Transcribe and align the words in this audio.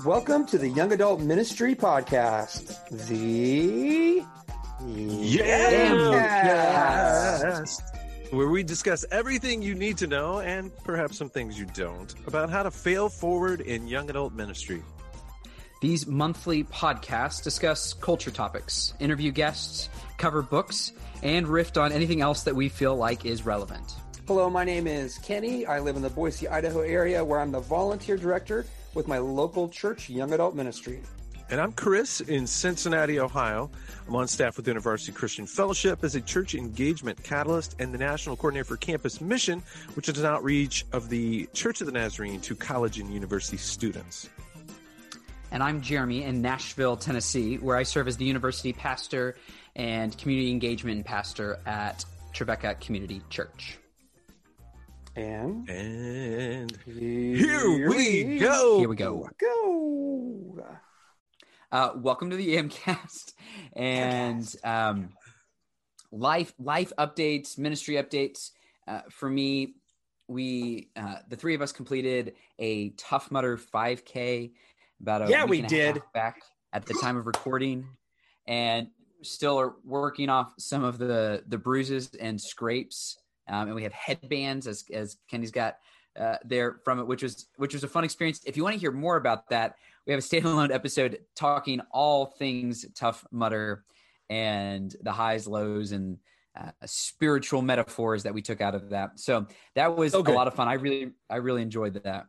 Welcome 0.00 0.46
to 0.46 0.56
the 0.56 0.68
Young 0.70 0.90
Adult 0.92 1.20
Ministry 1.20 1.74
Podcast. 1.76 2.88
The 3.08 4.24
Yamcast. 4.80 5.52
Where 8.32 8.48
we 8.48 8.62
discuss 8.62 9.04
everything 9.12 9.60
you 9.60 9.74
need 9.74 9.98
to 9.98 10.06
know 10.06 10.40
and 10.40 10.74
perhaps 10.78 11.18
some 11.18 11.28
things 11.28 11.58
you 11.58 11.66
don't 11.66 12.12
about 12.26 12.48
how 12.48 12.62
to 12.62 12.70
fail 12.70 13.10
forward 13.10 13.60
in 13.60 13.86
young 13.86 14.08
adult 14.08 14.32
ministry. 14.32 14.82
These 15.82 16.06
monthly 16.06 16.64
podcasts 16.64 17.44
discuss 17.44 17.92
culture 17.92 18.30
topics, 18.30 18.94
interview 18.98 19.30
guests, 19.30 19.90
cover 20.16 20.40
books, 20.40 20.92
and 21.22 21.46
riff 21.46 21.76
on 21.76 21.92
anything 21.92 22.22
else 22.22 22.44
that 22.44 22.56
we 22.56 22.70
feel 22.70 22.96
like 22.96 23.26
is 23.26 23.44
relevant. 23.44 23.94
Hello, 24.26 24.48
my 24.48 24.64
name 24.64 24.86
is 24.86 25.18
Kenny. 25.18 25.66
I 25.66 25.80
live 25.80 25.96
in 25.96 26.02
the 26.02 26.08
Boise, 26.10 26.48
Idaho 26.48 26.80
area 26.80 27.22
where 27.22 27.38
I'm 27.40 27.52
the 27.52 27.60
volunteer 27.60 28.16
director 28.16 28.64
with 28.94 29.08
my 29.08 29.18
local 29.18 29.68
church 29.68 30.08
young 30.10 30.32
adult 30.32 30.54
ministry. 30.54 31.02
And 31.50 31.60
I'm 31.60 31.72
Chris 31.72 32.22
in 32.22 32.46
Cincinnati, 32.46 33.20
Ohio. 33.20 33.70
I'm 34.08 34.16
on 34.16 34.26
staff 34.26 34.56
with 34.56 34.66
InterVarsity 34.66 35.14
Christian 35.14 35.46
Fellowship 35.46 36.02
as 36.02 36.14
a 36.14 36.20
church 36.20 36.54
engagement 36.54 37.22
catalyst 37.22 37.76
and 37.78 37.92
the 37.92 37.98
national 37.98 38.36
coordinator 38.36 38.64
for 38.64 38.78
campus 38.78 39.20
mission, 39.20 39.62
which 39.94 40.08
is 40.08 40.18
an 40.18 40.24
outreach 40.24 40.86
of 40.92 41.10
the 41.10 41.46
Church 41.52 41.82
of 41.82 41.86
the 41.86 41.92
Nazarene 41.92 42.40
to 42.40 42.54
college 42.54 42.98
and 42.98 43.12
university 43.12 43.58
students. 43.58 44.30
And 45.50 45.62
I'm 45.62 45.82
Jeremy 45.82 46.22
in 46.22 46.40
Nashville, 46.40 46.96
Tennessee, 46.96 47.56
where 47.56 47.76
I 47.76 47.82
serve 47.82 48.08
as 48.08 48.16
the 48.16 48.24
university 48.24 48.72
pastor 48.72 49.36
and 49.76 50.16
community 50.16 50.50
engagement 50.50 51.04
pastor 51.04 51.60
at 51.66 52.06
Trevecca 52.32 52.80
Community 52.80 53.20
Church. 53.28 53.76
And, 55.14 55.68
And 55.68 56.78
here, 56.86 57.36
here 57.36 57.88
we 57.90 58.38
go. 58.38 58.78
Here 58.78 58.88
we 58.88 58.96
go. 58.96 59.28
Go. 59.38 60.64
Uh, 61.70 61.90
welcome 61.96 62.30
to 62.30 62.36
the 62.36 62.56
YAMcast 62.56 63.32
and 63.74 64.54
um, 64.64 65.10
life 66.10 66.54
life 66.58 66.92
updates, 66.98 67.58
ministry 67.58 67.96
updates. 67.96 68.50
Uh, 68.88 69.00
for 69.10 69.28
me, 69.28 69.74
we 70.28 70.88
uh, 70.96 71.16
the 71.28 71.36
three 71.36 71.54
of 71.54 71.60
us 71.60 71.72
completed 71.72 72.34
a 72.58 72.90
Tough 72.90 73.30
Mudder 73.30 73.58
5K 73.58 74.52
about 75.02 75.22
a 75.22 75.30
Yeah, 75.30 75.42
week 75.44 75.50
we 75.50 75.58
and 75.58 75.66
a 75.66 75.68
did. 75.68 75.96
half 75.96 76.12
back 76.14 76.42
at 76.72 76.86
the 76.86 76.94
time 76.94 77.18
of 77.18 77.26
recording, 77.26 77.86
and 78.46 78.88
still 79.22 79.58
are 79.60 79.74
working 79.84 80.30
off 80.30 80.54
some 80.58 80.84
of 80.84 80.96
the 80.98 81.42
the 81.48 81.58
bruises 81.58 82.10
and 82.18 82.40
scrapes. 82.40 83.18
Um, 83.48 83.68
and 83.68 83.74
we 83.74 83.82
have 83.82 83.92
headbands 83.92 84.66
as 84.66 84.84
as 84.92 85.16
Kenny's 85.28 85.50
got 85.50 85.78
uh, 86.18 86.36
there 86.44 86.76
from 86.84 86.98
it, 86.98 87.06
which 87.06 87.22
was 87.22 87.46
which 87.56 87.74
was 87.74 87.84
a 87.84 87.88
fun 87.88 88.04
experience. 88.04 88.40
If 88.44 88.56
you 88.56 88.62
want 88.62 88.74
to 88.74 88.80
hear 88.80 88.92
more 88.92 89.16
about 89.16 89.48
that, 89.50 89.76
we 90.06 90.12
have 90.12 90.20
a 90.20 90.26
standalone 90.26 90.70
episode 90.74 91.18
talking 91.34 91.80
all 91.90 92.26
things 92.26 92.86
Tough 92.94 93.26
Mudder 93.30 93.84
and 94.28 94.94
the 95.02 95.12
highs, 95.12 95.46
lows, 95.46 95.92
and 95.92 96.18
uh, 96.58 96.70
spiritual 96.84 97.62
metaphors 97.62 98.22
that 98.24 98.34
we 98.34 98.42
took 98.42 98.60
out 98.60 98.74
of 98.74 98.90
that. 98.90 99.18
So 99.18 99.46
that 99.74 99.96
was 99.96 100.12
So 100.12 100.20
a 100.20 100.32
lot 100.32 100.48
of 100.48 100.54
fun. 100.54 100.68
I 100.68 100.74
really 100.74 101.12
I 101.30 101.36
really 101.36 101.62
enjoyed 101.62 101.94
that. 102.04 102.26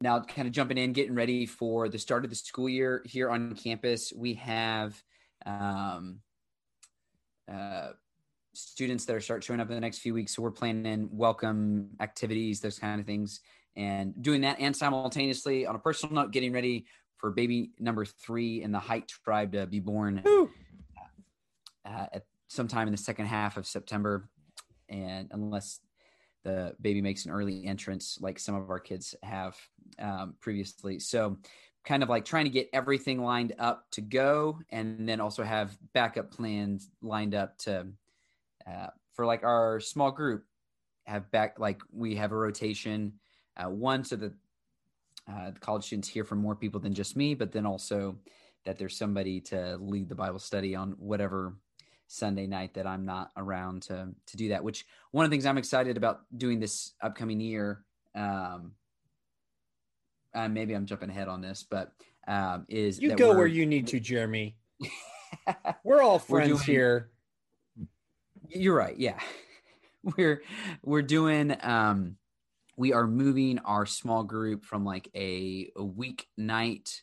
Now, 0.00 0.18
kind 0.20 0.48
of 0.48 0.52
jumping 0.52 0.78
in, 0.78 0.92
getting 0.92 1.14
ready 1.14 1.46
for 1.46 1.88
the 1.88 1.98
start 1.98 2.24
of 2.24 2.30
the 2.30 2.36
school 2.36 2.68
year 2.68 3.02
here 3.06 3.30
on 3.30 3.54
campus, 3.54 4.12
we 4.12 4.34
have 4.34 5.00
um, 5.46 6.18
uh, 7.50 7.90
students 8.54 9.04
that 9.06 9.16
are 9.16 9.20
start 9.20 9.42
showing 9.42 9.60
up 9.60 9.68
in 9.68 9.74
the 9.74 9.80
next 9.80 9.98
few 9.98 10.14
weeks. 10.14 10.36
So 10.36 10.42
we're 10.42 10.50
planning 10.50 11.08
welcome 11.12 11.90
activities, 12.00 12.60
those 12.60 12.78
kind 12.78 13.00
of 13.00 13.06
things, 13.06 13.40
and 13.76 14.14
doing 14.22 14.42
that, 14.42 14.60
and 14.60 14.76
simultaneously, 14.76 15.66
on 15.66 15.74
a 15.74 15.78
personal 15.78 16.14
note, 16.14 16.30
getting 16.30 16.52
ready 16.52 16.86
for 17.16 17.30
baby 17.30 17.70
number 17.78 18.04
three 18.04 18.62
in 18.62 18.72
the 18.72 18.78
Height 18.78 19.08
tribe 19.24 19.52
to 19.52 19.66
be 19.66 19.80
born 19.80 20.22
uh, 21.86 22.06
at 22.12 22.24
sometime 22.48 22.86
in 22.86 22.92
the 22.92 22.98
second 22.98 23.26
half 23.26 23.56
of 23.56 23.66
September, 23.66 24.28
and 24.88 25.28
unless 25.30 25.80
the 26.44 26.74
baby 26.80 27.00
makes 27.00 27.24
an 27.24 27.30
early 27.30 27.64
entrance, 27.64 28.18
like 28.20 28.38
some 28.38 28.54
of 28.54 28.68
our 28.68 28.80
kids 28.80 29.14
have 29.22 29.56
um, 29.98 30.34
previously, 30.40 30.98
so 30.98 31.38
kind 31.84 32.02
of 32.02 32.08
like 32.08 32.24
trying 32.24 32.44
to 32.44 32.50
get 32.50 32.68
everything 32.72 33.22
lined 33.22 33.54
up 33.58 33.86
to 33.92 34.00
go, 34.02 34.58
and 34.70 35.08
then 35.08 35.20
also 35.20 35.42
have 35.42 35.78
backup 35.94 36.30
plans 36.30 36.90
lined 37.00 37.34
up 37.34 37.56
to 37.58 37.86
uh, 38.66 38.88
for 39.14 39.26
like 39.26 39.44
our 39.44 39.80
small 39.80 40.10
group 40.10 40.44
have 41.04 41.30
back 41.30 41.58
like 41.58 41.80
we 41.92 42.14
have 42.16 42.32
a 42.32 42.36
rotation 42.36 43.12
uh, 43.56 43.68
one 43.68 44.04
so 44.04 44.16
that 44.16 44.32
uh, 45.30 45.50
the 45.50 45.60
college 45.60 45.84
students 45.84 46.08
hear 46.08 46.24
from 46.24 46.38
more 46.38 46.54
people 46.56 46.80
than 46.80 46.94
just 46.94 47.16
me 47.16 47.34
but 47.34 47.52
then 47.52 47.66
also 47.66 48.16
that 48.64 48.78
there's 48.78 48.96
somebody 48.96 49.40
to 49.40 49.76
lead 49.80 50.08
the 50.08 50.14
bible 50.14 50.38
study 50.38 50.74
on 50.74 50.92
whatever 50.92 51.54
sunday 52.06 52.46
night 52.46 52.74
that 52.74 52.86
i'm 52.86 53.04
not 53.04 53.30
around 53.36 53.82
to 53.82 54.08
to 54.26 54.36
do 54.36 54.48
that 54.50 54.62
which 54.62 54.84
one 55.10 55.24
of 55.24 55.30
the 55.30 55.34
things 55.34 55.46
i'm 55.46 55.58
excited 55.58 55.96
about 55.96 56.20
doing 56.36 56.60
this 56.60 56.92
upcoming 57.00 57.40
year 57.40 57.84
um 58.14 58.72
uh, 60.34 60.48
maybe 60.48 60.74
i'm 60.74 60.86
jumping 60.86 61.10
ahead 61.10 61.28
on 61.28 61.40
this 61.40 61.64
but 61.68 61.92
um 62.28 62.64
is 62.68 63.00
You 63.00 63.16
go 63.16 63.34
where 63.34 63.46
you 63.46 63.66
need 63.66 63.88
to, 63.88 63.98
Jeremy. 63.98 64.56
We're 65.82 66.02
all 66.02 66.14
We're 66.28 66.40
friends 66.40 66.64
doing- 66.64 66.76
here. 66.76 67.11
You're 68.48 68.76
right. 68.76 68.98
Yeah. 68.98 69.18
We're 70.16 70.42
we're 70.82 71.02
doing 71.02 71.56
um 71.60 72.16
we 72.76 72.92
are 72.92 73.06
moving 73.06 73.60
our 73.60 73.86
small 73.86 74.24
group 74.24 74.64
from 74.64 74.84
like 74.84 75.08
a, 75.14 75.70
a 75.76 75.84
week 75.84 76.26
night 76.36 77.02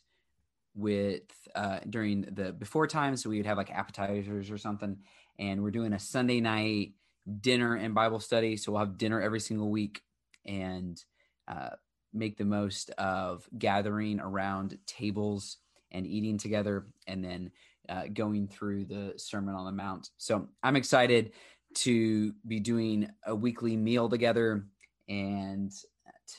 with 0.74 1.22
uh 1.54 1.78
during 1.88 2.22
the 2.30 2.52
before 2.52 2.86
time 2.86 3.16
so 3.16 3.30
we 3.30 3.38
would 3.38 3.46
have 3.46 3.56
like 3.56 3.70
appetizers 3.70 4.50
or 4.50 4.58
something 4.58 4.98
and 5.38 5.62
we're 5.62 5.70
doing 5.70 5.94
a 5.94 5.98
Sunday 5.98 6.40
night 6.40 6.92
dinner 7.40 7.74
and 7.74 7.94
Bible 7.94 8.20
study 8.20 8.58
so 8.58 8.72
we'll 8.72 8.80
have 8.80 8.98
dinner 8.98 9.18
every 9.22 9.40
single 9.40 9.70
week 9.70 10.02
and 10.44 11.02
uh 11.48 11.70
make 12.12 12.36
the 12.36 12.44
most 12.44 12.90
of 12.98 13.48
gathering 13.58 14.20
around 14.20 14.76
tables 14.86 15.56
and 15.90 16.06
eating 16.06 16.36
together 16.36 16.86
and 17.06 17.24
then 17.24 17.50
uh, 17.90 18.04
going 18.12 18.46
through 18.46 18.84
the 18.84 19.12
Sermon 19.16 19.54
on 19.54 19.66
the 19.66 19.72
Mount. 19.72 20.10
So 20.16 20.48
I'm 20.62 20.76
excited 20.76 21.32
to 21.74 22.32
be 22.46 22.60
doing 22.60 23.08
a 23.26 23.34
weekly 23.34 23.76
meal 23.76 24.08
together, 24.08 24.64
and 25.08 25.72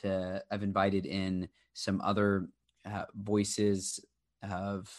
to 0.00 0.42
I've 0.50 0.62
invited 0.62 1.06
in 1.06 1.48
some 1.74 2.00
other 2.00 2.48
uh, 2.90 3.04
voices 3.14 4.00
of 4.50 4.90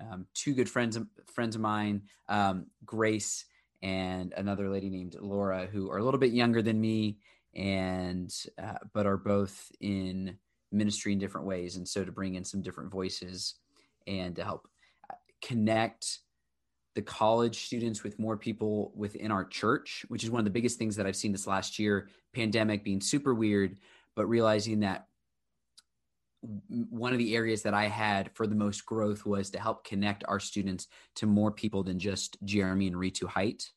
um, 0.00 0.26
two 0.34 0.54
good 0.54 0.68
friends 0.68 0.98
friends 1.26 1.54
of 1.54 1.60
mine, 1.60 2.02
um, 2.28 2.66
Grace 2.84 3.44
and 3.82 4.32
another 4.36 4.68
lady 4.68 4.90
named 4.90 5.16
Laura, 5.20 5.66
who 5.66 5.90
are 5.90 5.98
a 5.98 6.04
little 6.04 6.20
bit 6.20 6.32
younger 6.32 6.62
than 6.62 6.80
me, 6.80 7.18
and 7.54 8.34
uh, 8.62 8.78
but 8.92 9.06
are 9.06 9.16
both 9.18 9.70
in 9.80 10.36
ministry 10.72 11.12
in 11.12 11.18
different 11.18 11.46
ways, 11.46 11.76
and 11.76 11.86
so 11.86 12.04
to 12.04 12.12
bring 12.12 12.36
in 12.36 12.44
some 12.44 12.62
different 12.62 12.90
voices 12.90 13.56
and 14.06 14.36
to 14.36 14.44
help 14.44 14.66
connect 15.42 16.20
the 16.94 17.02
college 17.02 17.64
students 17.66 18.02
with 18.02 18.18
more 18.18 18.36
people 18.36 18.92
within 18.96 19.30
our 19.30 19.44
church, 19.44 20.04
which 20.08 20.24
is 20.24 20.30
one 20.30 20.40
of 20.40 20.44
the 20.44 20.50
biggest 20.50 20.78
things 20.78 20.96
that 20.96 21.06
I've 21.06 21.16
seen 21.16 21.32
this 21.32 21.46
last 21.46 21.78
year. 21.78 22.08
Pandemic 22.34 22.82
being 22.84 23.00
super 23.00 23.32
weird, 23.32 23.78
but 24.16 24.26
realizing 24.26 24.80
that 24.80 25.06
one 26.68 27.12
of 27.12 27.18
the 27.18 27.36
areas 27.36 27.62
that 27.62 27.74
I 27.74 27.86
had 27.86 28.30
for 28.34 28.46
the 28.46 28.54
most 28.54 28.86
growth 28.86 29.26
was 29.26 29.50
to 29.50 29.60
help 29.60 29.84
connect 29.84 30.24
our 30.26 30.40
students 30.40 30.88
to 31.16 31.26
more 31.26 31.50
people 31.52 31.82
than 31.82 31.98
just 31.98 32.38
Jeremy 32.44 32.86
and 32.86 32.96
Ritu 32.96 33.26
Height. 33.26 33.70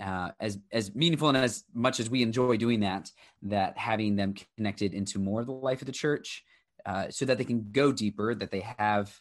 Uh, 0.00 0.30
as 0.38 0.60
as 0.70 0.94
meaningful 0.94 1.28
and 1.28 1.36
as 1.36 1.64
much 1.74 1.98
as 1.98 2.08
we 2.08 2.22
enjoy 2.22 2.56
doing 2.56 2.80
that, 2.80 3.10
that 3.42 3.76
having 3.76 4.14
them 4.14 4.32
connected 4.56 4.94
into 4.94 5.18
more 5.18 5.40
of 5.40 5.46
the 5.46 5.52
life 5.52 5.82
of 5.82 5.86
the 5.86 5.92
church, 5.92 6.44
uh, 6.86 7.10
so 7.10 7.24
that 7.24 7.36
they 7.36 7.44
can 7.44 7.66
go 7.72 7.90
deeper, 7.90 8.32
that 8.32 8.52
they 8.52 8.64
have 8.78 9.20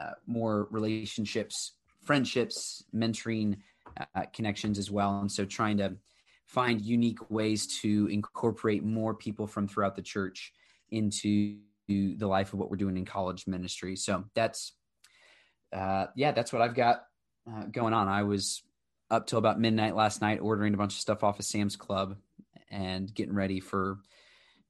uh, 0.00 0.12
more 0.26 0.68
relationships, 0.70 1.72
friendships, 2.02 2.84
mentoring 2.94 3.56
uh, 4.14 4.24
connections 4.32 4.78
as 4.78 4.90
well. 4.90 5.20
And 5.20 5.30
so 5.30 5.44
trying 5.44 5.78
to 5.78 5.96
find 6.46 6.80
unique 6.80 7.30
ways 7.30 7.80
to 7.80 8.08
incorporate 8.08 8.82
more 8.82 9.14
people 9.14 9.46
from 9.46 9.68
throughout 9.68 9.96
the 9.96 10.02
church 10.02 10.52
into 10.90 11.58
the 11.88 12.26
life 12.26 12.52
of 12.52 12.58
what 12.58 12.70
we're 12.70 12.76
doing 12.76 12.96
in 12.96 13.04
college 13.04 13.46
ministry. 13.46 13.96
So 13.96 14.24
that's, 14.34 14.72
uh, 15.72 16.06
yeah, 16.16 16.32
that's 16.32 16.52
what 16.52 16.62
I've 16.62 16.74
got 16.74 17.04
uh, 17.50 17.64
going 17.70 17.92
on. 17.92 18.08
I 18.08 18.22
was 18.22 18.62
up 19.10 19.26
till 19.26 19.38
about 19.38 19.60
midnight 19.60 19.94
last 19.94 20.22
night 20.22 20.40
ordering 20.40 20.74
a 20.74 20.76
bunch 20.76 20.94
of 20.94 21.00
stuff 21.00 21.22
off 21.22 21.38
of 21.38 21.44
Sam's 21.44 21.76
Club 21.76 22.16
and 22.70 23.12
getting 23.14 23.34
ready 23.34 23.60
for 23.60 23.98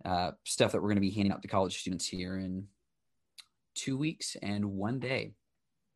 uh, 0.05 0.33
stuff 0.45 0.73
that 0.73 0.83
we're 0.83 0.89
going 0.89 0.97
to 0.97 1.01
be 1.01 1.11
handing 1.11 1.33
out 1.33 1.43
to 1.43 1.49
college 1.49 1.79
students 1.79 2.09
here 2.09 2.37
in 2.39 2.67
two 3.75 3.97
weeks 3.97 4.37
and 4.43 4.65
one 4.65 4.99
day. 4.99 5.35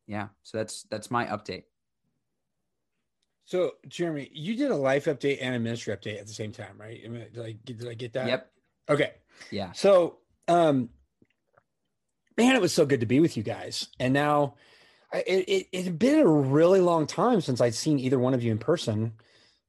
Yeah, 0.07 0.29
so 0.43 0.57
that's 0.57 0.83
that's 0.83 1.11
my 1.11 1.25
update. 1.25 1.63
So, 3.47 3.75
Jeremy, 3.87 4.29
you 4.33 4.57
did 4.57 4.71
a 4.71 4.75
life 4.75 5.05
update 5.05 5.37
and 5.41 5.55
a 5.55 5.59
ministry 5.59 5.95
update 5.95 6.19
at 6.19 6.27
the 6.27 6.33
same 6.33 6.51
time, 6.51 6.75
right? 6.77 7.01
I 7.05 7.07
mean, 7.07 7.27
Did 7.33 7.45
I, 7.45 7.55
did 7.63 7.87
I 7.87 7.93
get 7.93 8.11
that? 8.11 8.27
Yep. 8.27 8.51
Okay. 8.89 9.13
Yeah. 9.51 9.71
So, 9.71 10.17
um, 10.49 10.89
man, 12.37 12.57
it 12.57 12.61
was 12.61 12.73
so 12.73 12.85
good 12.85 12.99
to 12.99 13.05
be 13.05 13.21
with 13.21 13.37
you 13.37 13.43
guys. 13.43 13.87
And 14.01 14.13
now 14.13 14.55
it, 15.13 15.47
it, 15.47 15.67
it 15.71 15.85
had 15.85 15.97
been 15.97 16.19
a 16.19 16.27
really 16.27 16.81
long 16.81 17.07
time 17.07 17.39
since 17.39 17.61
I'd 17.61 17.73
seen 17.73 17.99
either 17.99 18.19
one 18.19 18.33
of 18.33 18.43
you 18.43 18.51
in 18.51 18.57
person 18.57 19.13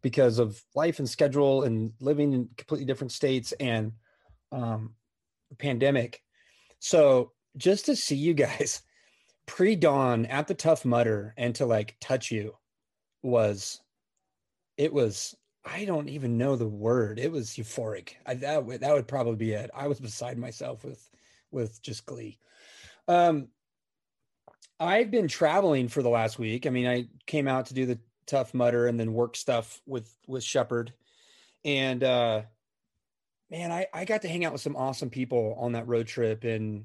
because 0.03 0.41
of 0.41 0.61
life 0.75 0.99
and 0.99 1.09
schedule 1.09 1.63
and 1.63 1.93
living 2.01 2.33
in 2.33 2.49
completely 2.57 2.85
different 2.85 3.13
states 3.13 3.53
and 3.61 3.93
um, 4.51 4.95
pandemic. 5.59 6.21
So 6.81 7.31
just 7.59 7.87
to 7.87 7.97
see 7.97 8.17
you 8.17 8.35
guys 8.35 8.83
pre 9.47 9.77
dawn 9.77 10.27
at 10.27 10.47
the 10.47 10.55
Tough 10.55 10.85
Mudder 10.85 11.35
and 11.37 11.55
to 11.57 11.67
like 11.67 11.97
touch 12.01 12.31
you 12.31 12.55
was, 13.23 13.81
it 14.77 14.93
was, 14.93 15.35
I 15.65 15.85
don't 15.85 16.09
even 16.09 16.39
know 16.39 16.57
the 16.57 16.69
word. 16.69 17.19
It 17.19 17.31
was 17.31 17.51
euphoric. 17.51 18.13
I, 18.25 18.35
that 18.35 18.81
that 18.81 18.95
would 18.95 19.09
probably 19.09 19.37
be 19.37 19.53
it. 19.53 19.71
I 19.75 19.89
was 19.89 20.01
beside 20.01 20.39
myself 20.39 20.85
with, 20.85 21.07
with 21.51 21.83
just 21.83 22.07
glee. 22.07 22.39
Um, 23.07 23.49
I've 24.81 25.11
been 25.11 25.29
traveling 25.29 25.89
for 25.89 26.03
the 26.03 26.09
last 26.09 26.39
week. 26.39 26.67
I 26.67 26.71
mean, 26.71 26.87
I 26.87 27.09
came 27.27 27.49
out 27.49 27.67
to 27.67 27.75
do 27.75 27.85
the 27.85 27.99
Tough 28.27 28.55
Mudder 28.55 28.87
and 28.87 29.01
then 29.01 29.15
work 29.15 29.37
stuff 29.37 29.81
with 29.87 30.15
with 30.27 30.45
Shepherd. 30.45 30.93
And 31.65 32.05
uh 32.05 32.43
man, 33.51 33.73
I, 33.73 33.87
I 33.93 34.05
got 34.05 34.23
to 34.23 34.29
hang 34.29 34.45
out 34.45 34.53
with 34.53 34.61
some 34.61 34.77
awesome 34.77 35.11
people 35.11 35.57
on 35.59 35.73
that 35.73 35.89
road 35.89 36.07
trip 36.07 36.45
in 36.45 36.85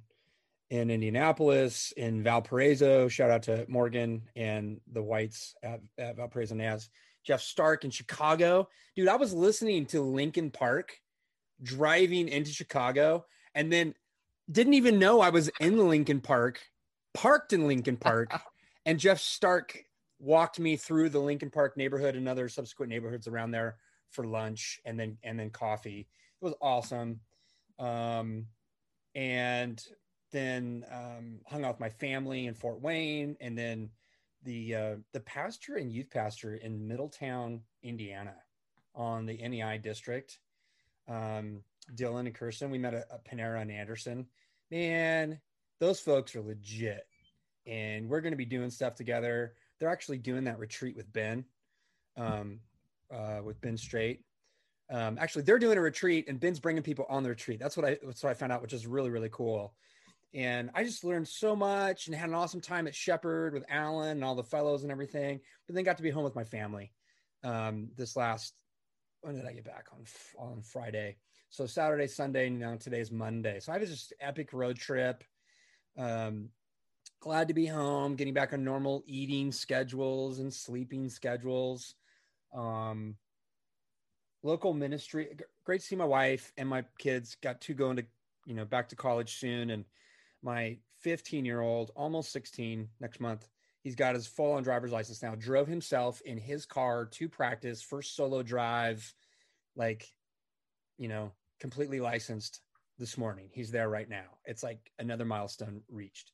in 0.74 0.90
Indianapolis, 0.90 1.94
in 1.96 2.24
Valparaiso. 2.24 3.08
Shout 3.08 3.30
out 3.30 3.44
to 3.44 3.64
Morgan 3.68 4.24
and 4.36 4.81
the 4.92 5.04
Whites 5.04 5.54
at, 5.62 5.81
at 6.00 6.16
Valparaiso 6.16 6.56
Naz. 6.56 6.90
Jeff 7.24 7.42
Stark 7.42 7.86
in 7.86 7.92
Chicago. 7.92 8.68
Dude, 8.96 9.08
I 9.08 9.16
was 9.16 9.36
listening 9.36 9.86
to 9.88 10.02
Lincoln 10.02 10.50
Park 10.50 11.00
driving 11.62 12.28
into 12.28 12.50
Chicago 12.50 13.24
and 13.54 13.72
then 13.72 13.94
didn't 14.52 14.74
even 14.74 14.98
know 14.98 15.22
I 15.22 15.30
was 15.30 15.52
in 15.60 15.78
Lincoln 15.90 16.22
Park, 16.22 16.60
parked 17.14 17.54
in 17.54 17.68
Lincoln 17.68 17.98
Park, 17.98 18.34
and 18.88 19.00
Jeff 19.00 19.19
Stark 19.19 19.86
walked 20.18 20.60
me 20.60 20.76
through 20.76 21.10
the 21.10 21.19
Lincoln 21.19 21.52
Park 21.52 21.78
neighborhood 21.78 22.16
and 22.16 22.28
other 22.28 22.50
subsequent 22.50 22.90
neighborhoods 22.90 23.28
around 23.28 23.52
there 23.52 23.78
for 24.10 24.26
lunch 24.26 24.81
and 24.86 25.00
then 25.00 25.19
and 25.22 25.40
then 25.40 25.52
coffee. 25.52 26.08
It 26.42 26.46
was 26.46 26.56
awesome. 26.60 27.19
Um, 27.78 28.48
and 29.14 29.80
then 30.33 30.83
um, 30.91 31.39
hung 31.45 31.63
out 31.63 31.75
with 31.75 31.80
my 31.80 31.89
family 31.89 32.47
in 32.47 32.56
Fort 32.56 32.81
Wayne, 32.81 33.38
and 33.39 33.57
then 33.57 33.89
the 34.44 34.75
uh, 34.75 34.95
the 35.13 35.21
pastor 35.21 35.77
and 35.77 35.91
youth 35.91 36.09
pastor 36.09 36.56
in 36.56 36.88
Middletown, 36.88 37.62
Indiana, 37.83 38.35
on 38.95 39.25
the 39.25 39.38
NEI 39.38 39.77
district. 39.77 40.39
Um, 41.07 41.62
Dylan 41.95 42.21
and 42.21 42.35
Kirsten, 42.35 42.71
we 42.71 42.77
met 42.77 42.94
at, 42.94 43.25
Panera 43.25 43.62
and 43.62 43.71
Anderson. 43.71 44.25
Man, 44.71 45.39
those 45.80 46.00
folks 46.00 46.35
are 46.35 46.41
legit, 46.41 47.07
and 47.65 48.09
we're 48.09 48.21
going 48.21 48.33
to 48.33 48.38
be 48.38 48.45
doing 48.45 48.69
stuff 48.69 48.95
together. 48.95 49.53
They're 49.80 49.89
actually 49.89 50.18
doing 50.18 50.45
that 50.45 50.59
retreat 50.59 50.95
with 50.95 51.12
Ben, 51.13 51.45
um, 52.18 52.59
uh, 53.13 53.41
with 53.44 53.62
Ben 53.62 53.77
Straight. 53.77 54.21
Um, 54.89 55.18
actually, 55.19 55.44
they're 55.44 55.59
doing 55.59 55.77
a 55.77 55.81
retreat, 55.81 56.27
and 56.27 56.39
Ben's 56.39 56.59
bringing 56.59 56.83
people 56.83 57.06
on 57.07 57.24
the 57.24 57.30
retreat. 57.30 57.59
That's 57.59 57.77
what 57.77 57.85
I 57.85 58.00
that's 58.03 58.24
what 58.24 58.31
I 58.31 58.33
found 58.33 58.51
out, 58.51 58.62
which 58.62 58.74
is 58.74 58.88
really 58.88 59.09
really 59.09 59.30
cool. 59.31 59.75
And 60.33 60.71
I 60.74 60.83
just 60.83 61.03
learned 61.03 61.27
so 61.27 61.56
much 61.56 62.07
and 62.07 62.15
had 62.15 62.30
an 62.30 62.35
awesome 62.35 62.62
time 62.62 62.88
at 62.88 62.95
Shepherd 62.95 63.53
with 63.53 63.65
Alan 63.69 64.12
and 64.12 64.24
all 64.24 64.35
the 64.35 64.44
fellows 64.44 64.83
and 64.83 64.91
everything. 64.91 65.39
But 65.68 65.75
then 65.75 65.83
got 65.83 65.97
to 65.97 66.03
be 66.03 66.09
home 66.09 66.24
with 66.24 66.35
my 66.35 66.44
family 66.44 66.91
um, 67.44 67.89
this 67.95 68.15
last. 68.15 68.53
When 69.21 69.35
did 69.35 69.45
I 69.45 69.53
get 69.53 69.65
back 69.65 69.88
on 69.94 70.06
on 70.38 70.62
Friday? 70.63 71.18
So 71.50 71.68
Saturday, 71.68 72.07
Sunday, 72.07 72.47
and 72.47 72.59
now 72.59 72.75
today's 72.77 73.12
Monday. 73.12 73.59
So 73.59 73.71
I 73.71 73.77
was 73.77 73.89
just 73.89 74.13
epic 74.19 74.53
road 74.53 74.77
trip. 74.77 75.24
Um, 75.97 76.50
glad 77.19 77.47
to 77.50 77.53
be 77.53 77.68
home, 77.68 78.15
getting 78.15 78.33
back 78.33 78.53
on 78.53 78.63
normal 78.63 79.03
eating 79.06 79.51
schedules 79.51 80.39
and 80.39 80.51
sleeping 80.51 81.09
schedules. 81.09 81.94
Um, 82.56 83.18
local 84.41 84.74
ministry, 84.74 85.38
great 85.63 85.81
to 85.81 85.85
see 85.85 85.95
my 85.95 86.06
wife 86.06 86.51
and 86.57 86.68
my 86.68 86.83
kids. 86.97 87.38
Got 87.41 87.62
two 87.62 87.75
going 87.75 87.97
to, 87.97 88.06
you 88.47 88.56
know, 88.56 88.65
back 88.65 88.89
to 88.89 88.95
college 88.95 89.38
soon, 89.38 89.69
and 89.69 89.85
my 90.44 90.78
15 91.01 91.45
year 91.45 91.62
old, 91.62 91.92
almost 91.95 92.31
16 92.31 92.88
next 93.00 93.19
month. 93.19 93.48
He's 93.81 93.95
got 93.95 94.16
his 94.16 94.28
full 94.28 94.54
on 94.54 94.63
driver's 94.63 94.92
license 94.92 95.22
now. 95.22 95.36
Drove 95.36 95.68
himself 95.68 96.22
in 96.22 96.38
his 96.38 96.66
car 96.66 97.06
to 97.06 97.28
practice, 97.28 97.81
first 97.81 98.16
solo 98.16 98.42
drive, 98.42 99.13
like, 99.75 100.07
you 100.98 101.10
know, 101.10 101.31
completely 101.60 102.00
licensed 102.00 102.62
this 102.98 103.18
morning. 103.18 103.50
He's 103.51 103.72
there 103.72 103.90
right 103.90 104.07
now. 104.07 104.38
It's 104.45 104.63
like 104.63 104.80
another 105.00 105.25
milestone 105.25 105.81
reached. 105.90 106.31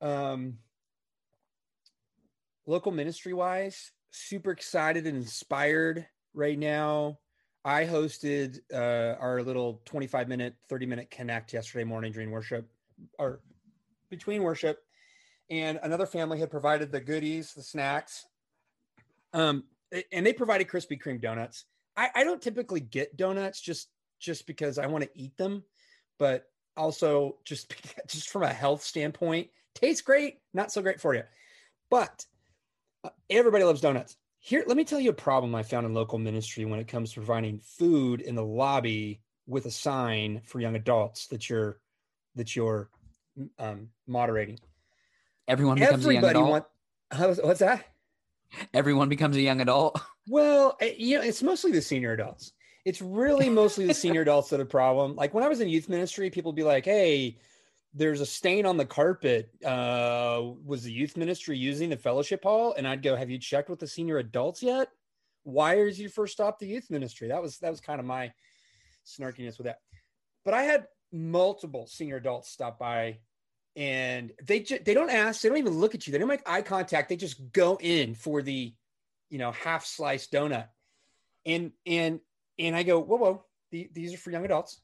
Um, 0.00 0.58
local 2.66 2.90
ministry 2.90 3.34
wise, 3.34 3.92
super 4.10 4.50
excited 4.50 5.06
and 5.06 5.16
inspired 5.16 6.06
right 6.34 6.58
now. 6.58 7.18
I 7.64 7.84
hosted 7.84 8.58
uh, 8.74 9.16
our 9.20 9.42
little 9.42 9.80
25 9.84 10.26
minute, 10.26 10.56
30 10.68 10.86
minute 10.86 11.10
connect 11.12 11.52
yesterday 11.52 11.84
morning 11.84 12.10
during 12.10 12.32
worship 12.32 12.68
or 13.18 13.40
between 14.10 14.42
worship. 14.42 14.78
And 15.50 15.78
another 15.82 16.06
family 16.06 16.38
had 16.38 16.50
provided 16.50 16.92
the 16.92 17.00
goodies, 17.00 17.52
the 17.54 17.62
snacks. 17.62 18.26
Um, 19.32 19.64
and 20.10 20.24
they 20.24 20.32
provided 20.32 20.68
Krispy 20.68 21.00
Kreme 21.00 21.20
donuts. 21.20 21.64
I, 21.96 22.08
I 22.14 22.24
don't 22.24 22.40
typically 22.40 22.80
get 22.80 23.16
donuts 23.16 23.60
just 23.60 23.88
just 24.18 24.46
because 24.46 24.78
I 24.78 24.86
want 24.86 25.04
to 25.04 25.10
eat 25.14 25.36
them, 25.36 25.64
but 26.18 26.44
also 26.76 27.36
just 27.44 27.74
just 28.06 28.30
from 28.30 28.44
a 28.44 28.52
health 28.52 28.82
standpoint, 28.82 29.48
tastes 29.74 30.02
great, 30.02 30.38
not 30.54 30.72
so 30.72 30.82
great 30.82 31.00
for 31.00 31.14
you. 31.14 31.22
But 31.90 32.24
uh, 33.04 33.10
everybody 33.28 33.64
loves 33.64 33.80
donuts. 33.80 34.16
Here, 34.38 34.64
let 34.66 34.76
me 34.76 34.84
tell 34.84 34.98
you 34.98 35.10
a 35.10 35.14
problem 35.14 35.54
I 35.54 35.62
found 35.62 35.86
in 35.86 35.94
local 35.94 36.18
ministry 36.18 36.64
when 36.64 36.80
it 36.80 36.88
comes 36.88 37.12
to 37.12 37.20
providing 37.20 37.60
food 37.60 38.20
in 38.20 38.34
the 38.34 38.44
lobby 38.44 39.20
with 39.46 39.66
a 39.66 39.70
sign 39.70 40.40
for 40.44 40.60
young 40.60 40.74
adults 40.74 41.28
that 41.28 41.48
you're 41.48 41.78
that 42.34 42.54
you're 42.56 42.88
um, 43.58 43.88
moderating. 44.06 44.58
Everyone 45.48 45.78
becomes 45.78 46.06
a 46.06 46.14
young 46.14 46.24
Everybody 46.24 46.38
adult. 46.38 46.50
want 46.50 46.64
what's 47.44 47.60
that? 47.60 47.84
Everyone 48.74 49.08
becomes 49.08 49.36
a 49.36 49.42
young 49.42 49.60
adult. 49.60 50.00
Well, 50.28 50.76
eh, 50.80 50.94
you 50.98 51.18
know, 51.18 51.24
it's 51.24 51.42
mostly 51.42 51.72
the 51.72 51.82
senior 51.82 52.12
adults. 52.12 52.52
It's 52.84 53.02
really 53.02 53.50
mostly 53.50 53.88
the 53.88 53.92
senior 53.92 54.20
adults 54.20 54.50
that 54.50 54.60
are 54.60 54.62
a 54.62 54.66
problem. 54.66 55.16
Like 55.16 55.34
when 55.34 55.42
I 55.42 55.48
was 55.48 55.60
in 55.60 55.68
youth 55.68 55.88
ministry, 55.88 56.30
people 56.30 56.52
would 56.52 56.56
be 56.56 56.62
like, 56.62 56.84
"Hey, 56.84 57.38
there's 57.92 58.20
a 58.20 58.26
stain 58.26 58.64
on 58.64 58.76
the 58.76 58.84
carpet. 58.84 59.50
Uh, 59.64 60.52
was 60.64 60.84
the 60.84 60.92
youth 60.92 61.16
ministry 61.16 61.58
using 61.58 61.90
the 61.90 61.96
fellowship 61.96 62.44
hall?" 62.44 62.72
And 62.78 62.86
I'd 62.86 63.02
go, 63.02 63.16
"Have 63.16 63.30
you 63.30 63.38
checked 63.38 63.68
with 63.68 63.80
the 63.80 63.88
senior 63.88 64.18
adults 64.18 64.62
yet? 64.62 64.90
Why 65.42 65.74
is 65.74 65.98
your 65.98 66.08
first 66.08 66.34
stop 66.34 66.60
the 66.60 66.68
youth 66.68 66.88
ministry?" 66.88 67.26
That 67.26 67.42
was 67.42 67.58
that 67.58 67.70
was 67.70 67.80
kind 67.80 67.98
of 67.98 68.06
my 68.06 68.32
snarkiness 69.04 69.58
with 69.58 69.64
that. 69.64 69.80
But 70.44 70.54
I 70.54 70.62
had 70.62 70.86
multiple 71.12 71.86
senior 71.86 72.16
adults 72.16 72.50
stop 72.50 72.78
by, 72.78 73.18
and 73.76 74.32
they 74.42 74.60
ju- 74.60 74.80
they 74.84 74.94
don't 74.94 75.10
ask, 75.10 75.40
they 75.40 75.48
don't 75.48 75.58
even 75.58 75.78
look 75.78 75.94
at 75.94 76.06
you, 76.06 76.12
they 76.12 76.18
don't 76.18 76.28
make 76.28 76.48
eye 76.48 76.62
contact. 76.62 77.08
They 77.08 77.16
just 77.16 77.52
go 77.52 77.78
in 77.80 78.14
for 78.14 78.42
the 78.42 78.74
you 79.32 79.38
know, 79.38 79.50
half 79.50 79.84
sliced 79.86 80.30
donut. 80.30 80.68
And 81.46 81.72
and 81.86 82.20
and 82.58 82.76
I 82.76 82.84
go, 82.84 83.00
whoa, 83.00 83.16
whoa, 83.16 83.44
the, 83.72 83.88
these 83.92 84.14
are 84.14 84.18
for 84.18 84.30
young 84.30 84.44
adults. 84.44 84.80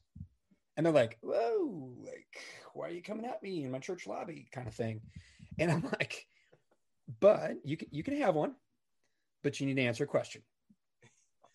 And 0.75 0.85
they're 0.85 0.91
like, 0.91 1.19
whoa, 1.21 1.93
like, 2.03 2.41
why 2.73 2.87
are 2.87 2.91
you 2.91 3.03
coming 3.03 3.25
at 3.25 3.43
me 3.43 3.63
in 3.63 3.71
my 3.71 3.77
church 3.79 4.07
lobby? 4.07 4.47
kind 4.51 4.67
of 4.67 4.73
thing. 4.73 5.01
And 5.59 5.71
I'm 5.71 5.83
like, 5.99 6.25
but 7.19 7.57
you 7.63 7.77
can 7.77 7.89
you 7.91 8.01
can 8.01 8.19
have 8.21 8.33
one, 8.33 8.55
but 9.43 9.59
you 9.59 9.67
need 9.67 9.75
to 9.75 9.83
answer 9.83 10.03
a 10.03 10.07
question. 10.07 10.41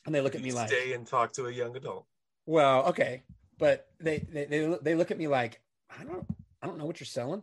And 0.06 0.14
they 0.14 0.20
look 0.20 0.36
at 0.36 0.42
me 0.42 0.52
like, 0.52 0.68
stay 0.68 0.92
and 0.92 1.04
talk 1.04 1.32
to 1.32 1.46
a 1.46 1.52
young 1.52 1.76
adult. 1.76 2.06
well, 2.46 2.86
okay. 2.86 3.24
But 3.58 3.86
they 4.00 4.18
they 4.18 4.44
they, 4.46 4.76
they 4.82 4.94
look 4.94 5.10
at 5.10 5.18
me 5.18 5.28
like, 5.28 5.60
I 5.98 6.04
don't 6.04 6.26
I 6.62 6.66
don't 6.66 6.78
know 6.78 6.86
what 6.86 7.00
you're 7.00 7.06
selling. 7.06 7.42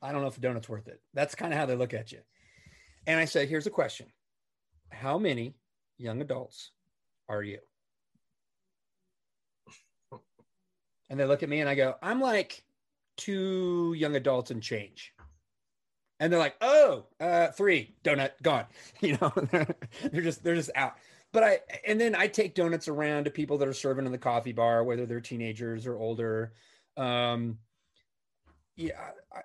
I 0.00 0.12
don't 0.12 0.20
know 0.20 0.28
if 0.28 0.36
a 0.36 0.40
donut's 0.40 0.68
worth 0.68 0.88
it. 0.88 1.00
That's 1.14 1.34
kind 1.34 1.52
of 1.52 1.58
how 1.58 1.66
they 1.66 1.76
look 1.76 1.94
at 1.94 2.12
you. 2.12 2.20
And 3.06 3.18
I 3.18 3.24
say, 3.24 3.46
here's 3.46 3.66
a 3.66 3.70
question. 3.70 4.06
How 4.90 5.18
many 5.18 5.56
young 5.98 6.20
adults 6.20 6.70
are 7.28 7.42
you? 7.42 7.58
And 11.10 11.20
they 11.20 11.24
look 11.24 11.42
at 11.42 11.48
me 11.48 11.60
and 11.60 11.68
I 11.68 11.74
go, 11.74 11.96
I'm 12.02 12.20
like 12.20 12.64
two 13.16 13.94
young 13.96 14.16
adults 14.16 14.50
and 14.50 14.62
change. 14.62 15.12
And 16.20 16.32
they're 16.32 16.40
like, 16.40 16.56
oh, 16.60 17.06
uh, 17.20 17.48
three 17.48 17.94
donut 18.04 18.30
gone. 18.42 18.66
You 19.00 19.18
know, 19.20 19.32
they're 20.10 20.22
just 20.22 20.42
they're 20.42 20.54
just 20.54 20.70
out. 20.74 20.94
But 21.34 21.42
I 21.42 21.58
and 21.84 22.00
then 22.00 22.14
I 22.14 22.28
take 22.28 22.54
donuts 22.54 22.86
around 22.86 23.24
to 23.24 23.30
people 23.30 23.58
that 23.58 23.66
are 23.66 23.74
serving 23.74 24.06
in 24.06 24.12
the 24.12 24.18
coffee 24.18 24.52
bar, 24.52 24.84
whether 24.84 25.04
they're 25.04 25.20
teenagers 25.20 25.84
or 25.84 25.98
older. 25.98 26.52
Um, 26.96 27.58
yeah, 28.76 28.92
I, 29.34 29.40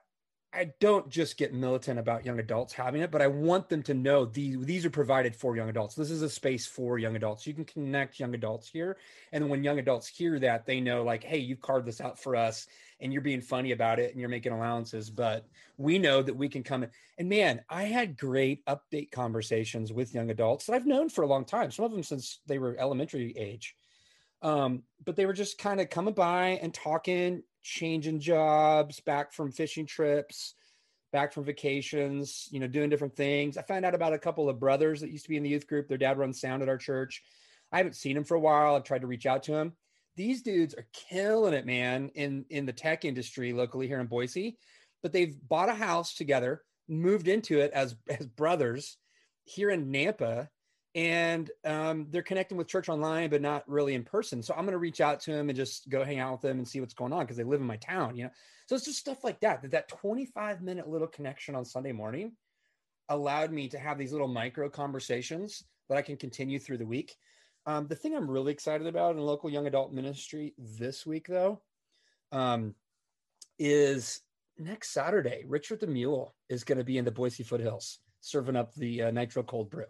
I 0.53 0.71
don't 0.79 1.09
just 1.09 1.35
get 1.37 1.51
militant 1.51 1.97
about 1.97 2.25
young 2.25 2.39
adults 2.39 2.73
having 2.73 3.01
it, 3.01 3.09
but 3.09 3.23
I 3.23 3.27
want 3.27 3.69
them 3.69 3.81
to 3.83 3.95
know 3.95 4.25
these 4.25 4.63
these 4.65 4.85
are 4.85 4.91
provided 4.91 5.35
for 5.35 5.55
young 5.55 5.69
adults. 5.69 5.95
This 5.95 6.11
is 6.11 6.21
a 6.21 6.29
space 6.29 6.67
for 6.67 6.99
young 6.99 7.15
adults. 7.15 7.47
You 7.47 7.55
can 7.55 7.65
connect 7.65 8.19
young 8.19 8.35
adults 8.35 8.69
here, 8.69 8.97
and 9.31 9.49
when 9.49 9.63
young 9.63 9.79
adults 9.79 10.07
hear 10.07 10.37
that, 10.39 10.67
they 10.67 10.79
know 10.79 11.03
like, 11.03 11.23
hey, 11.23 11.39
you've 11.39 11.61
carved 11.61 11.87
this 11.87 12.01
out 12.01 12.19
for 12.19 12.35
us, 12.35 12.67
and 13.01 13.13
you're 13.13 13.21
being 13.21 13.41
funny 13.41 13.71
about 13.71 13.99
it, 13.99 14.11
and 14.11 14.19
you're 14.19 14.29
making 14.29 14.51
allowances. 14.51 15.09
But 15.09 15.47
we 15.77 15.99
know 15.99 16.21
that 16.21 16.35
we 16.35 16.49
can 16.49 16.63
come 16.63 16.83
in. 16.83 16.89
And 17.17 17.29
man, 17.29 17.61
I 17.69 17.83
had 17.83 18.17
great 18.17 18.65
update 18.65 19.11
conversations 19.11 19.93
with 19.93 20.13
young 20.13 20.29
adults 20.29 20.65
that 20.65 20.73
I've 20.73 20.85
known 20.85 21.09
for 21.09 21.23
a 21.23 21.27
long 21.27 21.45
time. 21.45 21.71
Some 21.71 21.85
of 21.85 21.91
them 21.91 22.03
since 22.03 22.39
they 22.47 22.59
were 22.59 22.75
elementary 22.79 23.33
age, 23.37 23.75
um, 24.41 24.83
but 25.05 25.15
they 25.15 25.25
were 25.25 25.33
just 25.33 25.57
kind 25.57 25.81
of 25.81 25.89
coming 25.89 26.13
by 26.13 26.59
and 26.61 26.73
talking 26.73 27.43
changing 27.61 28.19
jobs, 28.19 28.99
back 28.99 29.33
from 29.33 29.51
fishing 29.51 29.85
trips, 29.85 30.55
back 31.11 31.33
from 31.33 31.43
vacations, 31.43 32.47
you 32.51 32.59
know, 32.59 32.67
doing 32.67 32.89
different 32.89 33.15
things. 33.15 33.57
I 33.57 33.61
found 33.63 33.85
out 33.85 33.95
about 33.95 34.13
a 34.13 34.19
couple 34.19 34.49
of 34.49 34.59
brothers 34.59 35.01
that 35.01 35.11
used 35.11 35.25
to 35.25 35.29
be 35.29 35.37
in 35.37 35.43
the 35.43 35.49
youth 35.49 35.67
group. 35.67 35.87
Their 35.87 35.97
dad 35.97 36.17
runs 36.17 36.39
sound 36.39 36.61
at 36.61 36.69
our 36.69 36.77
church. 36.77 37.23
I 37.71 37.77
haven't 37.77 37.95
seen 37.95 38.17
him 38.17 38.23
for 38.23 38.35
a 38.35 38.39
while. 38.39 38.75
I've 38.75 38.83
tried 38.83 39.01
to 39.01 39.07
reach 39.07 39.25
out 39.25 39.43
to 39.43 39.55
him. 39.55 39.73
These 40.19 40.41
dudes 40.41 40.73
are 40.73 40.85
killing 40.91 41.53
it, 41.53 41.65
man, 41.65 42.11
in 42.13 42.43
in 42.49 42.65
the 42.65 42.73
tech 42.73 43.05
industry 43.05 43.53
locally 43.53 43.87
here 43.87 44.01
in 44.01 44.07
Boise. 44.07 44.57
But 45.01 45.13
they've 45.13 45.37
bought 45.47 45.69
a 45.69 45.73
house 45.73 46.13
together, 46.13 46.61
moved 46.89 47.29
into 47.29 47.59
it 47.59 47.71
as 47.71 47.95
as 48.09 48.27
brothers 48.27 48.97
here 49.45 49.69
in 49.69 49.93
Nampa, 49.93 50.49
and 50.93 51.49
um, 51.63 52.07
they're 52.09 52.21
connecting 52.21 52.57
with 52.57 52.67
church 52.67 52.89
online, 52.89 53.29
but 53.29 53.41
not 53.41 53.63
really 53.65 53.93
in 53.93 54.03
person. 54.03 54.43
So 54.43 54.53
I'm 54.53 54.65
going 54.65 54.73
to 54.73 54.77
reach 54.77 54.99
out 54.99 55.21
to 55.21 55.31
them 55.31 55.47
and 55.47 55.55
just 55.55 55.87
go 55.87 56.03
hang 56.03 56.19
out 56.19 56.33
with 56.33 56.41
them 56.41 56.57
and 56.57 56.67
see 56.67 56.81
what's 56.81 56.93
going 56.93 57.13
on 57.13 57.21
because 57.21 57.37
they 57.37 57.45
live 57.45 57.61
in 57.61 57.67
my 57.67 57.77
town, 57.77 58.17
you 58.17 58.25
know. 58.25 58.31
So 58.67 58.75
it's 58.75 58.83
just 58.83 58.99
stuff 58.99 59.23
like 59.23 59.39
that. 59.39 59.61
That 59.61 59.71
that 59.71 59.87
25 59.87 60.61
minute 60.61 60.89
little 60.89 61.07
connection 61.07 61.55
on 61.55 61.63
Sunday 61.63 61.93
morning 61.93 62.33
allowed 63.07 63.53
me 63.53 63.69
to 63.69 63.79
have 63.79 63.97
these 63.97 64.11
little 64.11 64.27
micro 64.27 64.67
conversations 64.67 65.63
that 65.87 65.97
I 65.97 66.01
can 66.01 66.17
continue 66.17 66.59
through 66.59 66.79
the 66.79 66.85
week. 66.85 67.15
Um, 67.69 67.85
the 67.85 67.95
thing 67.95 68.15
I'm 68.15 68.27
really 68.27 68.51
excited 68.51 68.87
about 68.87 69.15
in 69.15 69.21
local 69.21 69.47
young 69.47 69.67
adult 69.67 69.93
ministry 69.93 70.55
this 70.57 71.05
week, 71.05 71.27
though, 71.27 71.61
um, 72.31 72.73
is 73.59 74.21
next 74.57 74.89
Saturday. 74.89 75.43
Richard 75.47 75.79
the 75.79 75.85
Mule 75.85 76.33
is 76.49 76.63
going 76.63 76.79
to 76.79 76.83
be 76.83 76.97
in 76.97 77.05
the 77.05 77.11
Boise 77.11 77.43
foothills 77.43 77.99
serving 78.21 78.55
up 78.55 78.73
the 78.73 79.03
uh, 79.03 79.11
nitro 79.11 79.43
cold 79.43 79.69
brew. 79.69 79.85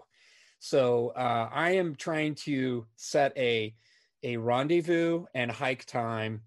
So 0.59 1.13
uh, 1.15 1.49
I 1.53 1.71
am 1.71 1.95
trying 1.95 2.35
to 2.43 2.85
set 2.97 3.31
a 3.37 3.73
a 4.23 4.35
rendezvous 4.35 5.23
and 5.33 5.49
hike 5.49 5.85
time 5.85 6.41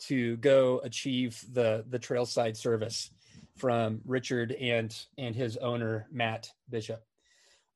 to 0.00 0.36
go 0.36 0.82
achieve 0.84 1.42
the 1.50 1.86
the 1.88 1.98
trailside 1.98 2.58
service 2.58 3.10
from 3.56 4.02
Richard 4.04 4.52
and 4.52 4.94
and 5.16 5.34
his 5.34 5.56
owner 5.56 6.08
Matt 6.12 6.50
Bishop. 6.68 7.02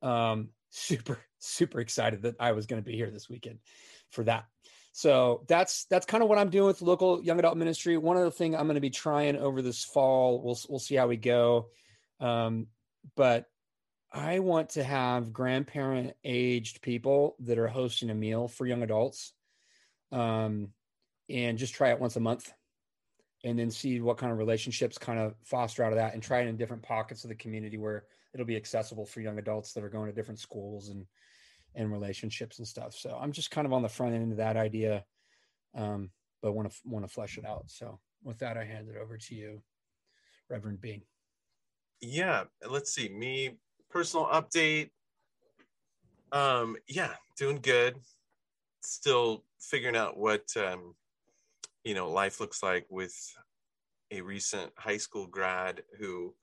Um, 0.02 0.50
super 0.70 1.18
super 1.38 1.80
excited 1.80 2.22
that 2.22 2.36
I 2.40 2.52
was 2.52 2.66
going 2.66 2.82
to 2.82 2.86
be 2.86 2.96
here 2.96 3.10
this 3.10 3.28
weekend 3.28 3.58
for 4.10 4.24
that. 4.24 4.44
So 4.92 5.44
that's 5.48 5.84
that's 5.84 6.06
kind 6.06 6.22
of 6.22 6.28
what 6.28 6.38
I'm 6.38 6.50
doing 6.50 6.66
with 6.66 6.82
local 6.82 7.22
young 7.22 7.38
adult 7.38 7.56
ministry. 7.56 7.96
One 7.96 8.16
other 8.16 8.30
thing 8.30 8.56
I'm 8.56 8.66
going 8.66 8.74
to 8.74 8.80
be 8.80 8.90
trying 8.90 9.36
over 9.36 9.62
this 9.62 9.84
fall. 9.84 10.42
We'll 10.42 10.58
we'll 10.68 10.80
see 10.80 10.96
how 10.96 11.06
we 11.06 11.16
go. 11.16 11.68
Um, 12.20 12.66
but 13.16 13.46
I 14.12 14.40
want 14.40 14.70
to 14.70 14.82
have 14.82 15.32
grandparent 15.32 16.14
aged 16.24 16.82
people 16.82 17.36
that 17.40 17.58
are 17.58 17.68
hosting 17.68 18.10
a 18.10 18.14
meal 18.14 18.48
for 18.48 18.66
young 18.66 18.82
adults 18.82 19.34
um, 20.10 20.70
and 21.28 21.58
just 21.58 21.74
try 21.74 21.90
it 21.90 22.00
once 22.00 22.16
a 22.16 22.20
month 22.20 22.50
and 23.44 23.58
then 23.58 23.70
see 23.70 24.00
what 24.00 24.18
kind 24.18 24.32
of 24.32 24.38
relationships 24.38 24.98
kind 24.98 25.18
of 25.18 25.34
foster 25.44 25.84
out 25.84 25.92
of 25.92 25.98
that 25.98 26.14
and 26.14 26.22
try 26.22 26.40
it 26.40 26.48
in 26.48 26.56
different 26.56 26.82
pockets 26.82 27.24
of 27.24 27.28
the 27.28 27.36
community 27.36 27.76
where 27.76 28.04
it'll 28.34 28.46
be 28.46 28.56
accessible 28.56 29.06
for 29.06 29.20
young 29.20 29.38
adults 29.38 29.72
that 29.72 29.84
are 29.84 29.88
going 29.88 30.06
to 30.06 30.12
different 30.12 30.40
schools 30.40 30.88
and 30.88 31.06
and 31.74 31.92
relationships 31.92 32.58
and 32.58 32.66
stuff. 32.66 32.94
So 32.94 33.16
I'm 33.20 33.32
just 33.32 33.50
kind 33.50 33.66
of 33.66 33.72
on 33.72 33.82
the 33.82 33.88
front 33.88 34.14
end 34.14 34.32
of 34.32 34.38
that 34.38 34.56
idea, 34.56 35.04
um, 35.74 36.10
but 36.42 36.52
want 36.52 36.70
to 36.70 36.76
want 36.84 37.06
to 37.06 37.12
flesh 37.12 37.38
it 37.38 37.44
out. 37.44 37.64
So 37.68 38.00
with 38.24 38.38
that, 38.38 38.56
I 38.56 38.64
hand 38.64 38.88
it 38.88 38.96
over 38.96 39.16
to 39.16 39.34
you, 39.34 39.62
Reverend 40.48 40.80
Bean. 40.80 41.02
Yeah, 42.00 42.44
let's 42.68 42.92
see. 42.92 43.08
Me 43.08 43.58
personal 43.90 44.26
update. 44.26 44.90
Um, 46.32 46.76
yeah, 46.88 47.12
doing 47.36 47.60
good. 47.60 47.98
Still 48.82 49.44
figuring 49.60 49.96
out 49.96 50.16
what 50.16 50.44
um, 50.56 50.94
you 51.84 51.94
know 51.94 52.10
life 52.10 52.40
looks 52.40 52.62
like 52.62 52.86
with 52.90 53.14
a 54.10 54.20
recent 54.20 54.72
high 54.76 54.96
school 54.96 55.26
grad 55.26 55.82
who 55.98 56.34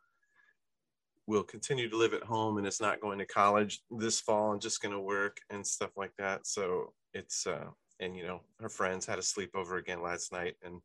will 1.27 1.43
continue 1.43 1.89
to 1.89 1.97
live 1.97 2.13
at 2.13 2.23
home 2.23 2.57
and 2.57 2.67
is 2.67 2.79
not 2.79 3.01
going 3.01 3.17
to 3.17 3.25
college 3.25 3.81
this 3.89 4.19
fall 4.19 4.51
and 4.51 4.61
just 4.61 4.81
going 4.81 4.93
to 4.93 4.99
work 4.99 5.37
and 5.49 5.65
stuff 5.65 5.89
like 5.97 6.11
that. 6.19 6.45
So 6.45 6.93
it's 7.13 7.47
uh, 7.47 7.65
and 7.99 8.15
you 8.15 8.27
know 8.27 8.41
her 8.59 8.69
friends 8.69 9.05
had 9.05 9.19
a 9.19 9.23
sleepover 9.23 9.79
again 9.79 10.01
last 10.03 10.31
night 10.31 10.55
and 10.63 10.81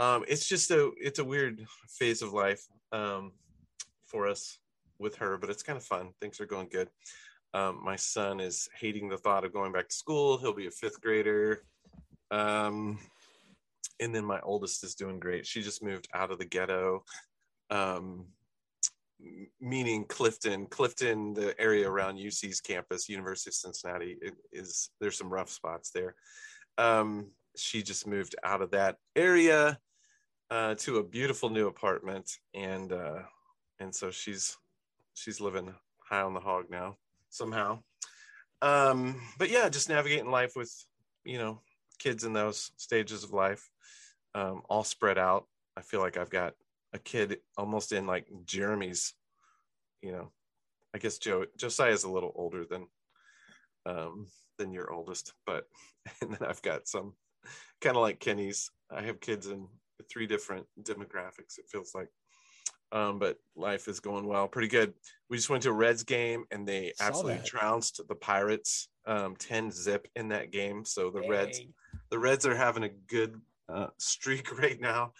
um, 0.00 0.24
it's 0.26 0.48
just 0.48 0.70
a 0.70 0.90
it's 0.96 1.18
a 1.18 1.24
weird 1.24 1.66
phase 1.86 2.22
of 2.22 2.32
life 2.32 2.66
um, 2.90 3.32
for 4.06 4.26
us 4.26 4.58
with 4.98 5.16
her, 5.16 5.36
but 5.36 5.50
it's 5.50 5.62
kind 5.62 5.76
of 5.76 5.84
fun. 5.84 6.08
Things 6.20 6.40
are 6.40 6.46
going 6.46 6.68
good. 6.68 6.88
Um, 7.52 7.80
my 7.84 7.96
son 7.96 8.40
is 8.40 8.68
hating 8.78 9.08
the 9.08 9.18
thought 9.18 9.44
of 9.44 9.52
going 9.52 9.72
back 9.72 9.88
to 9.88 9.94
school. 9.94 10.38
He'll 10.38 10.54
be 10.54 10.68
a 10.68 10.70
fifth 10.70 11.02
grader. 11.02 11.64
Um, 12.30 12.98
and 14.00 14.14
then 14.14 14.24
my 14.24 14.40
oldest 14.40 14.82
is 14.84 14.94
doing 14.94 15.18
great. 15.18 15.46
She 15.46 15.62
just 15.62 15.82
moved 15.82 16.08
out 16.14 16.30
of 16.30 16.38
the 16.38 16.44
ghetto, 16.44 17.04
um, 17.70 18.26
meaning 19.60 20.04
Clifton. 20.04 20.66
Clifton, 20.66 21.34
the 21.34 21.58
area 21.60 21.88
around 21.88 22.18
UC's 22.18 22.60
campus, 22.60 23.08
University 23.08 23.50
of 23.50 23.54
Cincinnati, 23.54 24.16
is 24.52 24.90
there's 25.00 25.18
some 25.18 25.32
rough 25.32 25.50
spots 25.50 25.90
there. 25.90 26.14
Um, 26.78 27.30
she 27.56 27.82
just 27.82 28.06
moved 28.06 28.34
out 28.42 28.62
of 28.62 28.70
that 28.70 28.96
area 29.16 29.78
uh, 30.50 30.74
to 30.76 30.98
a 30.98 31.04
beautiful 31.04 31.50
new 31.50 31.66
apartment, 31.66 32.30
and 32.54 32.92
uh, 32.92 33.22
and 33.78 33.94
so 33.94 34.10
she's 34.10 34.56
she's 35.14 35.40
living 35.40 35.74
high 35.98 36.22
on 36.22 36.34
the 36.34 36.40
hog 36.40 36.70
now 36.70 36.96
somehow. 37.28 37.80
Um, 38.62 39.20
but 39.38 39.50
yeah, 39.50 39.68
just 39.68 39.88
navigating 39.88 40.30
life 40.30 40.52
with, 40.54 40.72
you 41.24 41.38
know, 41.38 41.60
kids 41.98 42.24
in 42.24 42.32
those 42.32 42.72
stages 42.76 43.24
of 43.24 43.32
life, 43.32 43.68
um, 44.34 44.62
all 44.68 44.84
spread 44.84 45.18
out. 45.18 45.46
I 45.76 45.82
feel 45.82 46.00
like 46.00 46.16
I've 46.16 46.30
got 46.30 46.54
a 46.92 46.98
kid 46.98 47.38
almost 47.56 47.92
in 47.92 48.06
like 48.06 48.26
Jeremy's, 48.44 49.14
you 50.02 50.12
know, 50.12 50.30
I 50.94 50.98
guess 50.98 51.18
Joe 51.18 51.46
Josiah 51.56 51.92
is 51.92 52.04
a 52.04 52.10
little 52.10 52.32
older 52.34 52.64
than 52.64 52.86
um 53.86 54.26
than 54.58 54.72
your 54.72 54.92
oldest, 54.92 55.32
but 55.46 55.64
and 56.20 56.32
then 56.32 56.48
I've 56.48 56.62
got 56.62 56.88
some 56.88 57.14
kind 57.80 57.96
of 57.96 58.02
like 58.02 58.20
Kenny's. 58.20 58.70
I 58.90 59.02
have 59.02 59.20
kids 59.20 59.46
in 59.46 59.68
three 60.10 60.26
different 60.26 60.66
demographics, 60.82 61.58
it 61.58 61.68
feels 61.70 61.94
like 61.94 62.08
um, 62.92 63.18
but 63.18 63.36
life 63.54 63.88
is 63.88 64.00
going 64.00 64.26
well, 64.26 64.48
pretty 64.48 64.68
good. 64.68 64.92
We 65.28 65.36
just 65.36 65.50
went 65.50 65.62
to 65.62 65.70
a 65.70 65.72
Reds 65.72 66.02
game 66.02 66.44
and 66.50 66.66
they 66.66 66.92
absolutely 67.00 67.40
trounced 67.44 68.00
the 68.08 68.14
Pirates, 68.14 68.88
um, 69.06 69.36
ten 69.36 69.70
zip 69.70 70.08
in 70.16 70.28
that 70.28 70.50
game. 70.50 70.84
So 70.84 71.10
the 71.10 71.20
Dang. 71.20 71.30
Reds, 71.30 71.60
the 72.10 72.18
Reds 72.18 72.46
are 72.46 72.56
having 72.56 72.82
a 72.82 72.88
good 72.88 73.40
uh, 73.72 73.88
streak 73.98 74.58
right 74.58 74.80
now. 74.80 75.12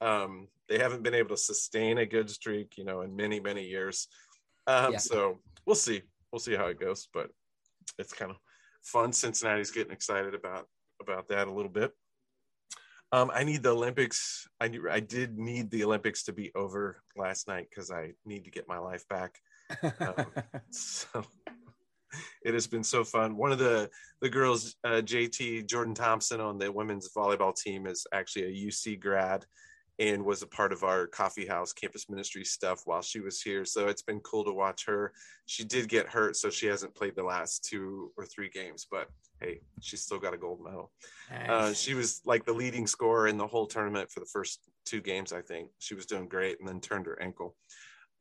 Um, 0.00 0.48
they 0.68 0.78
haven't 0.78 1.02
been 1.02 1.14
able 1.14 1.30
to 1.30 1.36
sustain 1.36 1.98
a 1.98 2.06
good 2.06 2.28
streak, 2.28 2.76
you 2.76 2.84
know, 2.84 3.02
in 3.02 3.16
many 3.16 3.40
many 3.40 3.64
years. 3.64 4.08
Um, 4.66 4.92
yeah. 4.92 4.98
So 4.98 5.38
we'll 5.64 5.76
see, 5.76 6.02
we'll 6.32 6.40
see 6.40 6.54
how 6.54 6.66
it 6.66 6.80
goes, 6.80 7.08
but 7.12 7.30
it's 7.98 8.12
kind 8.12 8.30
of 8.30 8.36
fun. 8.82 9.12
Cincinnati's 9.12 9.70
getting 9.70 9.92
excited 9.92 10.34
about 10.34 10.66
about 11.00 11.28
that 11.28 11.48
a 11.48 11.52
little 11.52 11.70
bit. 11.70 11.92
Um, 13.12 13.30
I 13.32 13.44
need 13.44 13.62
the 13.62 13.70
Olympics. 13.70 14.48
I 14.60 14.70
I 14.90 15.00
did 15.00 15.38
need 15.38 15.70
the 15.70 15.84
Olympics 15.84 16.24
to 16.24 16.32
be 16.32 16.50
over 16.54 17.02
last 17.16 17.46
night 17.48 17.68
because 17.70 17.90
I 17.90 18.12
need 18.24 18.44
to 18.44 18.50
get 18.50 18.68
my 18.68 18.78
life 18.78 19.06
back. 19.08 19.38
Um, 19.82 20.26
so 20.70 21.24
it 22.42 22.54
has 22.54 22.66
been 22.66 22.84
so 22.84 23.04
fun. 23.04 23.36
One 23.36 23.52
of 23.52 23.58
the 23.58 23.90
the 24.20 24.28
girls, 24.28 24.76
uh, 24.84 25.02
JT 25.02 25.66
Jordan 25.66 25.94
Thompson 25.94 26.40
on 26.40 26.58
the 26.58 26.70
women's 26.70 27.12
volleyball 27.12 27.54
team, 27.54 27.86
is 27.86 28.06
actually 28.12 28.44
a 28.44 28.68
UC 28.68 29.00
grad 29.00 29.44
and 29.98 30.24
was 30.24 30.42
a 30.42 30.46
part 30.46 30.72
of 30.72 30.84
our 30.84 31.06
coffee 31.06 31.46
house 31.46 31.72
campus 31.72 32.08
ministry 32.10 32.44
stuff 32.44 32.82
while 32.84 33.00
she 33.00 33.20
was 33.20 33.40
here. 33.40 33.64
So 33.64 33.88
it's 33.88 34.02
been 34.02 34.20
cool 34.20 34.44
to 34.44 34.52
watch 34.52 34.84
her. 34.86 35.12
She 35.46 35.64
did 35.64 35.88
get 35.88 36.06
hurt, 36.06 36.36
so 36.36 36.50
she 36.50 36.66
hasn't 36.66 36.94
played 36.94 37.16
the 37.16 37.22
last 37.22 37.64
two 37.64 38.12
or 38.16 38.26
three 38.26 38.50
games, 38.50 38.86
but 38.90 39.08
hey, 39.40 39.60
she's 39.80 40.02
still 40.02 40.18
got 40.18 40.34
a 40.34 40.38
gold 40.38 40.62
medal. 40.62 40.92
Nice. 41.30 41.48
Uh, 41.48 41.74
she 41.74 41.94
was 41.94 42.20
like 42.26 42.44
the 42.44 42.52
leading 42.52 42.86
scorer 42.86 43.28
in 43.28 43.38
the 43.38 43.46
whole 43.46 43.66
tournament 43.66 44.10
for 44.10 44.20
the 44.20 44.26
first 44.26 44.60
two 44.84 45.00
games, 45.00 45.32
I 45.32 45.40
think. 45.40 45.70
She 45.78 45.94
was 45.94 46.06
doing 46.06 46.28
great 46.28 46.58
and 46.58 46.68
then 46.68 46.80
turned 46.80 47.06
her 47.06 47.20
ankle. 47.20 47.56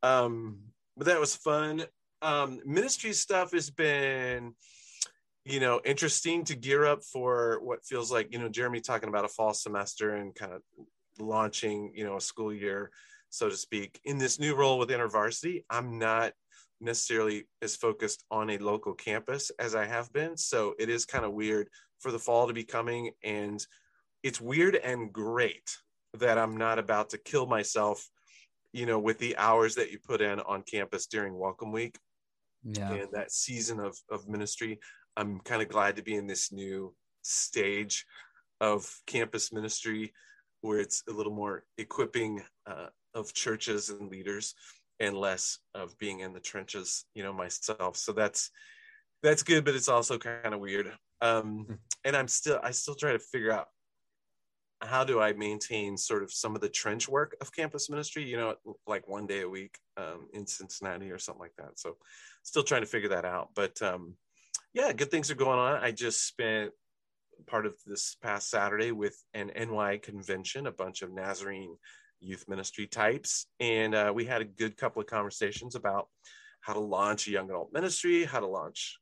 Um, 0.01 0.60
but 0.96 1.08
that 1.08 1.20
was 1.20 1.36
fun. 1.36 1.84
Um, 2.22 2.60
ministry 2.65 3.13
stuff 3.13 3.51
has 3.51 3.69
been, 3.69 4.53
you 5.43 5.60
know, 5.60 5.79
interesting 5.86 6.43
to 6.45 6.55
gear 6.55 6.86
up 6.86 7.03
for 7.03 7.60
what 7.62 7.86
feels 7.86 8.12
like, 8.12 8.31
you 8.31 8.39
know, 8.39 8.50
Jeremy 8.50 8.81
talking 8.81 9.10
about 9.10 9.25
a 9.25 9.29
fall 9.29 9.53
semester 9.53 10.15
and 10.15 10.34
kind 10.34 10.53
of 10.53 10.62
launching, 11.19 11.91
you 11.93 12.03
know, 12.03 12.17
a 12.17 12.22
school 12.22 12.53
year, 12.53 12.89
so 13.29 13.50
to 13.50 13.55
speak. 13.55 14.00
In 14.05 14.17
this 14.17 14.39
new 14.39 14.55
role 14.55 14.79
with 14.79 14.89
InterVarsity, 14.89 15.63
I'm 15.69 16.00
not 16.00 16.34
necessarily 16.81 17.48
as 17.62 17.75
focused 17.75 18.24
on 18.31 18.50
a 18.50 18.57
local 18.57 18.93
campus 18.93 19.51
as 19.60 19.75
I 19.75 19.86
have 19.86 20.12
been. 20.12 20.38
So 20.38 20.74
it 20.79 20.89
is 20.89 21.05
kind 21.05 21.25
of 21.25 21.34
weird 21.34 21.69
for 22.00 22.12
the 22.12 22.19
fall 22.19 22.48
to 22.48 22.53
be 22.53 22.63
coming. 22.63 23.12
And 23.24 23.65
it's 24.24 24.41
weird 24.41 24.75
and 24.75 25.13
great 25.13 25.69
that 26.15 26.38
I'm 26.38 26.57
not 26.57 26.79
about 26.79 27.12
to 27.12 27.17
kill 27.17 27.45
myself, 27.45 28.10
you 28.75 28.86
know, 28.86 29.00
with 29.00 29.17
the 29.20 29.38
hours 29.38 29.75
that 29.75 29.89
you 29.91 30.00
put 30.00 30.22
in 30.22 30.39
on 30.41 30.62
campus 30.63 31.08
during 31.08 31.38
welcome 31.39 31.72
week 31.72 31.98
Yeah. 32.63 32.91
and 32.91 33.08
that 33.13 33.32
season 33.32 33.79
of, 33.79 33.98
of 34.12 34.27
ministry. 34.27 34.79
I'm 35.15 35.39
kind 35.39 35.62
of 35.62 35.70
glad 35.70 35.96
to 35.96 36.03
be 36.03 36.15
in 36.15 36.27
this 36.27 36.51
new 36.51 36.94
stage 37.22 38.05
of 38.60 38.86
campus 39.08 39.53
ministry 39.53 40.13
where 40.60 40.79
it's 40.79 41.03
a 41.08 41.13
little 41.13 41.34
more 41.34 41.63
equipping 41.77 42.44
uh, 42.67 42.88
of 43.13 43.34
churches 43.34 43.89
and 43.89 44.12
leaders 44.12 44.55
and 45.00 45.15
less 45.17 45.60
of 45.74 45.98
being 45.98 46.20
in 46.20 46.34
the 46.34 46.39
trenches 46.39 47.05
you 47.15 47.24
know 47.24 47.34
myself 47.34 47.98
so 47.98 48.12
that's 48.13 48.50
that's 49.24 49.44
good 49.44 49.65
but 49.65 49.75
it's 49.75 49.89
also 49.89 50.17
kind 50.17 50.53
of 50.53 50.60
weird 50.60 50.88
um 51.22 51.65
and 52.05 52.15
i'm 52.15 52.27
still 52.29 52.60
i 52.63 52.72
still 52.72 52.96
try 52.96 53.12
to 53.12 53.20
figure 53.20 53.51
out 53.51 53.67
how 54.82 55.03
do 55.03 55.20
i 55.20 55.34
maintain 55.34 55.98
sort 55.98 56.24
of 56.24 56.32
some 56.32 56.55
of 56.55 56.62
the 56.62 56.70
trench 56.70 57.08
work 57.08 57.36
of 57.41 57.53
campus 57.53 57.89
ministry 57.89 58.24
you 58.24 58.38
know 58.38 58.55
like 58.88 59.08
one 59.08 59.25
day 59.25 59.41
a 59.41 59.50
week 59.50 59.77
um, 59.98 60.27
in 60.34 60.46
cincinnati 60.46 61.12
or 61.12 61.20
something 61.20 61.41
like 61.41 61.55
that 61.58 61.77
so 61.79 61.96
still 62.44 62.63
trying 62.63 62.82
to 62.82 62.88
figure 62.88 63.10
that 63.10 63.25
out 63.25 63.50
but 63.55 63.82
um 63.82 64.15
yeah 64.74 64.91
good 64.91 65.12
things 65.12 65.32
are 65.32 65.36
going 65.36 65.60
on 65.60 65.75
i 65.84 65.91
just 65.91 66.27
spent 66.27 66.72
part 67.48 67.65
of 67.65 67.74
this 67.86 68.15
past 68.22 68.50
saturday 68.50 68.91
with 68.91 69.17
an 69.34 69.51
ny 69.55 69.98
convention 69.98 70.67
a 70.67 70.72
bunch 70.72 71.01
of 71.01 71.12
nazarene 71.12 71.75
youth 72.25 72.46
ministry 72.48 72.88
types. 72.88 73.48
And 73.60 73.94
uh, 73.96 74.12
we 74.13 74.25
had 74.25 74.41
a 74.41 74.46
good 74.46 74.77
couple 74.77 75.01
of 75.01 75.08
conversations 75.08 75.75
about 75.75 76.08
how 76.62 76.74
to 76.74 76.79
launch 76.79 77.27
a 77.27 77.32
young 77.32 77.50
adult 77.50 77.72
ministry, 77.72 78.25
how 78.25 78.39
to 78.39 78.48
launch 78.48 78.98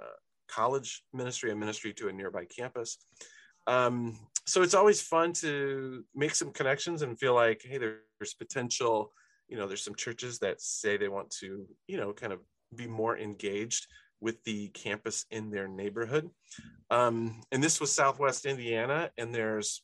uh, 0.00 0.16
college 0.48 1.02
ministry, 1.12 1.50
a 1.50 1.56
ministry 1.56 1.92
to 1.94 2.08
a 2.08 2.12
nearby 2.12 2.44
campus. 2.44 2.98
Um, 3.66 4.18
so 4.46 4.62
it's 4.62 4.74
always 4.74 5.00
fun 5.00 5.32
to 5.34 6.04
make 6.14 6.34
some 6.34 6.52
connections 6.52 7.02
and 7.02 7.18
feel 7.18 7.34
like, 7.34 7.62
hey, 7.64 7.78
there's 7.78 8.34
potential. 8.34 9.12
You 9.48 9.56
know, 9.56 9.68
there's 9.68 9.84
some 9.84 9.94
churches 9.94 10.38
that 10.40 10.60
say 10.60 10.96
they 10.96 11.08
want 11.08 11.30
to, 11.40 11.66
you 11.86 11.96
know, 11.96 12.12
kind 12.12 12.32
of 12.32 12.40
be 12.74 12.86
more 12.86 13.16
engaged 13.16 13.86
with 14.20 14.42
the 14.44 14.68
campus 14.68 15.26
in 15.30 15.50
their 15.50 15.68
neighborhood. 15.68 16.30
Um, 16.90 17.40
and 17.50 17.62
this 17.62 17.80
was 17.80 17.92
Southwest 17.92 18.46
Indiana, 18.46 19.10
and 19.18 19.34
there's, 19.34 19.82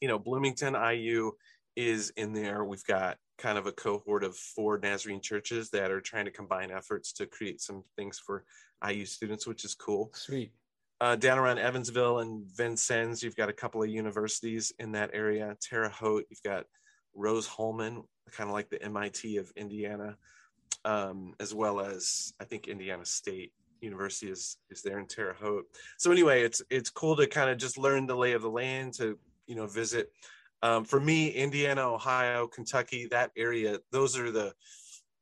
you 0.00 0.08
know, 0.08 0.18
Bloomington 0.18 0.74
IU 0.74 1.32
is 1.76 2.10
in 2.16 2.32
there. 2.32 2.64
We've 2.64 2.84
got 2.84 3.16
kind 3.38 3.58
of 3.58 3.66
a 3.66 3.72
cohort 3.72 4.24
of 4.24 4.36
four 4.36 4.78
Nazarene 4.78 5.20
churches 5.20 5.70
that 5.70 5.90
are 5.90 6.00
trying 6.00 6.26
to 6.26 6.30
combine 6.30 6.70
efforts 6.70 7.12
to 7.14 7.26
create 7.26 7.60
some 7.60 7.82
things 7.96 8.18
for 8.18 8.44
IU 8.86 9.04
students, 9.04 9.46
which 9.46 9.64
is 9.64 9.74
cool. 9.74 10.10
Sweet. 10.14 10.52
Uh, 11.02 11.16
down 11.16 11.36
around 11.36 11.58
Evansville 11.58 12.20
and 12.20 12.46
Vincennes, 12.56 13.24
you've 13.24 13.34
got 13.34 13.48
a 13.48 13.52
couple 13.52 13.82
of 13.82 13.88
universities 13.88 14.72
in 14.78 14.92
that 14.92 15.10
area. 15.12 15.56
Terre 15.60 15.88
Haute, 15.88 16.26
you've 16.30 16.42
got 16.44 16.64
Rose 17.12 17.48
Hulman, 17.48 18.04
kind 18.30 18.48
of 18.48 18.54
like 18.54 18.70
the 18.70 18.80
MIT 18.80 19.36
of 19.38 19.50
Indiana, 19.56 20.16
um, 20.84 21.34
as 21.40 21.52
well 21.52 21.80
as 21.80 22.32
I 22.40 22.44
think 22.44 22.68
Indiana 22.68 23.04
State 23.04 23.52
University 23.80 24.30
is 24.30 24.58
is 24.70 24.82
there 24.82 25.00
in 25.00 25.06
Terre 25.06 25.34
Haute. 25.34 25.66
So 25.98 26.12
anyway, 26.12 26.42
it's 26.42 26.62
it's 26.70 26.90
cool 26.90 27.16
to 27.16 27.26
kind 27.26 27.50
of 27.50 27.58
just 27.58 27.78
learn 27.78 28.06
the 28.06 28.14
lay 28.14 28.34
of 28.34 28.42
the 28.42 28.50
land 28.50 28.94
to 28.94 29.18
you 29.48 29.56
know 29.56 29.66
visit 29.66 30.08
um, 30.62 30.84
for 30.84 31.00
me, 31.00 31.30
Indiana, 31.30 31.92
Ohio, 31.92 32.46
Kentucky, 32.46 33.08
that 33.10 33.32
area, 33.36 33.78
those 33.90 34.16
are 34.16 34.30
the 34.30 34.54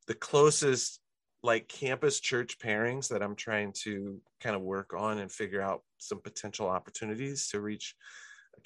the 0.07 0.13
closest 0.13 1.00
like 1.43 1.67
campus 1.67 2.19
church 2.19 2.59
pairings 2.59 3.07
that 3.09 3.23
I'm 3.23 3.35
trying 3.35 3.73
to 3.83 4.19
kind 4.39 4.55
of 4.55 4.61
work 4.61 4.93
on 4.95 5.19
and 5.19 5.31
figure 5.31 5.61
out 5.61 5.81
some 5.97 6.21
potential 6.21 6.67
opportunities 6.67 7.47
to 7.49 7.61
reach 7.61 7.95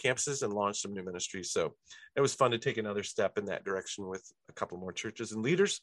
campuses 0.03 0.43
and 0.43 0.53
launch 0.53 0.81
some 0.81 0.93
new 0.93 1.03
ministries. 1.03 1.51
So 1.51 1.73
it 2.15 2.21
was 2.21 2.33
fun 2.33 2.51
to 2.51 2.57
take 2.57 2.77
another 2.77 3.03
step 3.03 3.37
in 3.37 3.45
that 3.45 3.63
direction 3.63 4.07
with 4.07 4.23
a 4.49 4.53
couple 4.53 4.77
more 4.77 4.91
churches 4.91 5.31
and 5.31 5.41
leaders. 5.41 5.79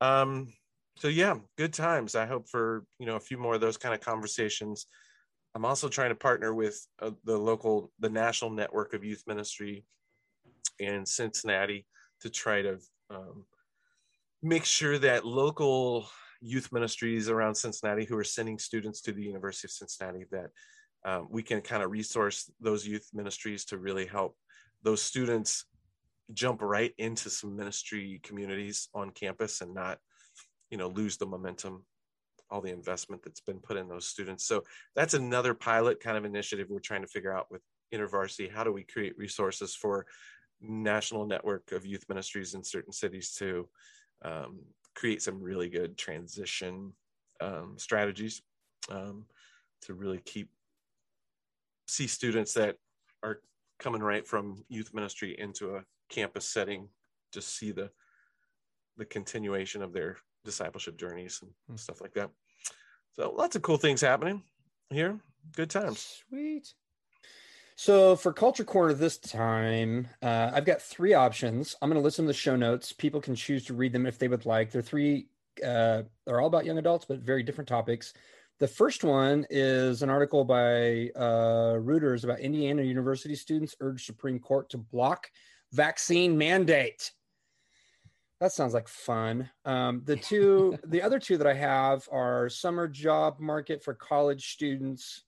Um, 0.00 0.52
so 0.98 1.08
yeah, 1.08 1.36
good 1.56 1.72
times. 1.72 2.14
I 2.14 2.26
hope 2.26 2.48
for 2.48 2.84
you 2.98 3.06
know 3.06 3.16
a 3.16 3.20
few 3.20 3.38
more 3.38 3.54
of 3.54 3.60
those 3.60 3.76
kind 3.76 3.94
of 3.94 4.00
conversations. 4.00 4.86
I'm 5.54 5.64
also 5.64 5.88
trying 5.88 6.10
to 6.10 6.14
partner 6.14 6.54
with 6.54 6.78
uh, 7.00 7.12
the 7.24 7.36
local, 7.36 7.90
the 7.98 8.10
national 8.10 8.50
network 8.50 8.94
of 8.94 9.04
youth 9.04 9.22
ministry 9.26 9.84
in 10.78 11.06
Cincinnati 11.06 11.86
to 12.20 12.30
try 12.30 12.62
to 12.62 12.78
um, 13.10 13.44
make 14.42 14.64
sure 14.64 14.98
that 14.98 15.24
local 15.24 16.08
youth 16.40 16.72
ministries 16.72 17.28
around 17.28 17.54
Cincinnati 17.54 18.04
who 18.04 18.16
are 18.16 18.24
sending 18.24 18.58
students 18.58 19.00
to 19.02 19.12
the 19.12 19.22
University 19.22 19.66
of 19.66 19.72
Cincinnati 19.72 20.24
that 20.30 20.50
um, 21.04 21.28
we 21.30 21.42
can 21.42 21.60
kind 21.60 21.82
of 21.82 21.90
resource 21.90 22.50
those 22.60 22.86
youth 22.86 23.08
ministries 23.12 23.64
to 23.66 23.78
really 23.78 24.06
help 24.06 24.36
those 24.82 25.02
students 25.02 25.64
jump 26.32 26.60
right 26.62 26.92
into 26.98 27.30
some 27.30 27.56
ministry 27.56 28.20
communities 28.22 28.88
on 28.94 29.10
campus 29.10 29.60
and 29.60 29.74
not 29.74 29.98
you 30.70 30.76
know 30.76 30.88
lose 30.88 31.16
the 31.16 31.26
momentum 31.26 31.84
all 32.50 32.60
the 32.60 32.72
investment 32.72 33.22
that's 33.22 33.40
been 33.40 33.58
put 33.58 33.76
in 33.76 33.88
those 33.88 34.06
students. 34.06 34.46
So 34.46 34.64
that's 34.96 35.14
another 35.14 35.54
pilot 35.54 36.00
kind 36.00 36.16
of 36.16 36.24
initiative 36.24 36.68
we're 36.70 36.80
trying 36.80 37.02
to 37.02 37.08
figure 37.08 37.36
out 37.36 37.50
with 37.50 37.62
intervarsity. 37.94 38.50
How 38.50 38.64
do 38.64 38.72
we 38.72 38.84
create 38.84 39.18
resources 39.18 39.74
for 39.74 40.06
national 40.60 41.26
network 41.26 41.72
of 41.72 41.86
youth 41.86 42.04
ministries 42.08 42.54
in 42.54 42.64
certain 42.64 42.92
cities 42.92 43.34
to 43.38 43.68
um, 44.24 44.60
create 44.98 45.22
some 45.22 45.40
really 45.40 45.68
good 45.68 45.96
transition 45.96 46.92
um, 47.40 47.74
strategies 47.76 48.42
um, 48.90 49.24
to 49.80 49.94
really 49.94 50.18
keep 50.24 50.50
see 51.86 52.08
students 52.08 52.52
that 52.52 52.74
are 53.22 53.38
coming 53.78 54.02
right 54.02 54.26
from 54.26 54.64
youth 54.68 54.92
ministry 54.92 55.38
into 55.38 55.76
a 55.76 55.84
campus 56.08 56.48
setting 56.48 56.88
just 57.32 57.56
see 57.56 57.70
the 57.70 57.88
the 58.96 59.04
continuation 59.04 59.82
of 59.82 59.92
their 59.92 60.16
discipleship 60.44 60.98
journeys 60.98 61.38
and 61.42 61.52
Hmm. 61.68 61.76
stuff 61.76 62.00
like 62.00 62.14
that 62.14 62.30
so 63.12 63.30
lots 63.30 63.54
of 63.54 63.62
cool 63.62 63.76
things 63.76 64.00
happening 64.00 64.42
here 64.90 65.20
good 65.54 65.70
times 65.70 66.24
Sweet. 66.28 66.74
So 67.80 68.16
for 68.16 68.32
Culture 68.32 68.64
Corner 68.64 68.92
this 68.92 69.18
time, 69.18 70.08
uh, 70.20 70.50
I've 70.52 70.64
got 70.64 70.82
three 70.82 71.14
options. 71.14 71.76
I'm 71.80 71.88
going 71.88 71.94
to 72.00 72.02
list 72.02 72.16
them 72.16 72.24
in 72.24 72.26
the 72.26 72.34
show 72.34 72.56
notes. 72.56 72.92
People 72.92 73.20
can 73.20 73.36
choose 73.36 73.64
to 73.66 73.74
read 73.74 73.92
them 73.92 74.04
if 74.04 74.18
they 74.18 74.26
would 74.26 74.44
like. 74.44 74.72
They're 74.72 74.82
three. 74.82 75.28
Uh, 75.64 76.02
they're 76.26 76.40
all 76.40 76.48
about 76.48 76.64
young 76.64 76.78
adults, 76.78 77.04
but 77.04 77.20
very 77.20 77.44
different 77.44 77.68
topics. 77.68 78.14
The 78.58 78.66
first 78.66 79.04
one 79.04 79.46
is 79.48 80.02
an 80.02 80.10
article 80.10 80.44
by 80.44 81.10
uh, 81.14 81.78
Reuters 81.78 82.24
about 82.24 82.40
Indiana 82.40 82.82
University 82.82 83.36
students 83.36 83.76
urge 83.78 84.04
Supreme 84.04 84.40
Court 84.40 84.68
to 84.70 84.78
block 84.78 85.30
vaccine 85.72 86.36
mandate. 86.36 87.12
That 88.40 88.50
sounds 88.50 88.74
like 88.74 88.88
fun. 88.88 89.50
Um, 89.64 90.02
the 90.04 90.16
two, 90.16 90.76
the 90.84 91.00
other 91.00 91.20
two 91.20 91.36
that 91.36 91.46
I 91.46 91.54
have 91.54 92.08
are 92.10 92.48
summer 92.48 92.88
job 92.88 93.38
market 93.38 93.84
for 93.84 93.94
college 93.94 94.52
students. 94.52 95.22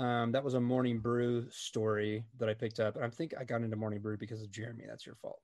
Um, 0.00 0.32
that 0.32 0.42
was 0.42 0.54
a 0.54 0.60
Morning 0.60 0.98
Brew 0.98 1.46
story 1.50 2.24
that 2.38 2.48
I 2.48 2.54
picked 2.54 2.80
up, 2.80 2.96
and 2.96 3.04
I 3.04 3.10
think 3.10 3.34
I 3.38 3.44
got 3.44 3.60
into 3.60 3.76
Morning 3.76 4.00
Brew 4.00 4.16
because 4.16 4.40
of 4.40 4.50
Jeremy. 4.50 4.84
That's 4.88 5.04
your 5.04 5.16
fault. 5.16 5.42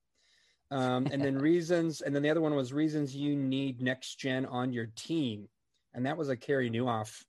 Um, 0.70 1.06
and 1.12 1.20
then 1.20 1.36
reasons, 1.38 2.00
and 2.00 2.14
then 2.14 2.22
the 2.22 2.30
other 2.30 2.40
one 2.40 2.54
was 2.54 2.72
reasons 2.72 3.14
you 3.14 3.36
need 3.36 3.82
next 3.82 4.18
gen 4.18 4.46
on 4.46 4.72
your 4.72 4.86
team, 4.96 5.46
and 5.92 6.06
that 6.06 6.16
was 6.16 6.30
a 6.30 6.36
Carey 6.38 6.70
Nieuwhof 6.70 7.22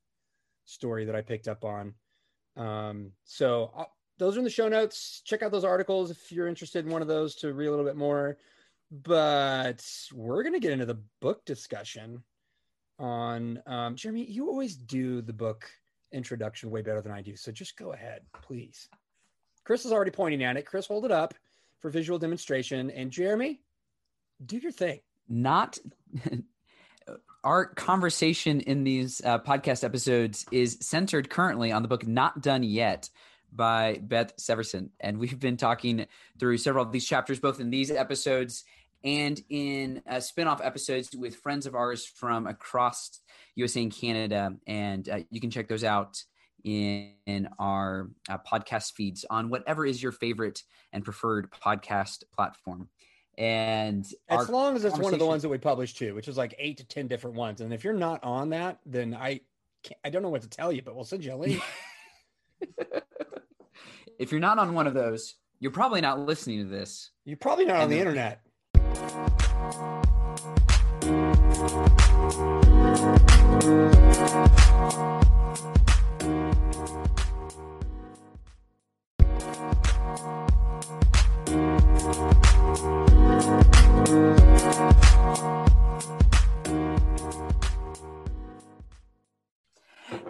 story 0.63 1.03
that 1.03 1.17
I 1.17 1.21
picked 1.21 1.49
up 1.49 1.65
on. 1.65 1.93
Um, 2.55 3.11
so 3.25 3.71
uh, 3.75 3.83
those 4.17 4.37
are 4.37 4.39
in 4.39 4.45
the 4.45 4.49
show 4.49 4.69
notes. 4.69 5.21
Check 5.25 5.43
out 5.43 5.51
those 5.51 5.65
articles 5.65 6.11
if 6.11 6.31
you're 6.31 6.47
interested 6.47 6.85
in 6.85 6.91
one 6.93 7.01
of 7.01 7.09
those 7.09 7.35
to 7.35 7.51
read 7.51 7.67
a 7.67 7.71
little 7.71 7.85
bit 7.85 7.97
more. 7.97 8.37
But 8.89 9.85
we're 10.13 10.43
gonna 10.43 10.61
get 10.61 10.71
into 10.71 10.85
the 10.85 11.01
book 11.19 11.43
discussion 11.43 12.23
on 12.99 13.61
um, 13.67 13.97
Jeremy. 13.97 14.23
You 14.23 14.47
always 14.47 14.77
do 14.77 15.21
the 15.21 15.33
book 15.33 15.69
introduction 16.11 16.69
way 16.71 16.81
better 16.81 17.01
than 17.01 17.11
I 17.11 17.21
do, 17.21 17.35
so 17.35 17.51
just 17.51 17.77
go 17.77 17.93
ahead, 17.93 18.21
please. 18.41 18.89
Chris 19.63 19.85
is 19.85 19.91
already 19.91 20.11
pointing 20.11 20.43
at 20.43 20.57
it. 20.57 20.65
Chris, 20.65 20.87
hold 20.87 21.05
it 21.05 21.11
up 21.11 21.33
for 21.79 21.89
visual 21.89 22.17
demonstration, 22.17 22.89
and 22.91 23.11
Jeremy, 23.11 23.61
do 24.45 24.57
your 24.57 24.71
thing. 24.71 24.99
not 25.27 25.77
our 27.43 27.65
conversation 27.65 28.59
in 28.61 28.83
these 28.83 29.21
uh, 29.23 29.39
podcast 29.39 29.83
episodes 29.83 30.45
is 30.51 30.77
centered 30.81 31.29
currently 31.29 31.71
on 31.71 31.81
the 31.81 31.87
book 31.87 32.05
not 32.05 32.41
done 32.41 32.63
yet 32.63 33.09
by 33.51 33.99
Beth 34.01 34.35
Seversen 34.37 34.89
and 34.99 35.17
we've 35.17 35.39
been 35.39 35.55
talking 35.57 36.05
through 36.39 36.57
several 36.57 36.85
of 36.85 36.91
these 36.91 37.05
chapters 37.05 37.39
both 37.39 37.59
in 37.59 37.69
these 37.69 37.89
episodes 37.89 38.65
and 39.03 39.41
in 39.49 40.01
uh, 40.09 40.19
spin-off 40.19 40.61
episodes 40.63 41.09
with 41.15 41.35
friends 41.35 41.65
of 41.65 41.75
ours 41.75 42.05
from 42.05 42.47
across 42.47 43.19
usa 43.55 43.81
and 43.81 43.93
canada 43.93 44.55
and 44.65 45.09
uh, 45.09 45.19
you 45.29 45.39
can 45.39 45.51
check 45.51 45.67
those 45.67 45.83
out 45.83 46.23
in, 46.63 47.13
in 47.25 47.49
our 47.59 48.09
uh, 48.29 48.37
podcast 48.39 48.93
feeds 48.93 49.25
on 49.29 49.49
whatever 49.49 49.85
is 49.85 50.01
your 50.01 50.11
favorite 50.11 50.63
and 50.91 51.03
preferred 51.03 51.51
podcast 51.51 52.23
platform. 52.33 52.89
And 53.37 54.05
as 54.29 54.49
long 54.49 54.75
as 54.75 54.83
it's 54.83 54.97
one 54.97 55.13
of 55.13 55.19
the 55.19 55.25
ones 55.25 55.43
that 55.43 55.49
we 55.49 55.59
publish 55.59 55.93
too, 55.93 56.15
which 56.15 56.27
is 56.27 56.37
like 56.37 56.55
eight 56.57 56.77
to 56.77 56.87
ten 56.87 57.07
different 57.07 57.35
ones. 57.35 57.61
And 57.61 57.71
if 57.71 57.83
you're 57.83 57.93
not 57.93 58.23
on 58.23 58.49
that, 58.49 58.79
then 58.85 59.13
I 59.13 59.41
I 60.03 60.09
don't 60.09 60.23
know 60.23 60.29
what 60.29 60.41
to 60.41 60.49
tell 60.49 60.71
you, 60.71 60.81
but 60.81 60.95
we'll 60.95 61.05
send 61.05 61.23
you 61.23 61.33
a 61.33 61.35
link. 61.35 61.61
if 64.19 64.31
you're 64.31 64.41
not 64.41 64.57
on 64.57 64.73
one 64.73 64.87
of 64.87 64.95
those, 64.95 65.35
you're 65.59 65.71
probably 65.71 66.01
not 66.01 66.19
listening 66.19 66.63
to 66.63 66.69
this. 66.69 67.11
You're 67.25 67.37
probably 67.37 67.65
not 67.65 67.75
and 67.75 67.83
on 67.83 67.89
the, 67.89 67.95
the 67.95 68.01
internet. 68.01 68.41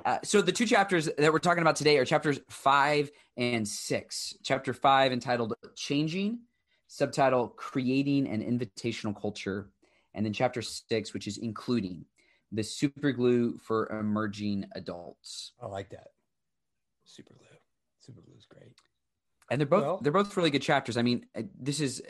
Uh, 0.07 0.19
so 0.23 0.41
the 0.41 0.53
two 0.53 0.65
chapters 0.65 1.09
that 1.17 1.33
we're 1.33 1.39
talking 1.39 1.61
about 1.61 1.75
today 1.75 1.97
are 1.97 2.05
chapters 2.05 2.39
five 2.49 3.11
and 3.35 3.67
six. 3.67 4.33
Chapter 4.41 4.73
five 4.73 5.11
entitled 5.11 5.53
"Changing," 5.75 6.39
subtitle 6.87 7.49
"Creating 7.49 8.27
an 8.27 8.41
Invitational 8.41 9.19
Culture," 9.19 9.69
and 10.13 10.25
then 10.25 10.33
chapter 10.33 10.61
six, 10.61 11.13
which 11.13 11.27
is 11.27 11.37
"Including," 11.37 12.05
the 12.51 12.63
super 12.63 13.11
glue 13.11 13.57
for 13.57 13.87
emerging 13.87 14.65
adults. 14.75 15.53
I 15.61 15.67
like 15.67 15.89
that. 15.89 16.07
Super 17.05 17.33
glue. 17.33 17.45
Super 17.99 18.21
glue 18.21 18.35
is 18.37 18.45
great. 18.45 18.73
And 19.49 19.59
they're 19.59 19.67
both 19.67 19.83
well, 19.83 19.99
they're 20.01 20.11
both 20.11 20.35
really 20.35 20.49
good 20.49 20.61
chapters. 20.61 20.97
I 20.97 21.01
mean, 21.01 21.25
uh, 21.35 21.43
this 21.59 21.79
is 21.79 22.01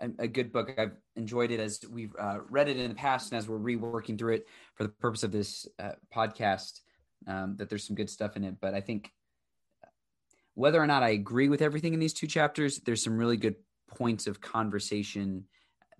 a, 0.00 0.10
a 0.20 0.28
good 0.28 0.52
book. 0.52 0.72
I've 0.78 0.96
enjoyed 1.16 1.50
it 1.50 1.60
as 1.60 1.80
we've 1.90 2.14
uh, 2.18 2.38
read 2.48 2.68
it 2.68 2.78
in 2.78 2.88
the 2.88 2.94
past, 2.94 3.32
and 3.32 3.38
as 3.38 3.48
we're 3.48 3.58
reworking 3.58 4.18
through 4.18 4.34
it 4.34 4.46
for 4.74 4.84
the 4.84 4.88
purpose 4.88 5.22
of 5.22 5.32
this 5.32 5.66
uh, 5.78 5.92
podcast, 6.14 6.80
um, 7.26 7.56
that 7.56 7.68
there's 7.68 7.86
some 7.86 7.96
good 7.96 8.10
stuff 8.10 8.36
in 8.36 8.44
it. 8.44 8.56
But 8.60 8.74
I 8.74 8.80
think 8.80 9.10
whether 10.54 10.82
or 10.82 10.86
not 10.86 11.02
I 11.02 11.10
agree 11.10 11.48
with 11.48 11.62
everything 11.62 11.94
in 11.94 12.00
these 12.00 12.14
two 12.14 12.26
chapters, 12.26 12.80
there's 12.80 13.02
some 13.02 13.18
really 13.18 13.36
good 13.36 13.56
points 13.96 14.26
of 14.26 14.40
conversation 14.40 15.44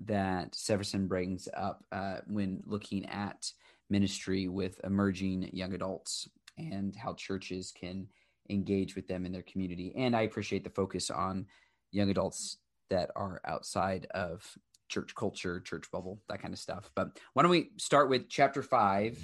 that 0.06 0.52
Seversen 0.52 1.06
brings 1.06 1.48
up 1.54 1.84
uh, 1.92 2.18
when 2.26 2.62
looking 2.66 3.06
at 3.06 3.50
ministry 3.90 4.48
with 4.48 4.80
emerging 4.84 5.50
young 5.52 5.74
adults 5.74 6.28
and 6.56 6.96
how 6.96 7.14
churches 7.14 7.72
can 7.72 8.06
engage 8.48 8.96
with 8.96 9.06
them 9.06 9.26
in 9.26 9.32
their 9.32 9.42
community. 9.42 9.92
And 9.96 10.16
I 10.16 10.22
appreciate 10.22 10.64
the 10.64 10.70
focus 10.70 11.10
on 11.10 11.46
young 11.92 12.10
adults 12.10 12.58
that 12.88 13.10
are 13.14 13.40
outside 13.44 14.06
of 14.12 14.42
church 14.88 15.14
culture, 15.14 15.60
church 15.60 15.90
bubble, 15.92 16.20
that 16.28 16.42
kind 16.42 16.52
of 16.52 16.58
stuff. 16.58 16.90
But 16.94 17.18
why 17.34 17.42
don't 17.42 17.50
we 17.50 17.70
start 17.76 18.08
with 18.08 18.28
chapter 18.28 18.62
five, 18.62 19.18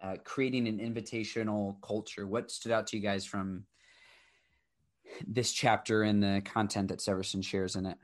uh, 0.00 0.16
creating 0.24 0.66
an 0.66 0.78
invitational 0.78 1.80
culture? 1.82 2.26
What 2.26 2.50
stood 2.50 2.72
out 2.72 2.86
to 2.88 2.96
you 2.96 3.02
guys 3.02 3.24
from 3.24 3.64
this 5.26 5.52
chapter 5.52 6.02
and 6.02 6.22
the 6.22 6.42
content 6.44 6.88
that 6.88 7.00
Seversen 7.00 7.44
shares 7.44 7.76
in 7.76 7.86
it? 7.86 7.98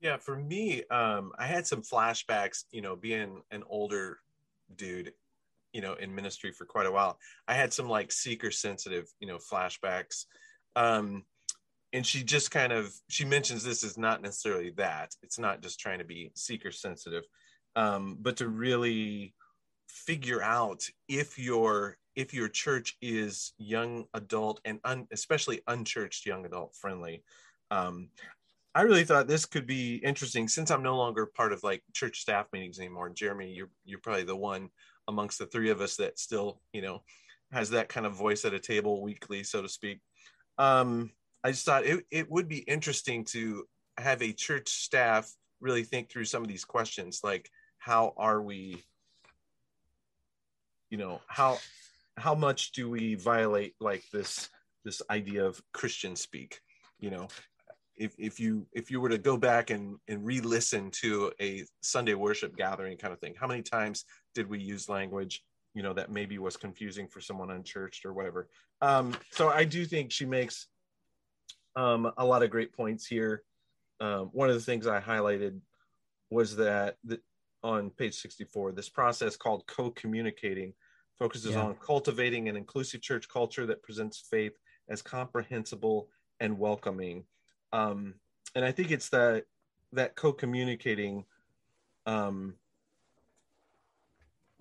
Yeah, 0.00 0.16
for 0.16 0.36
me, 0.36 0.84
um, 0.90 1.32
I 1.38 1.46
had 1.46 1.66
some 1.66 1.82
flashbacks, 1.82 2.64
you 2.70 2.80
know, 2.80 2.96
being 2.96 3.42
an 3.50 3.62
older 3.68 4.18
dude 4.76 5.12
you 5.72 5.80
know 5.80 5.94
in 5.94 6.14
ministry 6.14 6.52
for 6.52 6.64
quite 6.64 6.86
a 6.86 6.90
while. 6.90 7.18
I 7.46 7.54
had 7.54 7.72
some 7.72 7.88
like 7.88 8.12
seeker 8.12 8.50
sensitive 8.50 9.06
you 9.20 9.28
know 9.28 9.38
flashbacks. 9.38 10.26
Um 10.76 11.24
and 11.92 12.06
she 12.06 12.22
just 12.22 12.50
kind 12.50 12.72
of 12.72 12.92
she 13.08 13.24
mentions 13.24 13.64
this 13.64 13.82
is 13.82 13.98
not 13.98 14.22
necessarily 14.22 14.70
that. 14.76 15.14
It's 15.22 15.38
not 15.38 15.62
just 15.62 15.80
trying 15.80 15.98
to 15.98 16.04
be 16.04 16.30
seeker 16.34 16.70
sensitive. 16.70 17.24
Um 17.76 18.18
but 18.20 18.36
to 18.38 18.48
really 18.48 19.34
figure 19.88 20.42
out 20.42 20.84
if 21.08 21.38
your 21.38 21.96
if 22.16 22.34
your 22.34 22.48
church 22.48 22.96
is 23.00 23.52
young 23.58 24.04
adult 24.14 24.60
and 24.64 24.80
un, 24.84 25.06
especially 25.12 25.60
unchurched 25.66 26.26
young 26.26 26.44
adult 26.44 26.74
friendly 26.74 27.22
um 27.70 28.08
I 28.74 28.82
really 28.82 29.04
thought 29.04 29.26
this 29.26 29.46
could 29.46 29.66
be 29.66 29.96
interesting 29.96 30.46
since 30.46 30.70
I'm 30.70 30.82
no 30.82 30.96
longer 30.96 31.26
part 31.26 31.52
of 31.52 31.64
like 31.64 31.82
church 31.92 32.20
staff 32.20 32.46
meetings 32.52 32.78
anymore. 32.78 33.10
Jeremy, 33.10 33.52
you're 33.52 33.70
you're 33.84 33.98
probably 33.98 34.22
the 34.22 34.36
one 34.36 34.70
amongst 35.08 35.38
the 35.40 35.46
three 35.46 35.70
of 35.70 35.80
us 35.80 35.96
that 35.96 36.20
still, 36.20 36.60
you 36.72 36.80
know, 36.80 37.02
has 37.50 37.70
that 37.70 37.88
kind 37.88 38.06
of 38.06 38.14
voice 38.14 38.44
at 38.44 38.54
a 38.54 38.60
table 38.60 39.02
weekly, 39.02 39.42
so 39.42 39.60
to 39.60 39.68
speak. 39.68 39.98
Um, 40.56 41.10
I 41.42 41.50
just 41.50 41.64
thought 41.64 41.84
it, 41.84 42.04
it 42.10 42.30
would 42.30 42.48
be 42.48 42.58
interesting 42.58 43.24
to 43.26 43.64
have 43.98 44.22
a 44.22 44.32
church 44.32 44.68
staff 44.68 45.30
really 45.60 45.82
think 45.82 46.10
through 46.10 46.26
some 46.26 46.42
of 46.42 46.48
these 46.48 46.64
questions, 46.64 47.20
like 47.24 47.50
how 47.78 48.14
are 48.16 48.40
we, 48.40 48.76
you 50.90 50.98
know, 50.98 51.20
how 51.26 51.58
how 52.20 52.34
much 52.34 52.72
do 52.72 52.88
we 52.90 53.14
violate 53.14 53.74
like 53.80 54.04
this 54.12 54.48
this 54.84 55.02
idea 55.10 55.44
of 55.44 55.60
Christian 55.72 56.16
speak? 56.16 56.60
You 56.98 57.10
know, 57.10 57.28
if, 58.00 58.14
if 58.18 58.40
you 58.40 58.66
if 58.72 58.90
you 58.90 59.00
were 59.00 59.10
to 59.10 59.18
go 59.18 59.36
back 59.36 59.68
and, 59.70 59.98
and 60.08 60.24
re-listen 60.24 60.90
to 60.90 61.30
a 61.40 61.64
sunday 61.82 62.14
worship 62.14 62.56
gathering 62.56 62.96
kind 62.96 63.12
of 63.12 63.20
thing 63.20 63.34
how 63.38 63.46
many 63.46 63.62
times 63.62 64.04
did 64.34 64.48
we 64.48 64.58
use 64.58 64.88
language 64.88 65.44
you 65.74 65.82
know 65.82 65.92
that 65.92 66.10
maybe 66.10 66.38
was 66.38 66.56
confusing 66.56 67.06
for 67.06 67.20
someone 67.20 67.50
unchurched 67.50 68.06
or 68.06 68.14
whatever 68.14 68.48
um, 68.80 69.14
so 69.30 69.50
i 69.50 69.64
do 69.64 69.84
think 69.84 70.10
she 70.10 70.24
makes 70.24 70.66
um, 71.76 72.10
a 72.16 72.24
lot 72.24 72.42
of 72.42 72.50
great 72.50 72.72
points 72.72 73.06
here 73.06 73.42
um, 74.00 74.30
one 74.32 74.48
of 74.48 74.54
the 74.54 74.62
things 74.62 74.86
i 74.86 74.98
highlighted 74.98 75.60
was 76.30 76.56
that 76.56 76.96
the, 77.04 77.20
on 77.62 77.90
page 77.90 78.14
64 78.14 78.72
this 78.72 78.88
process 78.88 79.36
called 79.36 79.66
co-communicating 79.66 80.72
focuses 81.20 81.52
yeah. 81.52 81.62
on 81.62 81.76
cultivating 81.76 82.48
an 82.48 82.56
inclusive 82.56 83.00
church 83.00 83.28
culture 83.28 83.66
that 83.66 83.82
presents 83.84 84.26
faith 84.28 84.54
as 84.88 85.02
comprehensible 85.02 86.08
and 86.40 86.58
welcoming 86.58 87.24
um, 87.72 88.14
and 88.54 88.64
I 88.64 88.72
think 88.72 88.90
it's 88.90 89.08
that 89.10 89.44
that 89.92 90.16
co-communicating. 90.16 91.24
Um, 92.06 92.54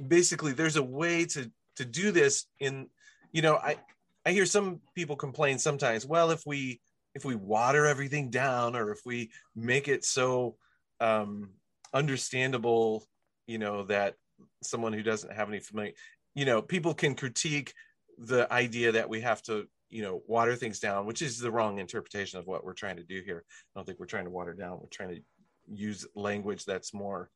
basically, 0.05 0.53
there's 0.53 0.75
a 0.75 0.83
way 0.83 1.25
to 1.25 1.51
to 1.77 1.85
do 1.85 2.11
this 2.11 2.45
in, 2.59 2.87
you 3.31 3.41
know, 3.41 3.55
I 3.55 3.77
I 4.25 4.31
hear 4.31 4.45
some 4.45 4.81
people 4.95 5.15
complain 5.15 5.57
sometimes. 5.57 6.05
Well, 6.05 6.31
if 6.31 6.45
we 6.45 6.81
if 7.15 7.25
we 7.25 7.35
water 7.35 7.85
everything 7.85 8.29
down, 8.29 8.75
or 8.75 8.91
if 8.91 8.99
we 9.05 9.31
make 9.55 9.87
it 9.87 10.05
so 10.05 10.55
um, 10.99 11.49
understandable, 11.93 13.07
you 13.47 13.57
know, 13.57 13.83
that 13.83 14.15
someone 14.61 14.93
who 14.93 15.03
doesn't 15.03 15.33
have 15.33 15.49
any 15.49 15.59
familiar, 15.59 15.93
you 16.35 16.45
know, 16.45 16.61
people 16.61 16.93
can 16.93 17.15
critique 17.15 17.73
the 18.17 18.51
idea 18.51 18.91
that 18.91 19.09
we 19.09 19.21
have 19.21 19.41
to 19.43 19.67
you 19.89 20.03
know 20.03 20.21
water 20.27 20.55
things 20.55 20.79
down 20.79 21.05
which 21.05 21.21
is 21.21 21.39
the 21.39 21.49
wrong 21.49 21.79
interpretation 21.79 22.37
of 22.37 22.45
what 22.45 22.63
we're 22.63 22.73
trying 22.73 22.97
to 22.97 23.03
do 23.03 23.21
here. 23.25 23.43
I 23.47 23.79
don't 23.79 23.85
think 23.85 23.99
we're 23.99 24.05
trying 24.05 24.25
to 24.25 24.29
water 24.29 24.53
down. 24.53 24.79
We're 24.79 24.87
trying 24.91 25.15
to 25.15 25.21
use 25.67 26.05
language 26.15 26.65
that's 26.65 26.93
more 26.93 27.29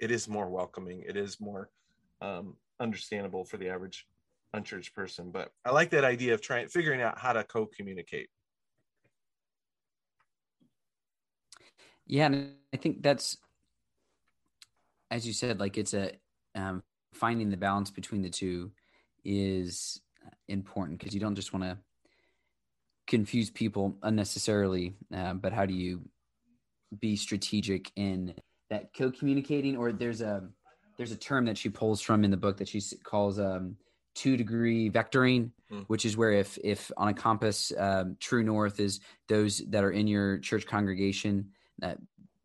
it 0.00 0.10
is 0.10 0.28
more 0.28 0.48
welcoming. 0.48 1.02
It 1.06 1.16
is 1.16 1.40
more 1.40 1.70
um, 2.20 2.56
understandable 2.80 3.44
for 3.44 3.56
the 3.56 3.68
average 3.68 4.06
unchurched 4.52 4.94
person. 4.94 5.30
But 5.30 5.50
i 5.64 5.70
like 5.70 5.90
that 5.90 6.04
idea 6.04 6.34
of 6.34 6.40
trying 6.40 6.68
figuring 6.68 7.02
out 7.02 7.18
how 7.18 7.32
to 7.32 7.44
co-communicate. 7.44 8.28
Yeah 12.06 12.26
and 12.26 12.52
i 12.72 12.76
think 12.76 13.02
that's 13.02 13.38
as 15.10 15.26
you 15.26 15.32
said 15.32 15.58
like 15.58 15.78
it's 15.78 15.94
a 15.94 16.12
um, 16.54 16.82
finding 17.14 17.50
the 17.50 17.56
balance 17.56 17.90
between 17.90 18.22
the 18.22 18.30
two 18.30 18.70
is 19.24 20.00
important 20.48 20.98
because 20.98 21.14
you 21.14 21.20
don't 21.20 21.34
just 21.34 21.52
want 21.52 21.64
to 21.64 21.78
confuse 23.06 23.50
people 23.50 23.96
unnecessarily, 24.02 24.94
uh, 25.14 25.34
but 25.34 25.52
how 25.52 25.66
do 25.66 25.74
you 25.74 26.02
be 27.00 27.16
strategic 27.16 27.90
in 27.96 28.34
that 28.70 28.94
co-communicating? 28.96 29.76
Or 29.76 29.92
there's 29.92 30.20
a 30.20 30.48
there's 30.96 31.12
a 31.12 31.16
term 31.16 31.44
that 31.46 31.58
she 31.58 31.68
pulls 31.68 32.00
from 32.00 32.24
in 32.24 32.30
the 32.30 32.36
book 32.36 32.56
that 32.58 32.68
she 32.68 32.80
calls 33.02 33.38
um, 33.38 33.76
two 34.14 34.36
degree 34.36 34.90
vectoring, 34.90 35.50
mm. 35.72 35.84
which 35.88 36.04
is 36.04 36.16
where 36.16 36.32
if 36.32 36.58
if 36.62 36.90
on 36.96 37.08
a 37.08 37.14
compass, 37.14 37.72
um, 37.78 38.16
true 38.20 38.42
north 38.42 38.80
is 38.80 39.00
those 39.28 39.58
that 39.68 39.84
are 39.84 39.90
in 39.90 40.06
your 40.06 40.38
church 40.38 40.66
congregation 40.66 41.50
that 41.78 41.98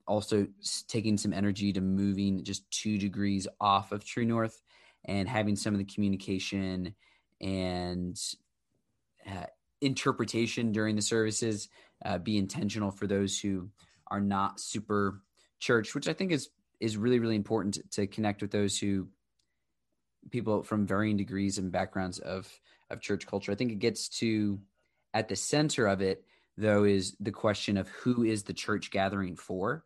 also 0.10 0.48
taking 0.88 1.18
some 1.18 1.34
energy 1.34 1.72
to 1.74 1.82
moving 1.82 2.44
just 2.44 2.70
two 2.72 2.98
degrees 2.98 3.48
off 3.62 3.92
of 3.92 4.04
true 4.04 4.26
north 4.26 4.62
and 5.06 5.30
having 5.30 5.56
some 5.56 5.74
of 5.74 5.78
the 5.78 5.86
communication 5.86 6.94
and 7.40 8.20
uh, 9.26 9.46
interpretation 9.82 10.72
during 10.72 10.96
the 10.96 11.02
services 11.02 11.70
uh, 12.04 12.18
be 12.18 12.38
intentional 12.38 12.92
for 12.92 13.08
those 13.08 13.40
who 13.40 13.70
are 14.08 14.20
not 14.20 14.60
super 14.60 15.22
church 15.60 15.96
which 15.96 16.08
i 16.08 16.14
think 16.14 16.32
is 16.32 16.50
is 16.80 16.98
really 16.98 17.20
really 17.20 17.36
important 17.36 17.78
to 17.92 18.08
connect 18.08 18.42
with 18.42 18.52
those 18.52 18.78
who 18.78 19.08
people 20.32 20.64
from 20.64 20.86
varying 20.86 21.18
degrees 21.18 21.58
and 21.58 21.72
backgrounds 21.72 22.20
of 22.20 22.48
of 22.90 23.02
church 23.02 23.28
culture. 23.28 23.52
I 23.52 23.56
think 23.56 23.72
it 23.72 23.80
gets 23.80 24.10
to 24.20 24.60
at 25.14 25.30
the 25.30 25.36
center 25.36 25.88
of 25.88 26.02
it 26.02 26.24
though 26.58 26.84
is 26.84 27.16
the 27.20 27.32
question 27.32 27.78
of 27.78 27.88
who 27.90 28.24
is 28.24 28.44
the 28.44 28.54
church 28.54 28.92
gathering 28.92 29.36
for. 29.36 29.86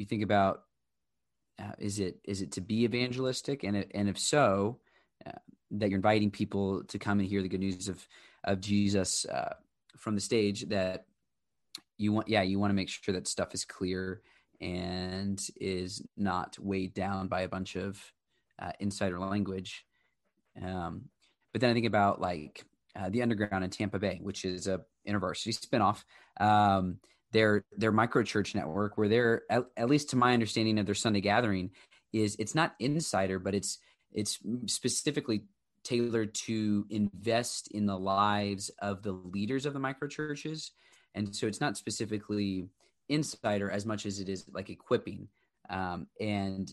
You 0.00 0.06
think 0.06 0.22
about 0.22 0.62
uh, 1.58 1.72
is 1.78 2.00
it 2.00 2.18
is 2.24 2.40
it 2.40 2.52
to 2.52 2.60
be 2.60 2.84
evangelistic? 2.84 3.64
And 3.64 3.86
and 3.94 4.08
if 4.08 4.18
so 4.18 4.78
uh, 5.26 5.32
that 5.72 5.90
you're 5.90 5.96
inviting 5.96 6.30
people 6.30 6.82
to 6.84 6.98
come 6.98 7.20
and 7.20 7.28
hear 7.28 7.42
the 7.42 7.48
good 7.48 7.60
news 7.60 7.88
of 7.88 8.06
of 8.44 8.60
Jesus 8.60 9.26
uh, 9.26 9.54
from 9.96 10.14
the 10.14 10.20
stage 10.20 10.68
that 10.68 11.04
you 11.98 12.12
want 12.12 12.28
yeah 12.28 12.40
you 12.40 12.58
want 12.58 12.70
to 12.70 12.74
make 12.74 12.88
sure 12.88 13.12
that 13.12 13.28
stuff 13.28 13.52
is 13.52 13.64
clear 13.64 14.22
and 14.62 15.46
is 15.60 16.02
not 16.16 16.58
weighed 16.58 16.94
down 16.94 17.28
by 17.28 17.42
a 17.42 17.48
bunch 17.48 17.76
of 17.76 18.00
uh, 18.58 18.72
insider 18.80 19.18
language. 19.18 19.84
Um, 20.60 21.02
but 21.52 21.60
then 21.60 21.70
i 21.70 21.74
think 21.74 21.86
about 21.86 22.20
like 22.20 22.64
uh, 22.96 23.08
the 23.08 23.22
underground 23.22 23.64
in 23.64 23.70
tampa 23.70 23.98
bay 23.98 24.18
which 24.22 24.44
is 24.44 24.66
a 24.66 24.80
university 25.04 25.52
spinoff. 25.52 26.04
Um, 26.40 26.98
their 27.32 27.64
their 27.76 27.92
micro 27.92 28.22
church 28.22 28.54
network 28.54 28.98
where 28.98 29.08
they're 29.08 29.42
at, 29.50 29.64
at 29.76 29.88
least 29.88 30.10
to 30.10 30.16
my 30.16 30.32
understanding 30.32 30.78
of 30.78 30.86
their 30.86 30.94
sunday 30.94 31.20
gathering 31.20 31.70
is 32.12 32.36
it's 32.38 32.54
not 32.54 32.74
insider 32.78 33.38
but 33.38 33.54
it's 33.54 33.78
it's 34.12 34.38
specifically 34.66 35.44
tailored 35.82 36.34
to 36.34 36.86
invest 36.90 37.68
in 37.68 37.86
the 37.86 37.98
lives 37.98 38.70
of 38.80 39.02
the 39.02 39.12
leaders 39.12 39.66
of 39.66 39.72
the 39.72 39.78
micro 39.78 40.08
churches. 40.08 40.72
And 41.14 41.34
so 41.34 41.46
it's 41.46 41.60
not 41.60 41.76
specifically 41.76 42.68
insider 43.08 43.70
as 43.70 43.86
much 43.86 44.06
as 44.06 44.20
it 44.20 44.28
is 44.28 44.44
like 44.52 44.70
equipping. 44.70 45.28
Um, 45.68 46.06
and 46.20 46.72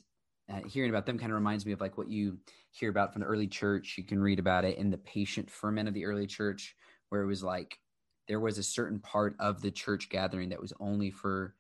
uh, 0.52 0.62
hearing 0.68 0.90
about 0.90 1.06
them 1.06 1.18
kind 1.18 1.32
of 1.32 1.36
reminds 1.36 1.66
me 1.66 1.72
of 1.72 1.82
like 1.82 1.98
what 1.98 2.10
you 2.10 2.38
hear 2.72 2.90
about 2.90 3.14
from 3.14 3.22
the 3.22 3.28
early 3.28 3.48
church. 3.48 3.96
You 3.98 4.04
can 4.04 4.22
read 4.22 4.40
about 4.40 4.66
it 4.66 4.78
in 4.78 4.90
the 4.90 4.98
patient 4.98 5.50
ferment 5.50 5.88
of 5.88 5.94
the 5.94 6.06
early 6.06 6.28
church 6.28 6.76
where 7.10 7.22
it 7.22 7.28
was 7.28 7.44
like 7.44 7.80
there 8.28 8.40
was 8.40 8.58
a 8.58 8.64
certain 8.64 9.00
part 9.00 9.36
of 9.40 9.62
the 9.62 9.72
church 9.72 10.10
gathering 10.10 10.50
that 10.50 10.62
was 10.62 10.74
only 10.80 11.12
for 11.12 11.56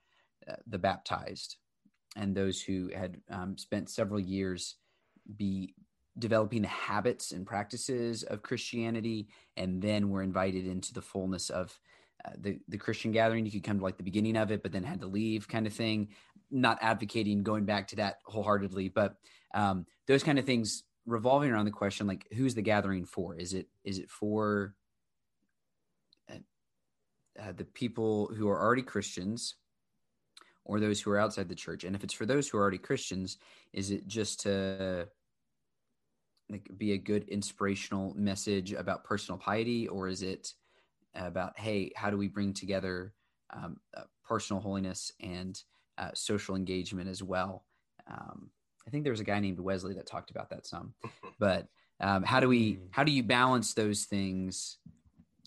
uh, 0.49 0.55
the 0.67 0.77
baptized 0.77 1.57
and 2.17 2.35
those 2.35 2.61
who 2.61 2.89
had 2.93 3.17
um, 3.29 3.57
spent 3.57 3.89
several 3.89 4.19
years 4.19 4.75
be 5.37 5.73
developing 6.17 6.63
the 6.63 6.67
habits 6.67 7.31
and 7.31 7.45
practices 7.45 8.23
of 8.23 8.41
Christianity, 8.41 9.27
and 9.55 9.81
then 9.81 10.09
were 10.09 10.23
invited 10.23 10.65
into 10.65 10.93
the 10.93 11.01
fullness 11.01 11.49
of 11.49 11.77
uh, 12.25 12.31
the 12.39 12.59
the 12.67 12.77
Christian 12.77 13.11
gathering. 13.11 13.45
You 13.45 13.51
could 13.51 13.63
come 13.63 13.77
to 13.77 13.83
like 13.83 13.97
the 13.97 14.03
beginning 14.03 14.35
of 14.35 14.51
it, 14.51 14.63
but 14.63 14.71
then 14.71 14.83
had 14.83 15.01
to 15.01 15.07
leave, 15.07 15.47
kind 15.47 15.67
of 15.67 15.73
thing. 15.73 16.09
Not 16.49 16.79
advocating 16.81 17.43
going 17.43 17.65
back 17.65 17.89
to 17.89 17.97
that 17.97 18.17
wholeheartedly, 18.25 18.89
but 18.89 19.17
um, 19.53 19.85
those 20.07 20.23
kind 20.23 20.39
of 20.39 20.45
things 20.45 20.83
revolving 21.05 21.51
around 21.51 21.65
the 21.65 21.71
question 21.71 22.07
like 22.07 22.27
who's 22.35 22.55
the 22.55 22.61
gathering 22.61 23.05
for? 23.05 23.35
Is 23.35 23.53
it 23.53 23.67
is 23.83 23.99
it 23.99 24.09
for 24.09 24.73
uh, 27.39 27.51
the 27.55 27.65
people 27.65 28.27
who 28.35 28.49
are 28.49 28.61
already 28.61 28.83
Christians? 28.83 29.55
Or 30.65 30.81
those 30.81 30.99
who 30.99 31.11
are 31.11 31.17
outside 31.17 31.47
the 31.47 31.55
church, 31.55 31.85
and 31.85 31.95
if 31.95 32.03
it's 32.03 32.13
for 32.13 32.25
those 32.25 32.49
who 32.49 32.57
are 32.57 32.61
already 32.61 32.77
Christians, 32.77 33.37
is 33.71 33.89
it 33.89 34.05
just 34.05 34.41
to 34.41 35.07
like 36.49 36.69
be 36.77 36.93
a 36.93 36.97
good 36.97 37.27
inspirational 37.29 38.13
message 38.15 38.73
about 38.73 39.03
personal 39.03 39.37
piety, 39.37 39.87
or 39.87 40.07
is 40.07 40.23
it 40.23 40.53
about 41.15 41.57
hey, 41.57 41.91
how 41.95 42.09
do 42.09 42.17
we 42.17 42.27
bring 42.27 42.53
together 42.53 43.13
um, 43.51 43.77
uh, 43.95 44.03
personal 44.25 44.61
holiness 44.61 45.11
and 45.21 45.61
uh, 45.97 46.11
social 46.13 46.55
engagement 46.55 47.09
as 47.09 47.23
well? 47.23 47.65
Um, 48.09 48.49
I 48.85 48.89
think 48.89 49.03
there 49.03 49.13
was 49.13 49.19
a 49.19 49.25
guy 49.25 49.39
named 49.39 49.59
Wesley 49.59 49.93
that 49.95 50.05
talked 50.05 50.31
about 50.31 50.49
that 50.49 50.65
some, 50.65 50.93
but 51.39 51.67
um, 51.99 52.23
how 52.23 52.39
do 52.39 52.47
we 52.47 52.79
how 52.91 53.03
do 53.03 53.11
you 53.11 53.23
balance 53.23 53.73
those 53.73 54.05
things? 54.05 54.77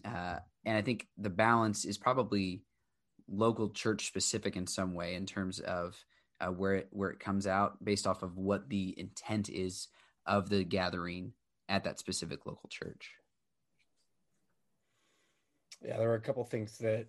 Uh, 0.05 0.37
and 0.65 0.77
I 0.77 0.83
think 0.83 1.09
the 1.19 1.31
balance 1.31 1.85
is 1.85 1.99
probably 1.99 2.63
local 3.29 3.71
church 3.71 4.07
specific 4.07 4.57
in 4.57 4.67
some 4.67 4.95
way 4.95 5.15
in 5.15 5.27
terms 5.27 5.61
of 5.61 5.97
uh, 6.41 6.49
where 6.49 6.75
it 6.75 6.89
where 6.91 7.11
it 7.11 7.21
comes 7.21 7.47
out 7.47 7.83
based 7.85 8.07
off 8.07 8.23
of 8.23 8.37
what 8.37 8.69
the 8.69 8.95
intent 8.99 9.49
is 9.49 9.89
of 10.27 10.49
the 10.49 10.65
gathering 10.65 11.33
at 11.69 11.85
that 11.85 11.99
specific 11.99 12.47
local 12.47 12.69
church. 12.69 13.13
Yeah, 15.85 15.97
there 15.97 16.09
were 16.09 16.15
a 16.15 16.21
couple 16.21 16.45
things 16.45 16.77
that 16.79 17.07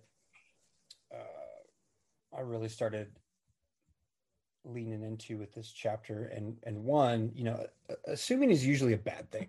uh, 1.12 2.36
I 2.36 2.40
really 2.40 2.68
started 2.68 3.08
leaning 4.64 5.02
into 5.02 5.38
with 5.38 5.52
this 5.52 5.70
chapter, 5.70 6.26
and 6.34 6.56
and 6.64 6.84
one, 6.84 7.32
you 7.34 7.44
know, 7.44 7.66
assuming 8.06 8.50
is 8.50 8.66
usually 8.66 8.94
a 8.94 8.98
bad 8.98 9.30
thing. 9.30 9.48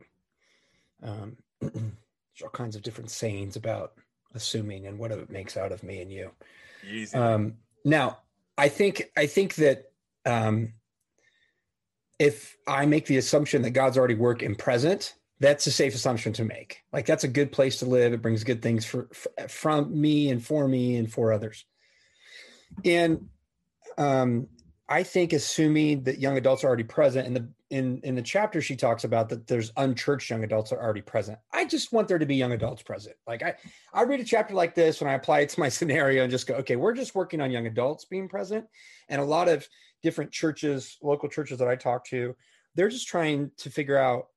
Um, 1.01 1.38
there's 2.34 2.46
all 2.46 2.50
kinds 2.50 2.76
of 2.76 2.82
different 2.82 3.12
sayings 3.12 3.56
about 3.56 3.93
assuming 4.34 4.88
and 4.88 4.98
what 4.98 5.12
it 5.12 5.30
makes 5.30 5.58
out 5.58 5.72
of 5.72 5.84
me 5.84 6.02
and 6.02 6.12
you. 6.12 6.32
Easy. 6.89 7.15
Um, 7.15 7.56
now, 7.86 8.19
I 8.58 8.69
think 8.69 9.12
I 9.15 9.28
think 9.28 9.56
that 9.56 9.91
um, 10.26 10.74
if 12.19 12.58
I 12.67 12.86
make 12.86 13.06
the 13.06 13.17
assumption 13.17 13.62
that 13.63 13.72
God's 13.72 13.98
already 13.98 14.15
work 14.15 14.41
in 14.41 14.56
present, 14.56 15.13
that's 15.39 15.67
a 15.67 15.72
safe 15.72 15.93
assumption 15.93 16.34
to 16.34 16.46
make. 16.46 16.84
Like 16.91 17.06
that's 17.06 17.24
a 17.24 17.28
good 17.28 17.52
place 17.52 17.80
to 17.80 17.86
live. 17.86 18.13
It 18.13 18.22
brings 18.22 18.43
good 18.43 18.62
things 18.62 18.86
for, 18.86 19.10
for 19.12 19.48
from 19.48 20.00
me 20.00 20.30
and 20.30 20.43
for 20.43 20.67
me 20.67 20.96
and 20.96 21.12
for 21.12 21.34
others. 21.34 21.65
And 22.84 23.30
um, 23.98 24.48
I 24.93 25.01
think 25.01 25.34
assuming 25.34 26.03
that 26.03 26.19
young 26.19 26.38
adults 26.38 26.63
are 26.63 26.67
already 26.67 26.84
present 26.84 27.25
in 27.25 27.34
the 27.34 27.49
in 27.71 27.99
in 28.03 28.13
the 28.13 28.21
chapter 28.21 28.62
she 28.62 28.75
talks 28.75 29.06
about 29.06 29.27
that 29.29 29.47
there's 29.47 29.71
unchurched 29.75 30.29
young 30.29 30.43
adults 30.43 30.71
are 30.71 30.79
already 30.79 31.01
present. 31.01 31.39
I 31.51 31.65
just 31.65 31.91
want 31.91 32.08
there 32.08 32.19
to 32.19 32.27
be 32.27 32.36
young 32.36 32.51
adults 32.51 32.84
present. 32.84 33.15
Like 33.25 33.41
I 33.41 33.56
I 33.91 34.03
read 34.03 34.19
a 34.19 34.23
chapter 34.23 34.53
like 34.53 34.75
this 34.75 35.01
when 35.01 35.10
I 35.10 35.15
apply 35.15 35.39
it 35.39 35.49
to 35.49 35.60
my 35.60 35.69
scenario 35.77 36.21
and 36.21 36.29
just 36.29 36.45
go, 36.45 36.53
okay, 36.58 36.75
we're 36.75 36.93
just 36.93 37.15
working 37.15 37.41
on 37.41 37.49
young 37.49 37.65
adults 37.65 38.06
being 38.06 38.29
present. 38.29 38.67
And 39.10 39.19
a 39.19 39.25
lot 39.25 39.49
of 39.49 39.67
different 40.03 40.32
churches, 40.32 40.99
local 41.01 41.27
churches 41.27 41.58
that 41.58 41.67
I 41.67 41.75
talk 41.75 42.06
to, 42.10 42.36
they're 42.75 42.89
just 42.89 43.08
trying 43.08 43.49
to 43.58 43.71
figure 43.71 43.97
out 43.97 44.27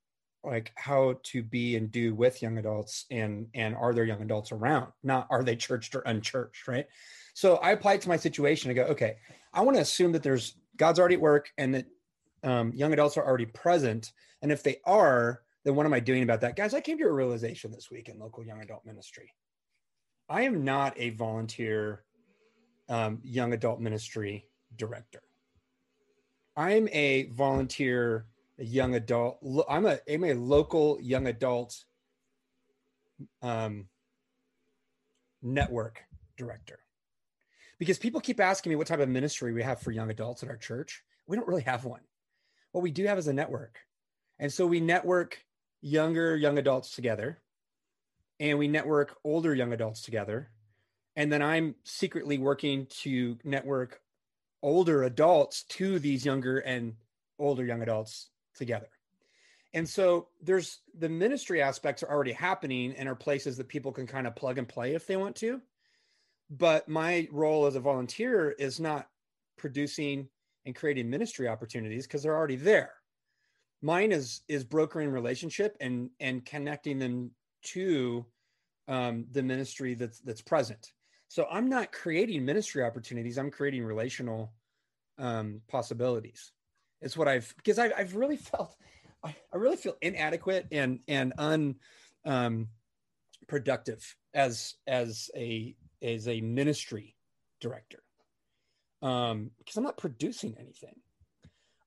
like 0.43 0.71
how 0.73 1.19
to 1.21 1.43
be 1.43 1.75
and 1.75 1.91
do 1.91 2.15
with 2.15 2.41
young 2.41 2.57
adults 2.57 3.05
and 3.11 3.45
and 3.53 3.75
are 3.75 3.93
there 3.93 4.05
young 4.05 4.21
adults 4.21 4.51
around 4.51 4.91
not 5.03 5.27
are 5.29 5.43
they 5.43 5.55
churched 5.55 5.93
or 5.95 6.01
unchurched 6.01 6.67
right 6.67 6.85
so 7.33 7.57
i 7.57 7.71
apply 7.71 7.93
it 7.95 8.01
to 8.01 8.09
my 8.09 8.15
situation 8.15 8.69
and 8.69 8.77
go 8.77 8.83
okay 8.85 9.17
i 9.57 9.61
want 9.61 9.75
to 9.75 9.81
assume 9.81 10.13
that 10.13 10.23
there's 10.23 10.55
god's 10.77 10.99
already 10.99 11.15
at 11.15 11.21
work 11.21 11.49
and 11.57 11.75
that 11.75 11.85
um, 12.43 12.71
young 12.73 12.93
adults 12.93 13.17
are 13.17 13.25
already 13.25 13.47
present. 13.47 14.13
And 14.41 14.51
if 14.51 14.63
they 14.63 14.77
are 14.85 15.41
then 15.63 15.75
what 15.75 15.85
am 15.85 15.93
i 15.93 15.99
doing 15.99 16.23
about 16.23 16.41
that? 16.41 16.55
Guys 16.55 16.73
i 16.73 16.79
came 16.79 16.97
to 16.99 17.05
a 17.05 17.11
realization 17.11 17.71
this 17.71 17.91
week 17.91 18.07
in 18.09 18.19
local 18.19 18.43
young 18.43 18.61
adult 18.61 18.85
ministry. 18.85 19.33
I 20.29 20.43
am 20.43 20.63
not 20.63 20.93
a 20.97 21.11
volunteer 21.11 22.03
um, 22.89 23.19
young 23.23 23.53
adult 23.53 23.79
ministry 23.81 24.47
director. 24.75 25.21
I'm 26.55 26.87
a 26.89 27.29
volunteer 27.31 28.27
young 28.57 28.95
adult. 28.95 29.39
I'm 29.69 29.85
a 29.85 29.99
I'm 30.09 30.23
a 30.23 30.33
local 30.33 30.99
young 31.01 31.27
adult 31.27 31.83
um, 33.41 33.87
network 35.41 36.03
director 36.37 36.79
because 37.79 37.97
people 37.97 38.21
keep 38.21 38.39
asking 38.39 38.71
me 38.71 38.75
what 38.75 38.87
type 38.87 38.99
of 38.99 39.09
ministry 39.09 39.53
we 39.53 39.63
have 39.63 39.79
for 39.79 39.91
young 39.91 40.09
adults 40.09 40.43
at 40.43 40.49
our 40.49 40.57
church. 40.57 41.03
We 41.27 41.37
don't 41.37 41.47
really 41.47 41.63
have 41.63 41.85
one. 41.85 42.01
What 42.71 42.81
we 42.81 42.91
do 42.91 43.05
have 43.05 43.17
is 43.17 43.27
a 43.27 43.33
network, 43.33 43.79
and 44.39 44.51
so 44.51 44.65
we 44.67 44.79
network 44.79 45.43
younger 45.81 46.35
young 46.35 46.57
adults 46.57 46.91
together, 46.91 47.39
and 48.39 48.57
we 48.57 48.67
network 48.67 49.17
older 49.23 49.53
young 49.53 49.73
adults 49.73 50.01
together, 50.01 50.49
and 51.15 51.31
then 51.31 51.41
I'm 51.41 51.75
secretly 51.83 52.37
working 52.37 52.87
to 53.01 53.37
network 53.43 54.01
older 54.61 55.03
adults 55.03 55.63
to 55.63 55.99
these 55.99 56.25
younger 56.25 56.59
and 56.59 56.93
older 57.39 57.65
young 57.65 57.81
adults 57.81 58.29
together. 58.55 58.89
And 59.73 59.87
so 59.87 60.29
there's 60.41 60.79
the 60.97 61.09
ministry 61.09 61.61
aspects 61.61 62.03
are 62.03 62.09
already 62.09 62.31
happening 62.31 62.93
and 62.97 63.07
are 63.07 63.15
places 63.15 63.57
that 63.57 63.67
people 63.67 63.91
can 63.91 64.07
kind 64.07 64.25
of 64.25 64.35
plug 64.35 64.57
and 64.57 64.67
play 64.67 64.95
if 64.95 65.07
they 65.07 65.17
want 65.17 65.35
to. 65.37 65.61
But 66.49 66.87
my 66.87 67.27
role 67.31 67.65
as 67.65 67.75
a 67.75 67.79
volunteer 67.79 68.51
is 68.51 68.79
not 68.79 69.07
producing 69.57 70.29
and 70.65 70.75
creating 70.75 71.09
ministry 71.09 71.47
opportunities 71.47 72.07
because 72.07 72.23
they're 72.23 72.35
already 72.35 72.55
there. 72.55 72.91
Mine 73.81 74.11
is 74.11 74.41
is 74.47 74.63
brokering 74.63 75.09
relationship 75.09 75.77
and 75.79 76.09
and 76.19 76.45
connecting 76.45 76.99
them 76.99 77.31
to 77.63 78.25
um, 78.87 79.25
the 79.31 79.43
ministry 79.43 79.93
that's 79.93 80.19
that's 80.19 80.41
present. 80.41 80.91
So 81.27 81.45
I'm 81.51 81.69
not 81.69 81.91
creating 81.91 82.45
ministry 82.45 82.83
opportunities. 82.83 83.37
I'm 83.37 83.51
creating 83.51 83.83
relational 83.83 84.53
um, 85.17 85.61
possibilities. 85.67 86.51
It's 87.01 87.17
what 87.17 87.27
I've 87.27 87.53
because 87.57 87.79
I've, 87.79 87.93
I've 87.97 88.15
really 88.15 88.37
felt 88.51 88.75
I, 89.23 89.35
I 89.53 89.57
really 89.57 89.77
feel 89.77 89.95
inadequate 90.01 90.67
and 90.71 90.99
and 91.07 91.33
un 91.37 91.75
um, 92.25 92.67
productive 93.47 94.15
as 94.33 94.75
as 94.87 95.29
a 95.35 95.75
as 96.01 96.27
a 96.27 96.41
ministry 96.41 97.15
director 97.59 98.03
um 99.01 99.51
because 99.57 99.77
i'm 99.77 99.83
not 99.83 99.97
producing 99.97 100.55
anything 100.59 100.95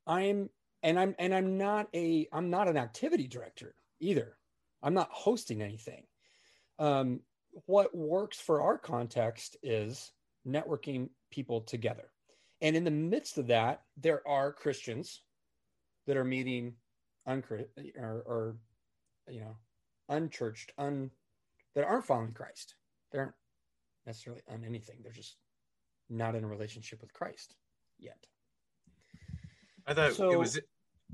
i'm 0.07 0.49
and 0.83 0.99
i'm 0.99 1.15
and 1.19 1.35
i'm 1.35 1.59
not 1.59 1.89
a 1.95 2.27
i'm 2.33 2.51
not 2.51 2.69
an 2.69 2.77
activity 2.77 3.27
director 3.27 3.75
either 4.01 4.37
I'm 4.83 4.95
not 4.95 5.11
hosting 5.11 5.63
anything. 5.63 6.05
Um, 6.79 7.21
what 7.67 7.95
works 7.95 8.39
for 8.39 8.63
our 8.63 8.79
context 8.79 9.57
is 9.63 10.13
networking 10.47 11.11
people 11.31 11.61
together. 11.61 12.11
And 12.63 12.77
in 12.77 12.85
the 12.85 12.91
midst 12.91 13.39
of 13.39 13.49
that, 13.49 13.83
there 13.97 14.27
are 14.27 14.53
Christians 14.53 15.23
that 16.07 16.17
are 16.17 16.25
meeting 16.25 16.75
unchr- 17.29 17.67
or, 17.97 18.23
or 18.27 18.57
you 19.29 19.41
know, 19.41 19.57
unchurched, 20.09 20.73
un 20.79 21.11
that 21.75 21.85
aren't 21.85 22.07
following 22.07 22.33
Christ. 22.33 22.75
They 23.13 23.19
aren't 23.19 23.35
necessarily 24.07 24.43
on 24.49 24.65
anything. 24.65 24.97
They're 25.03 25.13
just 25.13 25.37
not 26.09 26.35
in 26.35 26.45
a 26.45 26.49
relationship 26.49 27.01
with 27.01 27.13
Christ 27.13 27.55
yet. 27.99 28.27
I 29.87 29.95
thought 29.95 30.13
So- 30.15 30.31
it 30.31 30.39
was. 30.39 30.61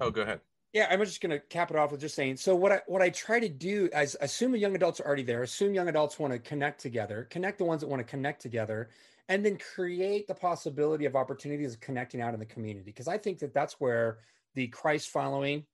Oh, 0.01 0.11
go 0.11 0.23
ahead. 0.23 0.41
Yeah, 0.73 0.89
I'm 0.91 1.03
just 1.05 1.23
going 1.23 1.31
to 1.31 1.41
cap 1.41 1.71
it 1.71 1.77
off 1.77 1.91
with 1.91 2.03
just 2.03 2.15
saying. 2.15 2.37
So 2.37 2.55
what 2.55 2.71
I 2.71 2.83
what 2.87 3.01
I 3.01 3.09
try 3.09 3.41
to 3.41 3.49
do 3.49 3.89
is 3.95 4.17
assume 4.21 4.53
the 4.53 4.59
young 4.59 4.75
adults 4.75 5.01
are 5.01 5.07
already 5.07 5.23
there. 5.23 5.43
Assume 5.43 5.73
young 5.73 5.89
adults 5.89 6.19
want 6.19 6.35
to 6.35 6.39
connect 6.39 6.81
together. 6.81 7.27
Connect 7.31 7.57
the 7.57 7.65
ones 7.65 7.81
that 7.81 7.87
want 7.87 8.01
to 8.01 8.05
connect 8.05 8.43
together, 8.43 8.91
and 9.31 9.45
then 9.45 9.57
create 9.57 10.27
the 10.27 10.35
possibility 10.35 11.07
of 11.07 11.17
opportunities 11.17 11.73
of 11.73 11.81
connecting 11.81 12.21
out 12.21 12.35
in 12.35 12.41
the 12.41 12.47
community. 12.47 12.85
Because 12.85 13.09
I 13.09 13.17
think 13.17 13.39
that 13.39 13.55
that's 13.55 13.81
where 13.81 14.19
the 14.55 14.67
Christ 14.69 15.09
following 15.09 15.65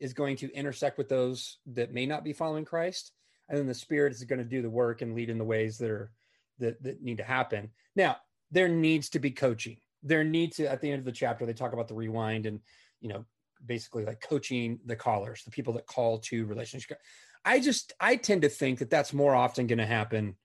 is 0.00 0.14
going 0.14 0.36
to 0.36 0.52
intersect 0.54 0.96
with 0.96 1.08
those 1.10 1.58
that 1.66 1.92
may 1.92 2.06
not 2.06 2.24
be 2.24 2.32
following 2.32 2.64
Christ, 2.64 3.12
and 3.50 3.58
then 3.58 3.66
the 3.66 3.74
Spirit 3.74 4.12
is 4.12 4.24
going 4.24 4.38
to 4.38 4.44
do 4.44 4.62
the 4.62 4.70
work 4.70 5.02
and 5.02 5.14
lead 5.14 5.28
in 5.28 5.36
the 5.38 5.44
ways 5.44 5.76
that 5.78 5.90
are 5.90 6.12
that 6.58 6.82
that 6.82 7.02
need 7.02 7.18
to 7.18 7.24
happen. 7.24 7.70
Now 7.94 8.16
there 8.50 8.68
needs 8.68 9.08
to 9.10 9.18
be 9.18 9.30
coaching. 9.30 9.78
There 10.02 10.24
needs 10.24 10.56
to 10.56 10.70
at 10.70 10.80
the 10.80 10.90
end 10.90 11.00
of 11.00 11.04
the 11.04 11.12
chapter 11.12 11.46
they 11.46 11.52
talk 11.52 11.72
about 11.72 11.88
the 11.88 11.94
rewind 11.94 12.46
and 12.46 12.60
you 13.00 13.08
know 13.08 13.24
basically 13.64 14.04
like 14.04 14.20
coaching 14.20 14.78
the 14.84 14.96
callers, 14.96 15.42
the 15.44 15.50
people 15.50 15.72
that 15.74 15.86
call 15.86 16.18
to 16.18 16.46
relationship. 16.46 16.98
I 17.44 17.60
just 17.60 17.92
I 18.00 18.16
tend 18.16 18.42
to 18.42 18.48
think 18.48 18.78
that 18.80 18.90
that's 18.90 19.12
more 19.12 19.34
often 19.34 19.66
going 19.66 19.78
to 19.78 19.86
happen 19.86 20.36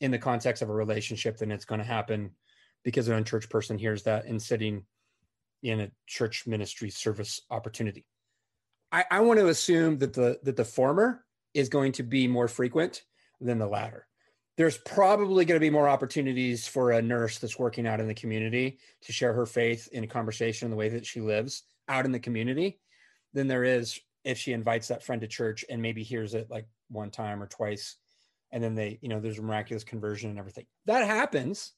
in 0.00 0.10
the 0.10 0.18
context 0.18 0.62
of 0.62 0.70
a 0.70 0.74
relationship 0.74 1.36
than 1.36 1.50
it's 1.50 1.64
going 1.64 1.80
to 1.80 1.86
happen 1.86 2.30
because 2.84 3.08
an 3.08 3.14
unchurched 3.14 3.50
person 3.50 3.78
hears 3.78 4.04
that 4.04 4.24
and 4.24 4.40
sitting 4.40 4.84
in 5.62 5.80
a 5.80 5.90
church 6.06 6.46
ministry 6.46 6.90
service 6.90 7.42
opportunity. 7.50 8.06
I, 8.92 9.04
I 9.10 9.20
want 9.20 9.38
to 9.40 9.48
assume 9.48 9.98
that 9.98 10.14
the 10.14 10.38
that 10.42 10.56
the 10.56 10.64
former 10.64 11.24
is 11.54 11.68
going 11.68 11.92
to 11.92 12.02
be 12.02 12.28
more 12.28 12.48
frequent 12.48 13.02
than 13.40 13.58
the 13.58 13.66
latter. 13.66 14.06
There's 14.60 14.76
probably 14.76 15.46
going 15.46 15.56
to 15.56 15.64
be 15.64 15.70
more 15.70 15.88
opportunities 15.88 16.68
for 16.68 16.90
a 16.90 17.00
nurse 17.00 17.38
that's 17.38 17.58
working 17.58 17.86
out 17.86 17.98
in 17.98 18.06
the 18.06 18.14
community 18.14 18.78
to 19.04 19.10
share 19.10 19.32
her 19.32 19.46
faith 19.46 19.88
in 19.90 20.04
a 20.04 20.06
conversation 20.06 20.66
in 20.66 20.70
the 20.70 20.76
way 20.76 20.90
that 20.90 21.06
she 21.06 21.22
lives 21.22 21.62
out 21.88 22.04
in 22.04 22.12
the 22.12 22.20
community 22.20 22.78
than 23.32 23.48
there 23.48 23.64
is 23.64 23.98
if 24.22 24.36
she 24.36 24.52
invites 24.52 24.88
that 24.88 25.02
friend 25.02 25.22
to 25.22 25.26
church 25.26 25.64
and 25.70 25.80
maybe 25.80 26.02
hears 26.02 26.34
it 26.34 26.50
like 26.50 26.66
one 26.90 27.10
time 27.10 27.42
or 27.42 27.46
twice 27.46 27.96
and 28.52 28.62
then 28.62 28.74
they 28.74 28.98
you 29.00 29.08
know 29.08 29.18
there's 29.18 29.38
a 29.38 29.42
miraculous 29.42 29.82
conversion 29.82 30.28
and 30.28 30.38
everything. 30.38 30.66
That 30.84 31.06
happens. 31.06 31.72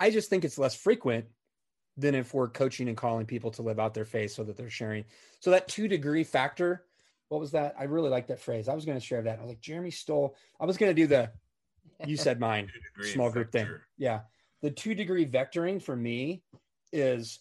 I 0.00 0.08
just 0.08 0.30
think 0.30 0.46
it's 0.46 0.56
less 0.56 0.74
frequent 0.74 1.26
than 1.98 2.14
if 2.14 2.32
we're 2.32 2.48
coaching 2.48 2.88
and 2.88 2.96
calling 2.96 3.26
people 3.26 3.50
to 3.50 3.62
live 3.62 3.78
out 3.78 3.92
their 3.92 4.06
faith 4.06 4.30
so 4.30 4.42
that 4.44 4.56
they're 4.56 4.70
sharing. 4.70 5.04
So 5.40 5.50
that 5.50 5.68
two 5.68 5.86
degree 5.86 6.24
factor 6.24 6.86
what 7.28 7.40
was 7.40 7.52
that? 7.52 7.74
I 7.78 7.84
really 7.84 8.10
like 8.10 8.26
that 8.26 8.40
phrase. 8.40 8.68
I 8.68 8.74
was 8.74 8.84
going 8.84 8.98
to 8.98 9.04
share 9.04 9.22
that. 9.22 9.38
I 9.38 9.40
was 9.40 9.48
like 9.48 9.60
jeremy 9.60 9.90
stole 9.90 10.34
i 10.60 10.64
was 10.64 10.76
going 10.78 10.90
to 10.90 10.94
do 10.94 11.06
the 11.06 11.30
you 12.06 12.16
said 12.16 12.40
mine 12.40 12.70
small 13.00 13.30
group 13.30 13.52
thing. 13.52 13.68
Yeah. 13.98 14.20
The 14.62 14.70
two 14.70 14.94
degree 14.94 15.26
vectoring 15.26 15.82
for 15.82 15.96
me 15.96 16.42
is 16.92 17.40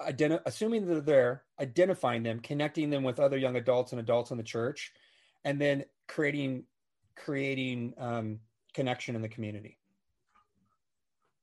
identi- 0.00 0.40
assuming 0.46 0.86
that 0.86 0.94
they're 0.94 1.00
there, 1.00 1.42
identifying 1.60 2.22
them, 2.22 2.40
connecting 2.40 2.90
them 2.90 3.02
with 3.02 3.20
other 3.20 3.36
young 3.36 3.56
adults 3.56 3.92
and 3.92 4.00
adults 4.00 4.30
in 4.30 4.36
the 4.36 4.42
church, 4.42 4.92
and 5.44 5.60
then 5.60 5.84
creating 6.08 6.64
creating 7.14 7.94
um, 7.98 8.38
connection 8.72 9.14
in 9.14 9.22
the 9.22 9.28
community. 9.28 9.78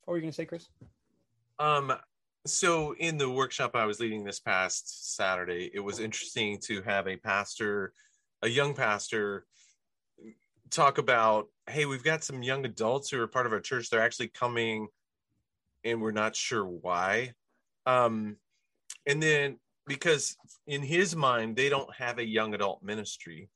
What 0.05 0.13
were 0.13 0.17
you 0.17 0.21
going 0.21 0.31
to 0.31 0.35
say, 0.35 0.45
Chris? 0.45 0.67
Um, 1.59 1.93
so 2.47 2.95
in 2.95 3.17
the 3.17 3.29
workshop 3.29 3.75
I 3.75 3.85
was 3.85 3.99
leading 3.99 4.23
this 4.23 4.39
past 4.39 5.15
Saturday, 5.15 5.69
it 5.73 5.79
was 5.79 5.99
interesting 5.99 6.57
to 6.61 6.81
have 6.81 7.07
a 7.07 7.17
pastor, 7.17 7.93
a 8.41 8.47
young 8.47 8.73
pastor, 8.73 9.45
talk 10.69 10.97
about, 10.97 11.47
hey, 11.67 11.85
we've 11.85 12.03
got 12.03 12.23
some 12.23 12.43
young 12.43 12.65
adults 12.65 13.09
who 13.09 13.21
are 13.21 13.27
part 13.27 13.45
of 13.45 13.53
our 13.53 13.59
church. 13.59 13.89
They're 13.89 14.01
actually 14.01 14.29
coming, 14.29 14.87
and 15.83 16.01
we're 16.01 16.11
not 16.11 16.35
sure 16.35 16.65
why. 16.65 17.33
Um, 17.85 18.37
and 19.05 19.21
then 19.21 19.57
because 19.87 20.37
in 20.67 20.81
his 20.81 21.15
mind, 21.15 21.55
they 21.55 21.69
don't 21.69 21.93
have 21.95 22.19
a 22.19 22.25
young 22.25 22.53
adult 22.53 22.83
ministry, 22.83 23.49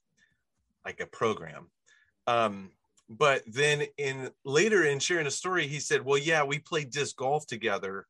like 0.85 0.99
a 0.99 1.05
program. 1.05 1.69
Um, 2.27 2.71
but 3.09 3.43
then 3.45 3.83
in 3.97 4.31
later 4.43 4.83
in 4.83 4.99
sharing 4.99 5.27
a 5.27 5.31
story, 5.31 5.67
he 5.67 5.79
said, 5.79 6.03
"Well, 6.03 6.17
yeah, 6.17 6.43
we 6.43 6.59
played 6.59 6.91
disc 6.91 7.15
golf 7.15 7.45
together." 7.45 8.07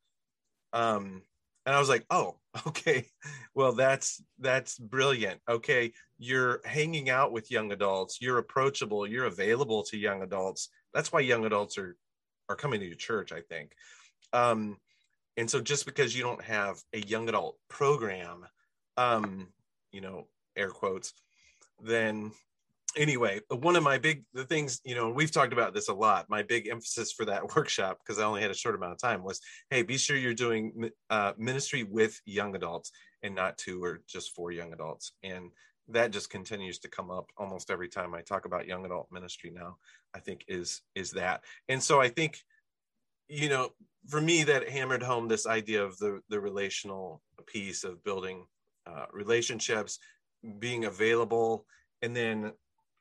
Um, 0.71 1.23
and 1.65 1.75
I 1.75 1.79
was 1.79 1.89
like, 1.89 2.05
"Oh, 2.09 2.37
okay. 2.67 3.07
Well, 3.55 3.73
that's 3.73 4.21
that's 4.39 4.77
brilliant. 4.77 5.41
Okay, 5.49 5.93
you're 6.17 6.61
hanging 6.65 7.09
out 7.09 7.31
with 7.31 7.51
young 7.51 7.71
adults. 7.71 8.19
You're 8.21 8.37
approachable. 8.37 9.07
You're 9.07 9.25
available 9.25 9.83
to 9.83 9.97
young 9.97 10.23
adults. 10.23 10.69
That's 10.93 11.11
why 11.11 11.21
young 11.21 11.45
adults 11.45 11.77
are 11.77 11.95
are 12.49 12.55
coming 12.55 12.79
to 12.79 12.85
your 12.85 12.95
church, 12.95 13.31
I 13.31 13.41
think. 13.41 13.73
Um, 14.33 14.77
and 15.37 15.49
so 15.49 15.61
just 15.61 15.85
because 15.85 16.15
you 16.15 16.23
don't 16.23 16.43
have 16.43 16.81
a 16.93 16.99
young 16.99 17.27
adult 17.29 17.57
program, 17.69 18.45
um, 18.97 19.47
you 19.91 20.01
know, 20.01 20.27
air 20.55 20.69
quotes, 20.69 21.13
then 21.81 22.31
anyway, 22.97 23.39
one 23.49 23.75
of 23.75 23.83
my 23.83 23.97
big 23.97 24.23
the 24.33 24.45
things, 24.45 24.81
you 24.83 24.95
know, 24.95 25.09
we've 25.09 25.31
talked 25.31 25.53
about 25.53 25.73
this 25.73 25.89
a 25.89 25.93
lot. 25.93 26.29
My 26.29 26.43
big 26.43 26.67
emphasis 26.67 27.11
for 27.11 27.25
that 27.25 27.43
workshop, 27.55 27.99
because 27.99 28.19
I 28.19 28.25
only 28.25 28.41
had 28.41 28.51
a 28.51 28.55
short 28.55 28.75
amount 28.75 28.93
of 28.93 28.99
time, 28.99 29.23
was 29.23 29.41
hey, 29.69 29.83
be 29.83 29.97
sure 29.97 30.17
you're 30.17 30.33
doing 30.33 30.89
uh, 31.09 31.33
ministry 31.37 31.83
with 31.83 32.19
young 32.25 32.55
adults 32.55 32.91
and 33.21 33.35
not 33.35 33.57
to 33.59 33.83
or 33.83 34.01
just 34.07 34.35
for 34.35 34.51
young 34.51 34.73
adults. 34.73 35.13
And 35.23 35.51
that 35.89 36.11
just 36.11 36.29
continues 36.29 36.79
to 36.79 36.89
come 36.89 37.11
up 37.11 37.29
almost 37.37 37.69
every 37.69 37.89
time 37.89 38.13
I 38.13 38.21
talk 38.21 38.45
about 38.45 38.67
young 38.67 38.85
adult 38.85 39.07
ministry 39.11 39.51
now. 39.53 39.77
I 40.15 40.19
think 40.19 40.45
is 40.47 40.81
is 40.95 41.11
that, 41.11 41.43
and 41.67 41.81
so 41.81 41.99
I 41.99 42.09
think, 42.09 42.37
you 43.27 43.49
know, 43.49 43.69
for 44.07 44.21
me 44.21 44.43
that 44.43 44.69
hammered 44.69 45.03
home 45.03 45.27
this 45.27 45.47
idea 45.47 45.83
of 45.83 45.97
the 45.97 46.21
the 46.29 46.39
relational 46.39 47.21
piece 47.47 47.83
of 47.83 48.03
building 48.03 48.45
uh, 48.85 49.05
relationships, 49.11 49.99
being 50.59 50.85
available, 50.85 51.65
and 52.01 52.15
then 52.15 52.51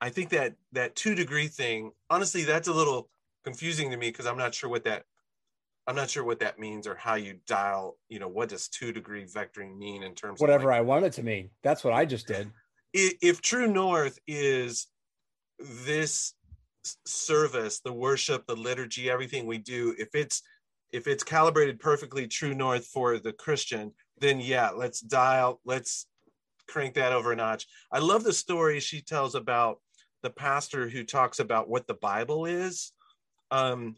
I 0.02 0.10
think 0.10 0.30
that 0.30 0.54
that 0.72 0.96
two 0.96 1.14
degree 1.14 1.46
thing, 1.46 1.92
honestly, 2.10 2.42
that's 2.42 2.66
a 2.66 2.72
little 2.72 3.08
confusing 3.44 3.90
to 3.92 3.96
me 3.96 4.08
because 4.10 4.26
I'm 4.26 4.36
not 4.36 4.52
sure 4.54 4.68
what 4.68 4.84
that 4.84 5.04
I'm 5.86 5.94
not 5.96 6.10
sure 6.10 6.24
what 6.24 6.40
that 6.40 6.58
means 6.58 6.86
or 6.86 6.94
how 6.96 7.14
you 7.14 7.38
dial, 7.46 7.98
you 8.08 8.18
know, 8.18 8.28
what 8.28 8.48
does 8.48 8.68
two 8.68 8.92
degree 8.92 9.24
vectoring 9.24 9.76
mean 9.78 10.02
in 10.02 10.14
terms 10.14 10.40
Whatever 10.40 10.64
of 10.64 10.74
like, 10.74 10.78
I 10.78 10.80
want 10.82 11.04
it 11.04 11.12
to 11.14 11.22
mean. 11.22 11.50
That's 11.62 11.82
what 11.84 11.92
I 11.92 12.04
just 12.04 12.26
did. 12.26 12.46
i- 12.96 13.14
if 13.22 13.40
true 13.40 13.68
north 13.68 14.18
is 14.26 14.88
this 15.58 16.34
service 17.04 17.78
the 17.80 17.92
worship 17.92 18.44
the 18.46 18.56
liturgy 18.56 19.08
everything 19.08 19.46
we 19.46 19.56
do 19.58 19.94
if 20.00 20.08
it's 20.14 20.42
if 20.90 21.06
it's 21.06 21.22
calibrated 21.22 21.78
perfectly 21.78 22.26
true 22.26 22.54
north 22.54 22.86
for 22.86 23.18
the 23.20 23.32
christian 23.32 23.92
then 24.18 24.40
yeah 24.40 24.70
let's 24.70 25.00
dial 25.00 25.60
let's 25.64 26.08
crank 26.66 26.94
that 26.94 27.12
over 27.12 27.30
a 27.30 27.36
notch 27.36 27.68
i 27.92 28.00
love 28.00 28.24
the 28.24 28.32
story 28.32 28.80
she 28.80 29.00
tells 29.00 29.36
about 29.36 29.78
the 30.22 30.30
pastor 30.30 30.88
who 30.88 31.04
talks 31.04 31.38
about 31.38 31.68
what 31.68 31.86
the 31.86 31.94
bible 31.94 32.46
is 32.46 32.92
um 33.50 33.96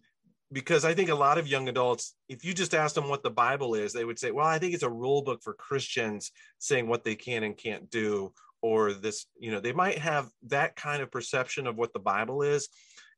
because 0.53 0.85
i 0.85 0.95
think 0.95 1.11
a 1.11 1.15
lot 1.15 1.39
of 1.39 1.49
young 1.49 1.69
adults 1.69 2.15
if 2.29 2.45
you 2.45 2.55
just 2.55 2.75
ask 2.75 2.95
them 2.95 3.09
what 3.09 3.23
the 3.23 3.31
bible 3.31 3.75
is 3.75 3.93
they 3.93 4.05
would 4.05 4.19
say 4.19 4.31
well 4.31 4.47
i 4.47 4.59
think 4.59 4.75
it's 4.75 4.83
a 4.83 4.91
rule 4.91 5.23
book 5.23 5.43
for 5.43 5.55
christians 5.55 6.33
saying 6.59 6.89
what 6.89 7.05
they 7.05 7.15
can 7.15 7.43
and 7.43 7.57
can't 7.57 7.91
do 7.91 8.33
or 8.65 8.95
this 8.95 9.27
you 9.39 9.51
know 9.51 9.61
they 9.61 9.75
might 9.75 9.99
have 9.99 10.31
that 10.43 10.75
kind 10.75 11.03
of 11.03 11.11
perception 11.11 11.67
of 11.67 11.77
what 11.77 11.93
the 11.93 11.99
bible 11.99 12.41
is. 12.41 12.71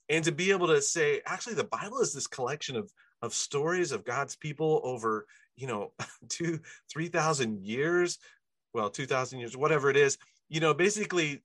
And 0.09 0.25
to 0.25 0.33
be 0.33 0.51
able 0.51 0.67
to 0.67 0.83
say 0.83 1.23
actually 1.25 1.55
the 1.55 1.63
bible 1.63 2.01
is 2.01 2.13
this 2.13 2.27
collection 2.27 2.75
of 2.75 2.91
of 3.23 3.33
stories 3.33 3.93
of 3.93 4.05
god's 4.05 4.35
people 4.35 4.81
over 4.83 5.25
you 5.57 5.69
know 5.69 5.93
two 6.29 6.59
three 6.91 7.07
thousand 7.07 7.65
years 7.65 8.19
well 8.75 8.91
two 8.91 9.07
thousand 9.07 9.39
years 9.39 9.57
whatever 9.57 9.89
it 9.89 9.97
is 9.97 10.19
you 10.49 10.59
know 10.59 10.75
basically 10.75 11.45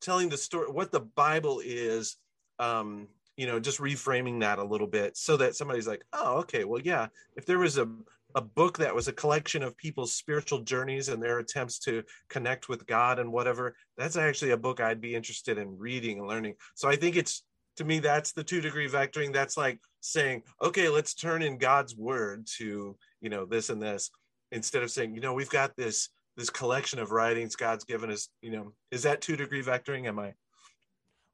telling 0.00 0.28
the 0.28 0.36
story 0.36 0.70
what 0.70 0.92
the 0.92 1.00
bible 1.00 1.60
is 1.64 2.16
um 2.58 3.06
you 3.36 3.46
know 3.46 3.60
just 3.60 3.78
reframing 3.78 4.40
that 4.40 4.58
a 4.58 4.64
little 4.64 4.86
bit 4.86 5.16
so 5.16 5.36
that 5.36 5.56
somebody's 5.56 5.88
like 5.88 6.04
oh 6.12 6.38
okay 6.38 6.64
well 6.64 6.80
yeah 6.82 7.06
if 7.36 7.46
there 7.46 7.58
was 7.58 7.78
a 7.78 7.88
a 8.34 8.40
book 8.40 8.78
that 8.78 8.94
was 8.94 9.08
a 9.08 9.12
collection 9.12 9.62
of 9.62 9.76
people's 9.76 10.12
spiritual 10.12 10.60
journeys 10.60 11.08
and 11.08 11.22
their 11.22 11.38
attempts 11.38 11.78
to 11.80 12.02
connect 12.28 12.68
with 12.68 12.86
God 12.86 13.18
and 13.18 13.32
whatever, 13.32 13.76
that's 13.96 14.16
actually 14.16 14.52
a 14.52 14.56
book 14.56 14.80
I'd 14.80 15.00
be 15.00 15.14
interested 15.14 15.58
in 15.58 15.78
reading 15.78 16.18
and 16.18 16.28
learning. 16.28 16.54
So 16.74 16.88
I 16.88 16.96
think 16.96 17.16
it's 17.16 17.42
to 17.76 17.84
me 17.84 17.98
that's 17.98 18.32
the 18.32 18.44
two 18.44 18.60
degree 18.60 18.88
vectoring. 18.88 19.32
That's 19.32 19.56
like 19.56 19.80
saying, 20.00 20.42
okay, 20.62 20.88
let's 20.88 21.14
turn 21.14 21.42
in 21.42 21.58
God's 21.58 21.96
word 21.96 22.46
to, 22.58 22.96
you 23.20 23.30
know, 23.30 23.44
this 23.44 23.70
and 23.70 23.80
this 23.80 24.10
instead 24.52 24.82
of 24.82 24.90
saying, 24.90 25.14
you 25.14 25.20
know, 25.20 25.34
we've 25.34 25.50
got 25.50 25.76
this 25.76 26.10
this 26.40 26.50
collection 26.50 26.98
of 26.98 27.12
writings 27.12 27.54
God's 27.54 27.84
given 27.84 28.10
us, 28.10 28.30
you 28.40 28.50
know, 28.50 28.72
is 28.90 29.02
that 29.04 29.20
two 29.20 29.36
degree 29.36 29.62
vectoring? 29.62 30.06
Am 30.06 30.18
I 30.18 30.34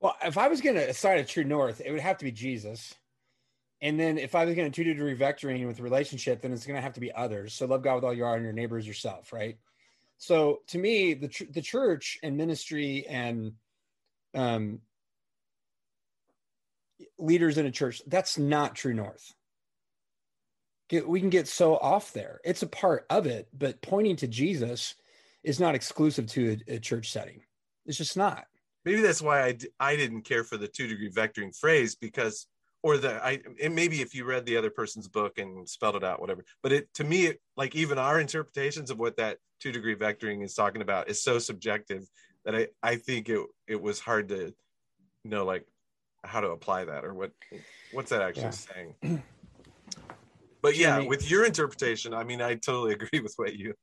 Well, 0.00 0.16
if 0.24 0.36
I 0.36 0.48
was 0.48 0.60
going 0.60 0.76
to 0.76 0.88
assign 0.88 1.18
a 1.18 1.24
true 1.24 1.44
north, 1.44 1.80
it 1.84 1.92
would 1.92 2.00
have 2.00 2.18
to 2.18 2.24
be 2.24 2.32
Jesus. 2.32 2.92
And 3.80 4.00
then 4.00 4.18
if 4.18 4.34
I 4.34 4.44
was 4.44 4.54
going 4.54 4.70
to 4.70 4.74
two 4.74 4.84
degree 4.84 5.16
vectoring 5.16 5.64
with 5.66 5.80
relationship, 5.80 6.42
then 6.42 6.52
it's 6.52 6.66
going 6.66 6.76
to 6.76 6.82
have 6.82 6.94
to 6.94 7.00
be 7.00 7.12
others. 7.12 7.54
So 7.54 7.66
love 7.66 7.82
God 7.82 7.94
with 7.94 8.04
all 8.04 8.12
your 8.12 8.26
heart 8.26 8.38
and 8.38 8.44
your 8.44 8.52
neighbors 8.52 8.86
yourself, 8.86 9.32
right? 9.32 9.56
So 10.18 10.62
to 10.68 10.78
me, 10.78 11.14
the 11.14 11.28
ch- 11.28 11.52
the 11.52 11.62
church 11.62 12.18
and 12.22 12.36
ministry 12.36 13.06
and 13.06 13.52
um, 14.34 14.80
leaders 17.18 17.58
in 17.58 17.66
a 17.66 17.70
church, 17.70 18.02
that's 18.08 18.38
not 18.38 18.74
true 18.74 18.94
north. 18.94 19.35
Get, 20.88 21.08
we 21.08 21.20
can 21.20 21.30
get 21.30 21.48
so 21.48 21.76
off 21.78 22.12
there. 22.12 22.40
It's 22.44 22.62
a 22.62 22.66
part 22.68 23.06
of 23.10 23.26
it, 23.26 23.48
but 23.52 23.82
pointing 23.82 24.16
to 24.16 24.28
Jesus 24.28 24.94
is 25.42 25.58
not 25.58 25.74
exclusive 25.74 26.26
to 26.28 26.58
a, 26.68 26.74
a 26.74 26.78
church 26.78 27.10
setting. 27.10 27.40
It's 27.86 27.98
just 27.98 28.16
not. 28.16 28.46
Maybe 28.84 29.00
that's 29.00 29.22
why 29.22 29.42
I 29.42 29.52
d- 29.52 29.68
I 29.80 29.96
didn't 29.96 30.22
care 30.22 30.44
for 30.44 30.56
the 30.56 30.68
two 30.68 30.86
degree 30.86 31.10
vectoring 31.10 31.56
phrase 31.56 31.96
because 31.96 32.46
or 32.82 32.98
the 32.98 33.14
I 33.24 33.40
and 33.60 33.74
maybe 33.74 34.00
if 34.00 34.14
you 34.14 34.24
read 34.24 34.46
the 34.46 34.56
other 34.56 34.70
person's 34.70 35.08
book 35.08 35.38
and 35.38 35.68
spelled 35.68 35.96
it 35.96 36.04
out 36.04 36.20
whatever 36.20 36.44
but 36.62 36.70
it 36.70 36.94
to 36.94 37.04
me 37.04 37.26
it, 37.26 37.40
like 37.56 37.74
even 37.74 37.98
our 37.98 38.20
interpretations 38.20 38.90
of 38.90 38.98
what 38.98 39.16
that 39.16 39.38
two 39.60 39.72
degree 39.72 39.96
vectoring 39.96 40.44
is 40.44 40.54
talking 40.54 40.82
about 40.82 41.08
is 41.08 41.20
so 41.20 41.40
subjective 41.40 42.06
that 42.44 42.54
I 42.54 42.68
I 42.80 42.94
think 42.94 43.28
it 43.28 43.44
it 43.66 43.82
was 43.82 43.98
hard 43.98 44.28
to 44.28 44.54
know 45.24 45.44
like 45.44 45.66
how 46.22 46.40
to 46.40 46.50
apply 46.50 46.84
that 46.84 47.04
or 47.04 47.12
what 47.12 47.32
what's 47.90 48.10
that 48.10 48.22
actually 48.22 48.42
Yeah. 48.44 48.50
saying 48.50 48.94
but 50.66 50.76
yeah 50.76 50.96
Jimmy- 50.96 51.08
with 51.08 51.30
your 51.30 51.44
interpretation 51.44 52.12
I 52.12 52.24
mean 52.24 52.42
I 52.42 52.54
totally 52.54 52.92
agree 52.98 53.20
with 53.20 53.34
what 53.36 53.54
you 53.54 53.74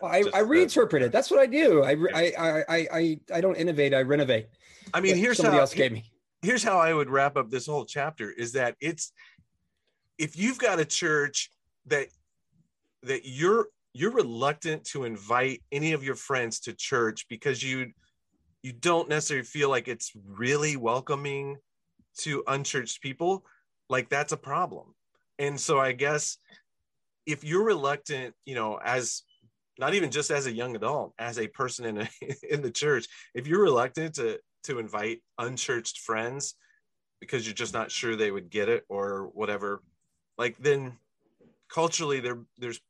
Well, 0.00 0.12
I, 0.12 0.22
Just 0.22 0.34
I 0.34 0.42
reinterpret 0.42 1.02
it. 1.02 1.12
That's 1.12 1.30
what 1.30 1.40
I 1.40 1.46
do. 1.46 1.82
I, 1.82 1.92
Yeah. 1.92 2.06
I, 2.14 2.32
I, 2.38 2.64
I, 2.68 2.86
I, 2.92 3.20
I 3.34 3.40
don't 3.40 3.56
innovate. 3.56 3.92
I 3.94 4.02
renovate. 4.02 4.48
I 4.94 5.00
mean 5.00 5.16
here's 5.16 5.36
somebody 5.36 5.56
how 5.56 5.62
else 5.62 5.74
gave 5.74 5.92
me. 5.92 6.04
here's 6.42 6.62
how 6.62 6.78
I 6.78 6.94
would 6.94 7.10
wrap 7.10 7.36
up 7.36 7.50
this 7.50 7.66
whole 7.66 7.84
chapter 7.84 8.30
is 8.30 8.52
that 8.52 8.76
it's 8.80 9.12
if 10.18 10.36
you've 10.36 10.58
got 10.58 10.78
a 10.78 10.84
church 10.84 11.50
that 11.86 12.08
that 13.02 13.22
you're 13.24 13.66
you're 13.92 14.12
reluctant 14.12 14.84
to 14.84 15.04
invite 15.04 15.62
any 15.72 15.92
of 15.92 16.04
your 16.04 16.14
friends 16.14 16.60
to 16.60 16.72
church 16.72 17.26
because 17.28 17.62
you 17.62 17.92
you 18.62 18.72
don't 18.72 19.08
necessarily 19.08 19.44
feel 19.44 19.70
like 19.70 19.88
it's 19.88 20.12
really 20.26 20.76
welcoming 20.76 21.56
to 22.18 22.44
unchurched 22.46 23.00
people 23.00 23.44
like 23.88 24.08
that's 24.08 24.32
a 24.32 24.36
problem 24.36 24.94
and 25.40 25.58
so 25.58 25.80
i 25.80 25.90
guess 25.90 26.36
if 27.26 27.42
you're 27.42 27.64
reluctant 27.64 28.34
you 28.44 28.54
know 28.54 28.78
as 28.84 29.22
not 29.78 29.94
even 29.94 30.10
just 30.10 30.30
as 30.30 30.46
a 30.46 30.52
young 30.52 30.76
adult 30.76 31.12
as 31.18 31.38
a 31.38 31.48
person 31.48 31.84
in 31.84 31.98
a, 32.02 32.08
in 32.48 32.62
the 32.62 32.70
church 32.70 33.06
if 33.34 33.48
you're 33.48 33.62
reluctant 33.62 34.14
to 34.14 34.38
to 34.62 34.78
invite 34.78 35.20
unchurched 35.38 35.98
friends 35.98 36.54
because 37.20 37.46
you're 37.46 37.54
just 37.54 37.74
not 37.74 37.90
sure 37.90 38.14
they 38.14 38.30
would 38.30 38.50
get 38.50 38.68
it 38.68 38.84
or 38.88 39.30
whatever 39.32 39.82
like 40.38 40.56
then 40.58 40.92
culturally 41.68 42.20
there 42.20 42.38
there's 42.58 42.80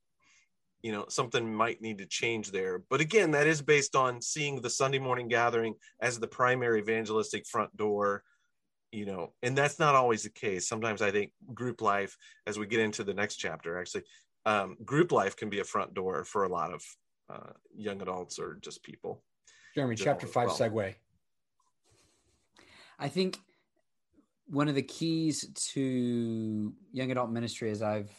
you 0.82 0.92
know 0.92 1.04
something 1.08 1.52
might 1.52 1.82
need 1.82 1.98
to 1.98 2.06
change 2.06 2.50
there. 2.50 2.82
But 2.88 3.00
again 3.00 3.30
that 3.32 3.46
is 3.46 3.62
based 3.62 3.94
on 3.94 4.22
seeing 4.22 4.60
the 4.60 4.70
sunday 4.70 4.98
morning 4.98 5.28
gathering 5.28 5.74
as 6.00 6.18
the 6.18 6.26
primary 6.26 6.80
evangelistic 6.80 7.46
front 7.46 7.76
door 7.76 8.22
you 8.92 9.06
know 9.06 9.32
and 9.42 9.56
that's 9.56 9.78
not 9.78 9.94
always 9.94 10.22
the 10.22 10.30
case 10.30 10.68
sometimes 10.68 11.00
i 11.00 11.10
think 11.10 11.32
group 11.54 11.80
life 11.80 12.16
as 12.46 12.58
we 12.58 12.66
get 12.66 12.80
into 12.80 13.04
the 13.04 13.14
next 13.14 13.36
chapter 13.36 13.78
actually 13.78 14.02
um, 14.46 14.76
group 14.84 15.12
life 15.12 15.36
can 15.36 15.50
be 15.50 15.60
a 15.60 15.64
front 15.64 15.92
door 15.92 16.24
for 16.24 16.44
a 16.44 16.48
lot 16.48 16.72
of 16.72 16.82
uh, 17.28 17.52
young 17.76 18.00
adults 18.00 18.38
or 18.38 18.58
just 18.62 18.82
people 18.82 19.22
Jeremy, 19.74 19.94
chapter 19.94 20.26
five 20.26 20.48
well. 20.48 20.56
segue. 20.56 20.94
I 22.98 23.08
think 23.08 23.38
one 24.46 24.68
of 24.68 24.74
the 24.74 24.82
keys 24.82 25.48
to 25.72 26.72
young 26.92 27.10
adult 27.10 27.30
ministry, 27.30 27.70
as 27.70 27.82
I've 27.82 28.10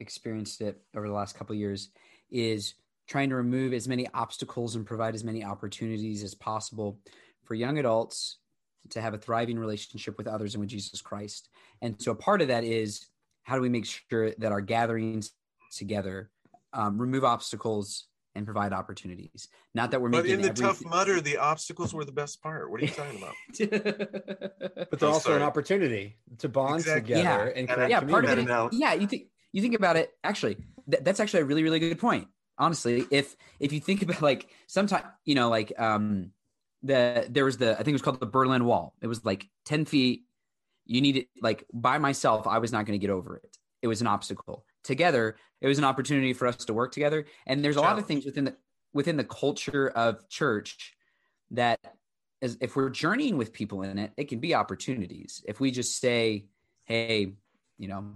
experienced 0.00 0.60
it 0.60 0.80
over 0.96 1.06
the 1.06 1.14
last 1.14 1.36
couple 1.36 1.54
of 1.54 1.60
years, 1.60 1.90
is 2.30 2.74
trying 3.06 3.28
to 3.28 3.36
remove 3.36 3.74
as 3.74 3.86
many 3.86 4.08
obstacles 4.14 4.76
and 4.76 4.86
provide 4.86 5.14
as 5.14 5.22
many 5.22 5.44
opportunities 5.44 6.22
as 6.22 6.34
possible 6.34 6.98
for 7.44 7.54
young 7.54 7.78
adults 7.78 8.38
to 8.90 9.00
have 9.00 9.14
a 9.14 9.18
thriving 9.18 9.58
relationship 9.58 10.16
with 10.18 10.26
others 10.26 10.54
and 10.54 10.60
with 10.60 10.70
Jesus 10.70 11.00
Christ. 11.00 11.48
And 11.82 12.00
so 12.00 12.12
a 12.12 12.14
part 12.14 12.42
of 12.42 12.48
that 12.48 12.64
is 12.64 13.06
how 13.42 13.56
do 13.56 13.62
we 13.62 13.68
make 13.68 13.86
sure 13.86 14.30
that 14.32 14.52
our 14.52 14.60
gatherings 14.60 15.32
together 15.74 16.30
um, 16.72 16.98
remove 17.00 17.24
obstacles 17.24 18.06
and 18.34 18.44
provide 18.44 18.72
opportunities? 18.72 19.48
Not 19.74 19.90
that 19.92 20.00
we're 20.02 20.08
but 20.10 20.24
making 20.24 20.40
in 20.40 20.42
the 20.42 20.48
every- 20.50 20.64
tough 20.66 20.84
mudder 20.84 21.20
the 21.20 21.36
obstacles 21.38 21.94
were 21.94 22.04
the 22.04 22.12
best 22.12 22.42
part 22.42 22.70
what 22.70 22.80
are 22.80 22.84
you 22.84 22.90
talking 22.90 23.18
about 23.22 23.34
But 24.90 24.98
they're 24.98 25.08
also 25.08 25.28
sorry. 25.30 25.36
an 25.36 25.42
opportunity 25.42 26.16
to 26.38 26.48
bond 26.48 26.76
Exactly. 26.80 27.14
together 27.14 27.22
Yeah. 27.46 27.60
and 27.60 27.68
And 27.68 27.68
create 27.68 27.90
yeah, 27.90 28.00
part 28.00 28.24
of 28.24 28.30
That 28.30 28.38
it. 28.38 28.44
analogy. 28.44 28.76
Yeah, 28.78 28.94
you 28.94 29.06
think 29.06 29.28
you 29.52 29.62
think 29.62 29.74
about 29.74 29.96
it. 29.96 30.10
Actually, 30.24 30.56
th- 30.90 31.04
that's 31.04 31.20
actually 31.20 31.40
a 31.40 31.44
really 31.44 31.62
really 31.62 31.78
good 31.78 31.98
point. 31.98 32.26
Honestly, 32.58 33.04
if 33.10 33.36
if 33.60 33.72
you 33.72 33.80
think 33.80 34.02
about 34.02 34.20
like 34.22 34.48
sometimes 34.66 35.04
you 35.24 35.34
know 35.36 35.48
like 35.48 35.72
um 35.78 36.30
the 36.84 37.26
there 37.28 37.44
was 37.44 37.56
the 37.56 37.72
I 37.72 37.76
think 37.78 37.88
it 37.88 37.92
was 37.92 38.02
called 38.02 38.20
the 38.20 38.26
Berlin 38.26 38.64
Wall. 38.64 38.94
It 39.00 39.06
was 39.06 39.24
like 39.24 39.48
ten 39.64 39.84
feet. 39.84 40.24
You 40.86 41.00
need 41.00 41.14
needed 41.14 41.26
like 41.40 41.64
by 41.72 41.98
myself, 41.98 42.46
I 42.46 42.58
was 42.58 42.70
not 42.70 42.86
going 42.86 42.98
to 42.98 43.04
get 43.04 43.12
over 43.12 43.36
it. 43.36 43.56
It 43.82 43.88
was 43.88 44.00
an 44.00 44.06
obstacle. 44.06 44.64
Together, 44.82 45.36
it 45.62 45.66
was 45.66 45.78
an 45.78 45.84
opportunity 45.84 46.34
for 46.34 46.46
us 46.46 46.56
to 46.66 46.74
work 46.74 46.92
together. 46.92 47.24
And 47.46 47.64
there's 47.64 47.76
a 47.76 47.80
lot 47.80 47.98
of 47.98 48.06
things 48.06 48.26
within 48.26 48.44
the 48.44 48.54
within 48.92 49.16
the 49.16 49.24
culture 49.24 49.88
of 49.88 50.28
church 50.28 50.94
that 51.52 51.80
as 52.42 52.58
if 52.60 52.76
we're 52.76 52.90
journeying 52.90 53.38
with 53.38 53.52
people 53.52 53.82
in 53.82 53.98
it, 53.98 54.12
it 54.18 54.28
can 54.28 54.40
be 54.40 54.54
opportunities. 54.54 55.42
If 55.48 55.58
we 55.58 55.70
just 55.70 55.98
say, 55.98 56.44
"Hey, 56.84 57.32
you 57.78 57.88
know, 57.88 58.12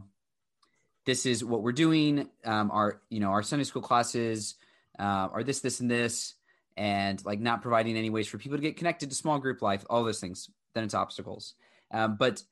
this 1.06 1.24
is 1.24 1.42
what 1.42 1.62
we're 1.62 1.72
doing. 1.72 2.28
Um, 2.44 2.70
our 2.70 3.00
you 3.08 3.20
know 3.20 3.30
our 3.30 3.42
Sunday 3.42 3.64
school 3.64 3.80
classes 3.80 4.56
uh, 4.98 5.28
are 5.32 5.42
this, 5.42 5.60
this, 5.60 5.80
and 5.80 5.90
this, 5.90 6.34
and 6.78 7.22
like 7.24 7.40
not 7.40 7.60
providing 7.60 7.96
any 7.96 8.08
ways 8.08 8.28
for 8.28 8.38
people 8.38 8.56
to 8.56 8.62
get 8.62 8.76
connected 8.76 9.10
to 9.10 9.16
small 9.16 9.38
group 9.40 9.60
life, 9.60 9.84
all 9.90 10.04
those 10.04 10.20
things. 10.20 10.48
Then 10.74 10.84
it's 10.84 10.94
obstacles. 10.94 11.54
Um, 11.92 12.16
but 12.16 12.42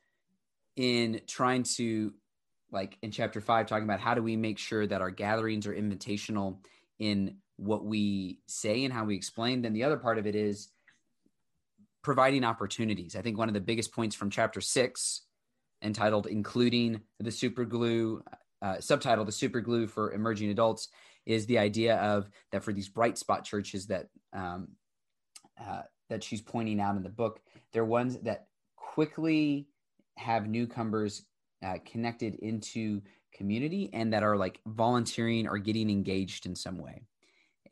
in 0.74 1.20
trying 1.28 1.62
to 1.62 2.12
like 2.72 2.98
in 3.02 3.12
chapter 3.12 3.40
five, 3.40 3.66
talking 3.66 3.84
about 3.84 4.00
how 4.00 4.14
do 4.14 4.22
we 4.22 4.36
make 4.36 4.58
sure 4.58 4.84
that 4.84 5.00
our 5.00 5.12
gatherings 5.12 5.66
are 5.66 5.74
invitational 5.74 6.58
in 6.98 7.36
what 7.56 7.84
we 7.84 8.40
say 8.46 8.84
and 8.84 8.92
how 8.92 9.04
we 9.04 9.14
explain, 9.14 9.62
then 9.62 9.72
the 9.72 9.84
other 9.84 9.96
part 9.96 10.18
of 10.18 10.26
it 10.26 10.34
is 10.34 10.70
providing 12.02 12.42
opportunities. 12.42 13.14
I 13.14 13.22
think 13.22 13.38
one 13.38 13.48
of 13.48 13.54
the 13.54 13.60
biggest 13.60 13.92
points 13.92 14.16
from 14.16 14.30
chapter 14.30 14.60
six, 14.60 15.22
entitled 15.82 16.26
"Including 16.26 17.00
the 17.20 17.30
Super 17.30 17.64
Glue," 17.64 18.24
uh, 18.60 18.80
subtitle 18.80 19.24
"The 19.24 19.32
Super 19.32 19.60
Glue 19.60 19.86
for 19.86 20.12
Emerging 20.12 20.50
Adults," 20.50 20.88
is 21.26 21.46
the 21.46 21.58
idea 21.58 21.96
of 21.96 22.30
that 22.52 22.62
for 22.62 22.72
these 22.72 22.88
bright 22.88 23.18
spot 23.18 23.44
churches 23.44 23.86
that 23.88 24.06
um, 24.32 24.68
uh, 25.60 25.82
that 26.08 26.22
she's 26.22 26.40
pointing 26.40 26.80
out 26.80 26.96
in 26.96 27.02
the 27.02 27.08
book, 27.08 27.40
they're 27.72 27.84
ones 27.84 28.18
that 28.20 28.46
quickly 28.76 29.66
have 30.16 30.48
newcomers 30.48 31.24
uh, 31.64 31.76
connected 31.84 32.36
into 32.36 33.02
community 33.34 33.90
and 33.92 34.12
that 34.12 34.22
are 34.22 34.36
like 34.36 34.60
volunteering 34.66 35.46
or 35.46 35.58
getting 35.58 35.90
engaged 35.90 36.46
in 36.46 36.54
some 36.54 36.78
way. 36.78 37.02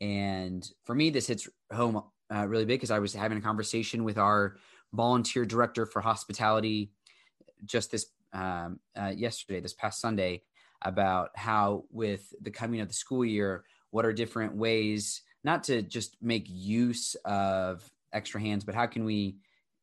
And 0.01 0.67
for 0.83 0.93
me, 0.93 1.09
this 1.09 1.27
hits 1.27 1.47
home 1.73 2.03
uh, 2.33 2.45
really 2.47 2.65
big 2.65 2.79
because 2.79 2.91
I 2.91 2.99
was 2.99 3.13
having 3.13 3.37
a 3.37 3.41
conversation 3.41 4.03
with 4.03 4.17
our 4.17 4.57
volunteer 4.93 5.45
director 5.45 5.85
for 5.85 6.01
hospitality 6.01 6.91
just 7.65 7.91
this 7.91 8.07
um, 8.33 8.79
uh, 8.99 9.13
yesterday, 9.15 9.61
this 9.61 9.73
past 9.73 10.01
Sunday, 10.01 10.43
about 10.85 11.31
how 11.35 11.83
with 11.91 12.33
the 12.41 12.51
coming 12.51 12.79
of 12.79 12.87
the 12.87 12.93
school 12.93 13.25
year, 13.25 13.65
what 13.89 14.05
are 14.05 14.13
different 14.13 14.55
ways 14.55 15.21
not 15.43 15.63
to 15.63 15.81
just 15.81 16.17
make 16.21 16.45
use 16.47 17.15
of 17.25 17.83
extra 18.13 18.39
hands, 18.39 18.63
but 18.63 18.75
how 18.75 18.85
can 18.85 19.03
we 19.03 19.35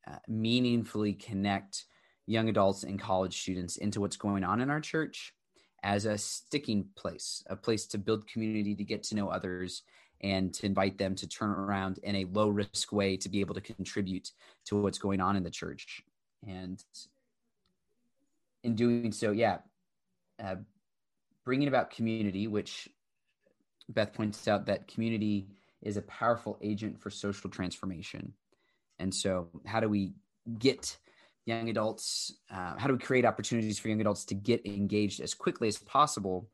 uh, 0.08 0.16
meaningfully 0.26 1.12
connect 1.12 1.84
young 2.26 2.48
adults 2.48 2.82
and 2.84 3.00
college 3.00 3.40
students 3.40 3.76
into 3.76 4.00
what's 4.00 4.16
going 4.16 4.44
on 4.44 4.60
in 4.60 4.70
our 4.70 4.80
church 4.80 5.34
as 5.82 6.04
a 6.04 6.16
sticking 6.16 6.86
place, 6.96 7.42
a 7.48 7.56
place 7.56 7.86
to 7.86 7.98
build 7.98 8.26
community, 8.26 8.74
to 8.74 8.84
get 8.84 9.02
to 9.02 9.14
know 9.16 9.28
others, 9.28 9.82
and 10.20 10.54
to 10.54 10.66
invite 10.66 10.98
them 10.98 11.14
to 11.16 11.28
turn 11.28 11.50
around 11.50 11.98
in 12.04 12.16
a 12.16 12.24
low 12.26 12.48
risk 12.48 12.92
way 12.92 13.16
to 13.16 13.28
be 13.28 13.40
able 13.40 13.54
to 13.54 13.60
contribute 13.60 14.30
to 14.64 14.80
what's 14.80 14.98
going 14.98 15.20
on 15.20 15.36
in 15.36 15.42
the 15.42 15.50
church. 15.50 16.02
And 16.46 16.82
in 18.62 18.74
doing 18.76 19.10
so, 19.12 19.32
yeah, 19.32 19.58
uh, 20.42 20.56
bringing 21.44 21.68
about 21.68 21.90
community, 21.90 22.46
which 22.46 22.88
Beth 23.88 24.12
points 24.12 24.46
out 24.48 24.66
that 24.66 24.88
community 24.88 25.48
is 25.80 25.96
a 25.96 26.02
powerful 26.02 26.58
agent 26.62 27.00
for 27.00 27.10
social 27.10 27.50
transformation. 27.50 28.34
And 28.98 29.14
so, 29.14 29.48
how 29.66 29.80
do 29.80 29.88
we 29.88 30.12
get 30.58 30.96
young 31.44 31.68
adults? 31.68 32.32
Uh, 32.50 32.76
how 32.76 32.86
do 32.86 32.94
we 32.94 33.00
create 33.00 33.24
opportunities 33.24 33.78
for 33.78 33.88
young 33.88 34.00
adults 34.00 34.24
to 34.26 34.34
get 34.34 34.64
engaged 34.66 35.20
as 35.20 35.34
quickly 35.34 35.68
as 35.68 35.78
possible 35.78 36.48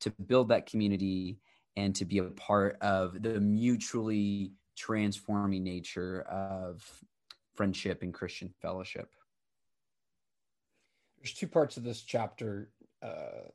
to 0.00 0.10
build 0.10 0.48
that 0.48 0.66
community 0.66 1.38
and 1.76 1.94
to 1.96 2.04
be 2.04 2.18
a 2.18 2.24
part 2.24 2.76
of 2.80 3.22
the 3.22 3.40
mutually 3.40 4.52
transforming 4.76 5.64
nature 5.64 6.22
of 6.22 6.84
friendship 7.54 8.02
and 8.02 8.12
Christian 8.12 8.52
fellowship. 8.60 9.08
There's 11.18 11.32
two 11.32 11.46
parts 11.46 11.76
of 11.76 11.84
this 11.84 12.02
chapter 12.02 12.70
uh, 13.02 13.48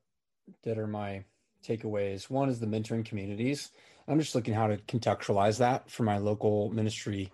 that 0.63 0.77
are 0.77 0.87
my 0.87 1.23
takeaways. 1.65 2.29
One 2.29 2.49
is 2.49 2.59
the 2.59 2.67
mentoring 2.67 3.05
communities. 3.05 3.71
I'm 4.07 4.19
just 4.19 4.35
looking 4.35 4.53
how 4.53 4.67
to 4.67 4.77
contextualize 4.77 5.57
that 5.59 5.89
for 5.91 6.03
my 6.03 6.17
local 6.17 6.69
ministry 6.71 7.31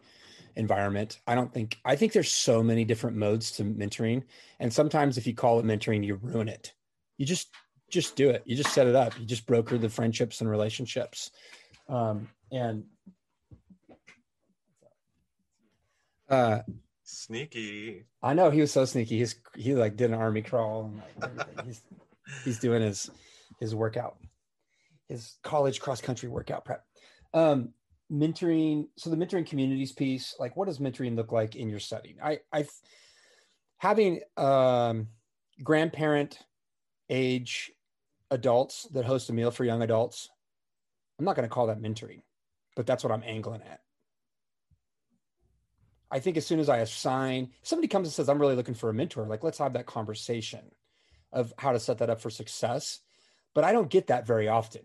environment. 0.55 1.19
I 1.27 1.35
don't 1.35 1.53
think 1.53 1.77
I 1.85 1.95
think 1.95 2.13
there's 2.13 2.31
so 2.31 2.63
many 2.63 2.83
different 2.83 3.17
modes 3.17 3.51
to 3.53 3.63
mentoring, 3.63 4.23
and 4.59 4.73
sometimes 4.73 5.17
if 5.17 5.27
you 5.27 5.35
call 5.35 5.59
it 5.59 5.65
mentoring, 5.65 6.03
you 6.03 6.15
ruin 6.15 6.47
it. 6.47 6.73
You 7.17 7.25
just 7.25 7.49
just 7.89 8.15
do 8.15 8.29
it. 8.29 8.41
You 8.45 8.55
just 8.55 8.73
set 8.73 8.87
it 8.87 8.95
up. 8.95 9.17
You 9.19 9.25
just 9.25 9.45
broker 9.45 9.77
the 9.77 9.89
friendships 9.89 10.41
and 10.41 10.49
relationships. 10.49 11.31
Um, 11.87 12.29
and 12.51 12.85
uh, 16.29 16.59
sneaky. 17.03 18.05
I 18.21 18.33
know 18.33 18.49
he 18.49 18.61
was 18.61 18.71
so 18.71 18.85
sneaky. 18.85 19.19
He's 19.19 19.35
he 19.55 19.75
like 19.75 19.95
did 19.95 20.09
an 20.09 20.19
army 20.19 20.41
crawl 20.41 20.85
and 21.21 21.37
like 21.37 21.65
he's 21.65 21.81
he's 22.43 22.59
doing 22.59 22.81
his 22.81 23.09
his 23.59 23.75
workout, 23.75 24.17
his 25.07 25.37
college 25.43 25.79
cross 25.79 26.01
country 26.01 26.29
workout 26.29 26.65
prep. 26.65 26.83
Um, 27.33 27.69
mentoring. 28.11 28.87
So 28.97 29.09
the 29.09 29.17
mentoring 29.17 29.45
communities 29.45 29.91
piece, 29.91 30.35
like 30.39 30.55
what 30.55 30.67
does 30.67 30.79
mentoring 30.79 31.15
look 31.15 31.31
like 31.31 31.55
in 31.55 31.69
your 31.69 31.79
setting? 31.79 32.15
I 32.23 32.39
I've 32.51 32.71
having 33.77 34.21
um 34.37 35.07
grandparent 35.63 36.39
age 37.09 37.71
adults 38.31 38.87
that 38.91 39.05
host 39.05 39.29
a 39.29 39.33
meal 39.33 39.51
for 39.51 39.63
young 39.63 39.81
adults. 39.81 40.29
I'm 41.19 41.25
not 41.25 41.35
going 41.35 41.47
to 41.47 41.53
call 41.53 41.67
that 41.67 41.81
mentoring, 41.81 42.21
but 42.75 42.87
that's 42.87 43.03
what 43.03 43.13
I'm 43.13 43.23
angling 43.23 43.61
at. 43.61 43.81
I 46.09 46.19
think 46.19 46.37
as 46.37 46.45
soon 46.45 46.59
as 46.59 46.69
I 46.69 46.79
assign, 46.79 47.51
somebody 47.61 47.87
comes 47.87 48.07
and 48.07 48.13
says, 48.13 48.29
I'm 48.29 48.39
really 48.39 48.55
looking 48.55 48.73
for 48.73 48.89
a 48.89 48.93
mentor, 48.93 49.25
like 49.25 49.43
let's 49.43 49.57
have 49.57 49.73
that 49.73 49.85
conversation 49.85 50.61
of 51.33 51.53
how 51.57 51.73
to 51.73 51.79
set 51.79 51.97
that 51.97 52.09
up 52.09 52.21
for 52.21 52.29
success. 52.29 52.99
But 53.53 53.63
I 53.63 53.73
don't 53.73 53.89
get 53.89 54.07
that 54.07 54.25
very 54.25 54.47
often. 54.47 54.81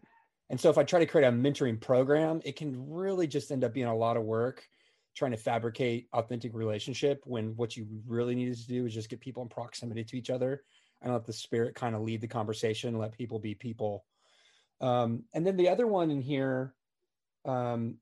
And 0.51 0.61
so 0.61 0.71
if 0.71 0.79
I 0.79 0.83
try 0.83 0.99
to 0.99 1.07
create 1.07 1.27
a 1.27 1.31
mentoring 1.31 1.81
program, 1.81 2.41
it 2.45 2.57
can 2.57 2.91
really 2.91 3.27
just 3.27 3.53
end 3.53 3.65
up 3.65 3.75
being 3.75 3.87
a 3.87 3.97
lot 3.97 4.17
of 4.17 4.25
work 4.25 4.67
trying 5.15 5.31
to 5.33 5.37
fabricate 5.37 6.09
authentic 6.13 6.55
relationship 6.55 7.23
when 7.27 7.57
what 7.57 7.77
you 7.77 7.87
really 8.07 8.35
needed 8.35 8.57
to 8.57 8.67
do 8.69 8.87
is 8.87 8.95
just 8.95 9.11
get 9.11 9.21
people 9.21 9.43
in 9.43 9.49
proximity 9.49 10.05
to 10.05 10.17
each 10.17 10.31
other 10.31 10.63
and 11.03 11.13
let 11.13 11.27
the 11.27 11.33
spirit 11.33 11.75
kind 11.75 11.95
of 11.95 12.03
lead 12.03 12.21
the 12.21 12.29
conversation, 12.29 12.99
let 12.99 13.13
people 13.13 13.39
be 13.39 13.55
people. 13.55 14.05
Um, 14.81 15.25
and 15.35 15.47
then 15.47 15.57
the 15.57 15.69
other 15.69 15.87
one 15.87 16.11
in 16.11 16.21
here 16.21 16.75
um, 17.45 17.97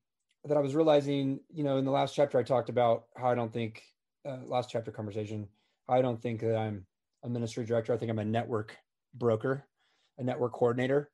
that 0.44 0.56
I 0.56 0.60
was 0.60 0.74
realizing, 0.74 1.40
you 1.52 1.64
know, 1.64 1.78
in 1.78 1.84
the 1.84 1.90
last 1.90 2.14
chapter, 2.14 2.38
I 2.38 2.42
talked 2.42 2.68
about 2.68 3.04
how 3.16 3.30
I 3.30 3.34
don't 3.34 3.52
think, 3.52 3.82
uh, 4.28 4.38
last 4.44 4.70
chapter 4.70 4.90
conversation, 4.90 5.48
I 5.88 6.02
don't 6.02 6.20
think 6.20 6.40
that 6.40 6.56
I'm 6.56 6.84
a 7.22 7.28
ministry 7.28 7.64
director. 7.64 7.92
I 7.92 7.96
think 7.96 8.10
I'm 8.10 8.18
a 8.18 8.24
network 8.24 8.76
broker, 9.14 9.64
a 10.18 10.24
network 10.24 10.52
coordinator. 10.52 11.10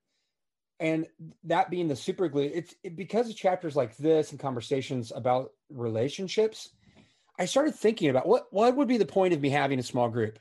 And 0.81 1.07
that 1.45 1.71
being 1.71 1.89
the 1.89 1.97
super 1.97 2.29
glue, 2.29 2.51
it's 2.53 2.75
it, 2.83 2.97
because 2.97 3.31
of 3.31 3.37
chapters 3.37 3.77
like 3.77 3.97
this 3.97 4.33
and 4.33 4.41
conversations 4.41 5.13
about 5.15 5.51
relationships. 5.71 6.71
I 7.39 7.47
started 7.47 7.75
thinking 7.75 8.11
about 8.11 8.27
what 8.27 8.47
what 8.51 8.77
would 8.77 8.89
be 8.89 8.99
the 8.99 9.07
point 9.07 9.33
of 9.33 9.41
me 9.41 9.49
having 9.49 9.79
a 9.79 9.83
small 9.83 10.09
group 10.09 10.39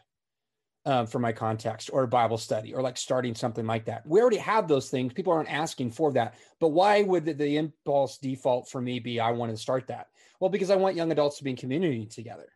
um, 0.86 1.06
for 1.06 1.20
my 1.20 1.32
context 1.32 1.90
or 1.94 2.04
a 2.04 2.08
Bible 2.08 2.38
study 2.38 2.74
or 2.74 2.82
like 2.82 2.98
starting 2.98 3.36
something 3.36 3.66
like 3.66 3.86
that. 3.86 4.06
We 4.06 4.20
already 4.20 4.38
have 4.38 4.68
those 4.68 4.90
things. 4.90 5.14
People 5.14 5.34
aren't 5.34 5.52
asking 5.52 5.92
for 5.92 6.12
that. 6.14 6.36
But 6.60 6.70
why 6.70 7.04
would 7.04 7.26
the, 7.26 7.34
the 7.34 7.58
impulse 7.58 8.18
default 8.18 8.70
for 8.70 8.82
me 8.82 9.00
be 9.00 9.20
I 9.20 9.32
want 9.32 9.52
to 9.52 9.58
start 9.58 9.88
that? 9.88 10.08
Well, 10.40 10.50
because 10.50 10.72
I 10.72 10.76
want 10.76 10.96
young 10.96 11.12
adults 11.12 11.38
to 11.38 11.44
be 11.44 11.52
in 11.52 11.56
community 11.56 12.08
together 12.08 12.50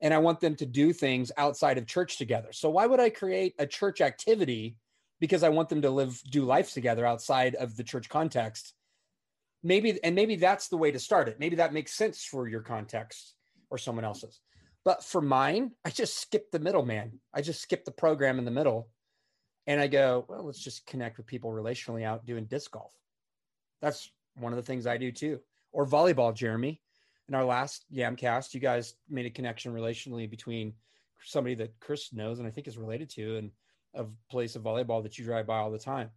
and 0.00 0.14
I 0.14 0.18
want 0.18 0.40
them 0.40 0.56
to 0.56 0.66
do 0.66 0.92
things 0.92 1.30
outside 1.36 1.78
of 1.78 1.86
church 1.86 2.16
together. 2.16 2.52
So 2.52 2.70
why 2.70 2.86
would 2.86 3.00
I 3.00 3.10
create 3.10 3.54
a 3.58 3.66
church 3.66 4.00
activity 4.00 4.76
because 5.20 5.42
I 5.42 5.50
want 5.50 5.68
them 5.68 5.82
to 5.82 5.90
live 5.90 6.20
do 6.30 6.44
life 6.44 6.72
together 6.72 7.06
outside 7.06 7.54
of 7.54 7.76
the 7.76 7.84
church 7.84 8.08
context? 8.08 8.74
Maybe 9.62 10.02
and 10.02 10.14
maybe 10.14 10.36
that's 10.36 10.68
the 10.68 10.78
way 10.78 10.90
to 10.90 10.98
start 10.98 11.28
it. 11.28 11.38
Maybe 11.38 11.56
that 11.56 11.74
makes 11.74 11.92
sense 11.92 12.24
for 12.24 12.48
your 12.48 12.62
context 12.62 13.34
or 13.68 13.78
someone 13.78 14.04
else's. 14.04 14.40
But 14.84 15.04
for 15.04 15.20
mine, 15.20 15.72
I 15.84 15.90
just 15.90 16.18
skip 16.18 16.50
the 16.50 16.58
middleman. 16.58 17.20
I 17.34 17.42
just 17.42 17.60
skip 17.60 17.84
the 17.84 17.90
program 17.90 18.38
in 18.38 18.46
the 18.46 18.50
middle. 18.50 18.88
And 19.66 19.78
I 19.78 19.86
go, 19.86 20.24
well, 20.26 20.44
let's 20.44 20.62
just 20.62 20.86
connect 20.86 21.18
with 21.18 21.26
people 21.26 21.50
relationally 21.50 22.04
out 22.04 22.24
doing 22.24 22.46
disc 22.46 22.70
golf. 22.70 22.92
That's 23.82 24.10
one 24.36 24.52
of 24.52 24.56
the 24.56 24.62
things 24.62 24.86
I 24.86 24.96
do 24.96 25.12
too. 25.12 25.40
Or 25.72 25.86
volleyball, 25.86 26.34
Jeremy. 26.34 26.80
In 27.30 27.36
our 27.36 27.44
last 27.44 27.84
YAMcast, 27.94 28.52
you 28.54 28.60
guys 28.60 28.94
made 29.08 29.24
a 29.24 29.30
connection 29.30 29.72
relationally 29.72 30.28
between 30.28 30.74
somebody 31.22 31.54
that 31.54 31.78
Chris 31.78 32.12
knows 32.12 32.40
and 32.40 32.48
I 32.48 32.50
think 32.50 32.66
is 32.66 32.76
related 32.76 33.08
to 33.10 33.36
and 33.36 33.50
a 33.94 34.04
place 34.28 34.56
of 34.56 34.64
volleyball 34.64 35.02
that 35.04 35.16
you 35.16 35.24
drive 35.24 35.46
by 35.46 35.58
all 35.58 35.70
the 35.70 35.78
time 35.78 36.10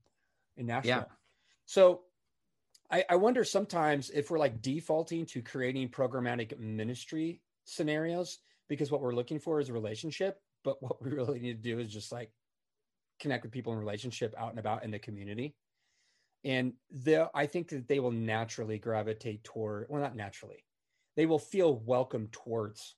in 0.57 0.65
Nashville. 0.65 0.89
Yeah. 0.89 1.03
So 1.65 2.01
I, 2.89 3.05
I 3.09 3.15
wonder 3.15 3.43
sometimes 3.43 4.09
if 4.09 4.31
we're 4.31 4.39
like 4.39 4.61
defaulting 4.61 5.27
to 5.27 5.41
creating 5.43 5.89
programmatic 5.89 6.57
ministry 6.59 7.41
scenarios 7.63 8.39
because 8.67 8.91
what 8.91 9.01
we're 9.01 9.15
looking 9.15 9.39
for 9.39 9.59
is 9.59 9.69
a 9.69 9.73
relationship 9.73 10.41
but 10.63 10.81
what 10.81 11.01
we 11.03 11.11
really 11.11 11.39
need 11.39 11.63
to 11.63 11.69
do 11.69 11.79
is 11.79 11.91
just 11.91 12.11
like 12.11 12.31
connect 13.19 13.43
with 13.43 13.51
people 13.51 13.73
in 13.73 13.79
relationship 13.79 14.33
out 14.37 14.49
and 14.49 14.59
about 14.59 14.83
in 14.83 14.91
the 14.91 14.99
community 14.99 15.55
and 16.43 16.73
the 16.91 17.29
i 17.33 17.45
think 17.45 17.69
that 17.69 17.87
they 17.87 17.99
will 17.99 18.11
naturally 18.11 18.77
gravitate 18.77 19.43
toward 19.43 19.85
well 19.89 20.01
not 20.01 20.15
naturally 20.15 20.65
they 21.15 21.25
will 21.25 21.39
feel 21.39 21.75
welcome 21.75 22.27
towards 22.31 22.95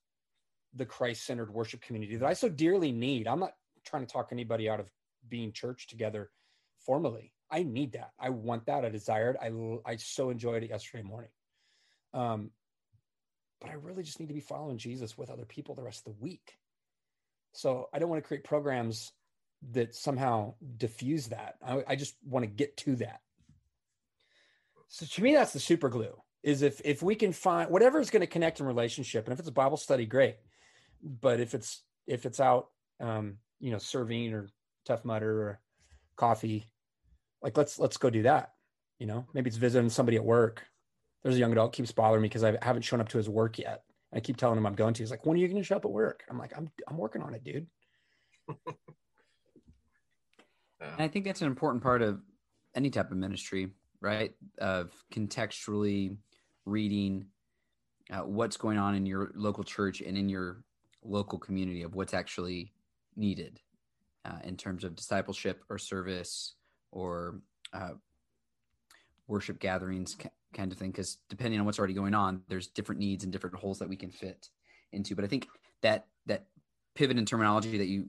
the 0.74 0.86
christ-centered 0.86 1.54
worship 1.54 1.82
community 1.82 2.16
that 2.18 2.28
i 2.28 2.34
so 2.34 2.50
dearly 2.50 2.92
need. 2.92 3.28
I'm 3.28 3.40
not 3.40 3.54
trying 3.86 4.06
to 4.06 4.12
talk 4.12 4.30
anybody 4.32 4.70
out 4.70 4.80
of 4.80 4.90
being 5.30 5.52
church 5.52 5.88
together 5.88 6.30
formally. 6.86 7.34
I 7.50 7.64
need 7.64 7.94
that. 7.94 8.12
I 8.20 8.30
want 8.30 8.66
that. 8.66 8.84
I 8.86 8.90
desired 8.90 9.38
i 9.42 9.52
i 9.86 9.96
so 9.96 10.30
enjoyed 10.30 10.64
it 10.64 10.70
yesterday 10.70 11.04
morning. 11.04 11.32
Um 12.14 12.52
but 13.62 13.70
I 13.70 13.74
really 13.74 14.04
just 14.04 14.20
need 14.20 14.28
to 14.28 14.34
be 14.34 14.42
following 14.42 14.78
Jesus 14.78 15.18
with 15.18 15.30
other 15.30 15.46
people 15.46 15.76
the 15.76 15.84
rest 15.84 16.06
of 16.06 16.14
the 16.14 16.24
week. 16.24 16.58
So 17.54 17.90
I 17.94 18.00
don't 18.00 18.10
want 18.10 18.22
to 18.22 18.28
create 18.28 18.44
programs 18.44 19.14
that 19.72 19.96
somehow 19.96 20.56
diffuse 20.78 21.28
that. 21.28 21.56
I, 21.66 21.84
I 21.88 21.96
just 21.96 22.16
want 22.26 22.44
to 22.44 22.52
get 22.52 22.76
to 22.78 22.98
that. 22.98 23.22
So 24.90 25.06
to 25.06 25.24
me, 25.24 25.34
that's 25.34 25.54
the 25.54 25.60
super 25.60 25.90
glue 25.90 26.14
is 26.46 26.62
if, 26.62 26.80
if 26.86 27.04
we 27.04 27.16
can 27.16 27.34
find 27.34 27.70
whatever 27.70 28.00
is 28.00 28.10
going 28.10 28.22
to 28.22 28.28
connect 28.28 28.62
in 28.62 28.66
relationship. 28.66 29.26
And 29.26 29.34
if 29.34 29.40
it's 29.40 29.50
a 29.50 29.52
Bible 29.52 29.78
study, 29.78 30.06
great. 30.06 30.38
But 31.04 31.42
if 31.42 31.54
it's, 31.54 31.84
if 32.08 32.26
it's 32.26 32.40
out, 32.40 32.70
um, 33.02 33.40
you 33.60 33.72
know, 33.72 33.78
serving 33.78 34.34
or 34.34 34.48
Tough 34.86 35.04
Mudder 35.04 35.42
or 35.42 35.60
coffee, 36.16 36.66
like 37.42 37.58
let's, 37.58 37.78
let's 37.78 37.98
go 37.98 38.10
do 38.10 38.24
that. 38.24 38.52
You 39.00 39.08
know, 39.08 39.26
maybe 39.34 39.50
it's 39.50 39.58
visiting 39.58 39.90
somebody 39.90 40.16
at 40.16 40.24
work 40.24 40.64
there's 41.26 41.38
a 41.38 41.40
young 41.40 41.52
adult 41.52 41.74
keeps 41.74 41.92
bothering 41.92 42.22
me 42.22 42.28
because 42.28 42.44
I 42.44 42.56
haven't 42.62 42.84
shown 42.84 43.02
up 43.02 43.10
to 43.10 43.18
his 43.18 43.28
work 43.28 43.58
yet. 43.58 43.82
I 44.14 44.20
keep 44.20 44.38
telling 44.38 44.60
him 44.60 44.66
I'm 44.68 44.76
going 44.76 44.94
to. 44.94 45.02
He's 45.02 45.10
like, 45.10 45.26
when 45.26 45.36
are 45.36 45.40
you 45.40 45.48
going 45.48 45.60
to 45.60 45.66
show 45.66 45.78
up 45.78 45.84
at 45.84 45.90
work? 45.90 46.24
I'm 46.30 46.38
like, 46.38 46.56
I'm 46.56 46.70
I'm 46.88 46.98
working 46.98 47.24
on 47.24 47.34
it, 47.34 47.44
dude. 47.44 47.66
and 48.68 48.78
I 51.00 51.08
think 51.08 51.26
that's 51.26 51.42
an 51.42 51.48
important 51.48 51.82
part 51.82 52.04
of 52.04 52.22
any 52.76 52.92
type 52.92 53.10
of 53.10 53.18
ministry, 53.18 53.72
right? 54.02 54.34
Of 54.60 54.92
contextually 55.12 56.16
reading 56.66 57.26
uh, 58.12 58.20
what's 58.20 58.58
going 58.58 58.78
on 58.78 58.96
in 58.96 59.06
your 59.06 59.32
local 59.36 59.64
church 59.64 60.02
and 60.02 60.18
in 60.18 60.30
your 60.30 60.64
local 61.04 61.40
community 61.40 61.84
of 61.84 61.96
what's 61.96 62.14
actually 62.14 62.72
needed 63.16 63.60
uh, 64.26 64.40
in 64.44 64.58
terms 64.58 64.84
of 64.84 64.96
discipleship 64.96 65.64
or 65.70 65.78
service 65.78 66.56
or 66.92 67.40
uh, 67.74 67.92
worship 69.28 69.60
gatherings 69.60 70.18
kind 70.54 70.72
of 70.72 70.78
thing 70.78 70.92
because 70.92 71.18
depending 71.30 71.60
on 71.60 71.66
what's 71.66 71.80
already 71.80 71.94
going 71.94 72.14
on 72.14 72.42
there's 72.48 72.68
different 72.68 73.00
needs 73.00 73.24
and 73.24 73.34
different 73.34 73.56
holes 73.56 73.80
that 73.80 73.90
we 73.90 73.96
can 73.96 74.10
fit 74.10 74.50
into. 74.94 75.16
But 75.16 75.26
i 75.26 75.28
think 75.28 75.48
that 75.82 76.08
that 76.26 76.46
pivot 76.96 77.18
in 77.18 77.26
terminology 77.26 77.78
that 77.78 77.88
you 77.88 78.08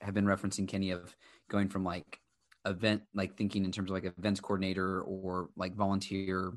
have 0.00 0.14
been 0.14 0.24
referencing 0.24 0.66
kenny 0.66 0.90
of 0.90 1.14
going 1.48 1.68
from 1.68 1.84
like 1.84 2.20
event 2.64 3.02
like 3.14 3.36
thinking 3.36 3.64
in 3.64 3.72
terms 3.72 3.90
of 3.90 3.94
like 3.94 4.12
events 4.18 4.40
coordinator 4.40 5.02
or 5.02 5.50
like 5.56 5.74
volunteer 5.74 6.52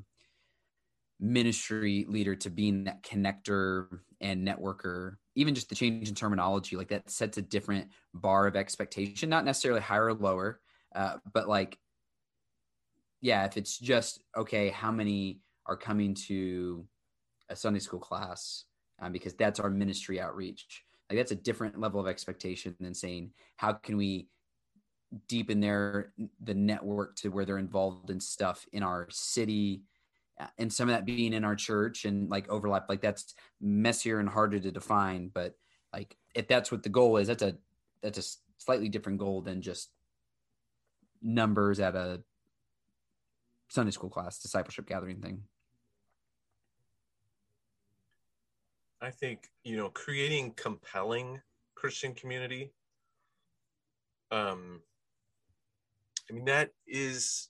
ministry 1.20 2.06
leader 2.08 2.34
to 2.34 2.50
being 2.50 2.84
that 2.84 3.02
connector 3.02 3.86
and 4.20 4.46
networker 4.46 5.16
even 5.34 5.54
just 5.54 5.68
the 5.68 5.74
change 5.74 6.08
in 6.08 6.14
terminology 6.14 6.76
like 6.76 6.88
that 6.88 7.08
sets 7.10 7.36
a 7.36 7.42
different 7.42 7.88
bar 8.14 8.46
of 8.46 8.56
expectation 8.56 9.28
not 9.28 9.44
necessarily 9.44 9.80
higher 9.80 10.06
or 10.06 10.14
lower 10.14 10.60
uh, 10.94 11.16
but 11.32 11.48
like 11.48 11.78
yeah, 13.20 13.44
if 13.44 13.56
it's 13.56 13.78
just 13.78 14.22
okay, 14.36 14.70
how 14.70 14.90
many 14.90 15.40
are 15.66 15.76
coming 15.76 16.14
to 16.14 16.86
a 17.48 17.56
Sunday 17.56 17.80
school 17.80 18.00
class 18.00 18.64
um, 19.00 19.12
because 19.12 19.34
that's 19.34 19.60
our 19.60 19.70
ministry 19.70 20.20
outreach. 20.20 20.84
Like 21.08 21.18
that's 21.18 21.32
a 21.32 21.36
different 21.36 21.78
level 21.78 22.00
of 22.00 22.06
expectation 22.06 22.76
than 22.80 22.94
saying 22.94 23.32
how 23.56 23.74
can 23.74 23.96
we 23.96 24.28
deepen 25.28 25.60
their 25.60 26.12
the 26.42 26.54
network 26.54 27.16
to 27.16 27.30
where 27.30 27.44
they're 27.44 27.58
involved 27.58 28.10
in 28.10 28.20
stuff 28.20 28.64
in 28.72 28.82
our 28.82 29.08
city 29.10 29.82
and 30.58 30.72
some 30.72 30.88
of 30.88 30.94
that 30.94 31.04
being 31.04 31.32
in 31.32 31.44
our 31.44 31.56
church 31.56 32.04
and 32.04 32.30
like 32.30 32.48
overlap 32.48 32.86
like 32.88 33.00
that's 33.00 33.34
messier 33.60 34.20
and 34.20 34.28
harder 34.28 34.58
to 34.58 34.70
define 34.70 35.30
but 35.32 35.54
like 35.92 36.16
if 36.34 36.48
that's 36.48 36.70
what 36.70 36.82
the 36.82 36.88
goal 36.88 37.16
is 37.16 37.28
that's 37.28 37.42
a 37.42 37.54
that's 38.02 38.18
a 38.18 38.62
slightly 38.62 38.88
different 38.88 39.18
goal 39.18 39.42
than 39.42 39.60
just 39.60 39.90
numbers 41.22 41.80
at 41.80 41.94
a 41.94 42.22
sunday 43.68 43.90
school 43.90 44.10
class 44.10 44.38
discipleship 44.38 44.86
gathering 44.86 45.20
thing. 45.20 45.42
I 49.02 49.10
think 49.10 49.48
you 49.64 49.76
know 49.76 49.88
creating 49.90 50.52
compelling 50.56 51.40
christian 51.74 52.12
community 52.12 52.70
um 54.30 54.82
i 56.28 56.34
mean 56.34 56.44
that 56.44 56.70
is 56.86 57.49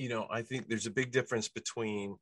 you 0.00 0.08
know, 0.08 0.26
I 0.30 0.40
think 0.40 0.66
there's 0.66 0.86
a 0.86 0.90
big 0.90 1.12
difference 1.12 1.48
between 1.48 2.16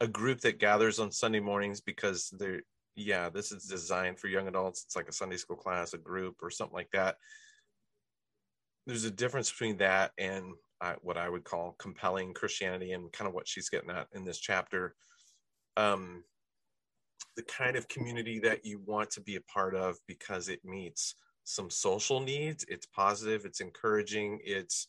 a 0.00 0.06
group 0.06 0.40
that 0.40 0.58
gathers 0.58 0.98
on 0.98 1.10
Sunday 1.10 1.40
mornings 1.40 1.80
because 1.80 2.28
they're, 2.38 2.60
yeah, 2.94 3.30
this 3.30 3.52
is 3.52 3.64
designed 3.64 4.18
for 4.18 4.28
young 4.28 4.48
adults. 4.48 4.84
It's 4.84 4.96
like 4.96 5.08
a 5.08 5.14
Sunday 5.14 5.38
school 5.38 5.56
class, 5.56 5.94
a 5.94 5.98
group, 5.98 6.36
or 6.42 6.50
something 6.50 6.74
like 6.74 6.90
that. 6.92 7.16
There's 8.86 9.04
a 9.04 9.10
difference 9.10 9.50
between 9.50 9.78
that 9.78 10.10
and 10.18 10.44
uh, 10.82 10.96
what 11.00 11.16
I 11.16 11.30
would 11.30 11.44
call 11.44 11.74
compelling 11.78 12.34
Christianity 12.34 12.92
and 12.92 13.10
kind 13.12 13.26
of 13.26 13.32
what 13.32 13.48
she's 13.48 13.70
getting 13.70 13.90
at 13.90 14.08
in 14.12 14.26
this 14.26 14.38
chapter. 14.38 14.94
Um, 15.78 16.24
the 17.36 17.44
kind 17.44 17.76
of 17.76 17.88
community 17.88 18.40
that 18.40 18.66
you 18.66 18.82
want 18.84 19.10
to 19.12 19.22
be 19.22 19.36
a 19.36 19.40
part 19.40 19.74
of 19.74 19.96
because 20.06 20.50
it 20.50 20.60
meets 20.66 21.14
some 21.44 21.70
social 21.70 22.20
needs. 22.20 22.66
It's 22.68 22.84
positive, 22.84 23.46
it's 23.46 23.60
encouraging, 23.60 24.40
it's 24.44 24.86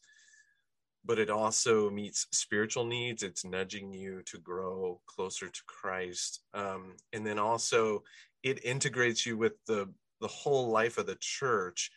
but 1.06 1.20
it 1.20 1.30
also 1.30 1.90
meets 1.90 2.28
spiritual 2.32 2.86
needs. 2.86 3.24
It's 3.24 3.44
nudging 3.44 3.94
you 3.94 4.22
to 4.24 4.38
grow 4.40 5.02
closer 5.06 5.50
to 5.50 5.62
Christ. 5.68 6.42
Um, 6.54 6.96
and 7.12 7.26
then 7.26 7.40
also 7.40 8.04
it 8.42 8.64
integrates 8.64 9.26
you 9.26 9.38
with 9.38 9.54
the, 9.68 9.90
the 10.22 10.28
whole 10.28 10.70
life 10.70 10.98
of 10.98 11.06
the 11.06 11.18
church 11.20 11.92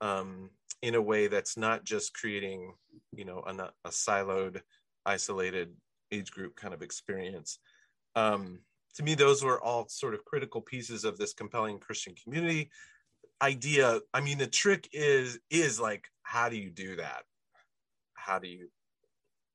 um, 0.00 0.50
in 0.82 0.94
a 0.94 1.02
way 1.02 1.28
that's 1.28 1.56
not 1.56 1.84
just 1.84 2.14
creating, 2.14 2.74
you 3.12 3.24
know, 3.24 3.42
a, 3.46 3.52
a 3.84 3.90
siloed, 3.90 4.60
isolated 5.06 5.72
age 6.10 6.30
group 6.30 6.56
kind 6.56 6.74
of 6.74 6.82
experience. 6.82 7.58
Um, 8.16 8.60
to 8.94 9.02
me, 9.02 9.14
those 9.14 9.44
were 9.44 9.62
all 9.62 9.88
sort 9.88 10.14
of 10.14 10.24
critical 10.24 10.60
pieces 10.60 11.04
of 11.04 11.18
this 11.18 11.32
compelling 11.32 11.78
Christian 11.78 12.14
community 12.22 12.70
idea. 13.40 14.00
I 14.12 14.20
mean, 14.20 14.38
the 14.38 14.48
trick 14.48 14.88
is, 14.92 15.38
is 15.50 15.78
like, 15.78 16.08
how 16.22 16.48
do 16.48 16.56
you 16.56 16.70
do 16.70 16.96
that? 16.96 17.22
How 18.28 18.38
do 18.38 18.46
you 18.48 18.68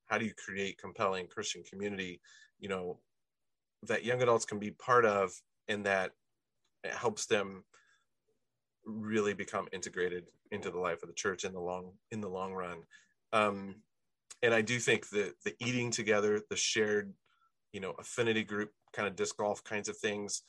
how 0.07 0.17
do 0.17 0.26
you 0.26 0.34
create 0.34 0.78
compelling 0.78 1.28
christian 1.28 1.63
community 1.63 2.19
you 2.59 2.67
know 2.67 2.97
that 3.84 4.03
young 4.03 4.21
adults 4.21 4.45
can 4.45 4.59
be 4.59 4.71
part 4.71 5.05
of 5.05 5.32
and 5.67 5.86
that 5.86 6.11
it 6.84 6.93
helps 6.93 7.26
them 7.28 7.63
really 8.86 9.34
become 9.34 9.67
integrated 9.71 10.26
into 10.51 10.69
the 10.69 10.80
life 10.80 11.03
of 11.03 11.09
the 11.09 11.15
church 11.15 11.45
in 11.45 11.53
the 11.53 11.59
long 11.59 11.91
in 12.11 12.19
the 12.19 12.30
long 12.30 12.53
run. 12.53 12.80
Um, 13.32 13.76
and 14.41 14.53
i 14.53 14.61
do 14.61 14.78
think 14.80 15.09
that 15.09 15.34
the 15.45 15.53
eating 15.59 15.89
together 15.89 16.41
the 16.49 16.55
shared 16.55 17.13
you 17.71 17.80
know 17.80 17.93
affinity 17.99 18.43
group 18.43 18.71
kind 18.93 19.07
of 19.07 19.15
disc 19.15 19.38
golf 19.38 19.63
kinds 19.63 19.89
of 19.89 19.97
things 19.97 20.43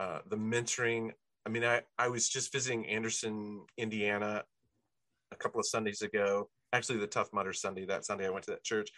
uh, 0.00 0.20
the 0.28 0.36
mentoring. 0.36 1.10
I 1.46 1.48
mean 1.50 1.64
i 1.64 1.82
i 1.98 2.08
was 2.08 2.28
just 2.28 2.52
visiting 2.52 2.86
anderson 2.86 3.64
indiana 3.76 4.44
a 5.32 5.36
couple 5.36 5.58
of 5.58 5.66
sundays 5.66 6.02
ago 6.02 6.48
actually 6.72 6.98
the 6.98 7.06
Tough 7.06 7.32
Mudder 7.32 7.52
Sunday. 7.52 7.86
That 7.86 8.04
Sunday 8.04 8.26
I 8.26 8.30
went 8.30 8.44
to 8.46 8.52
that 8.52 8.64
church, 8.64 8.90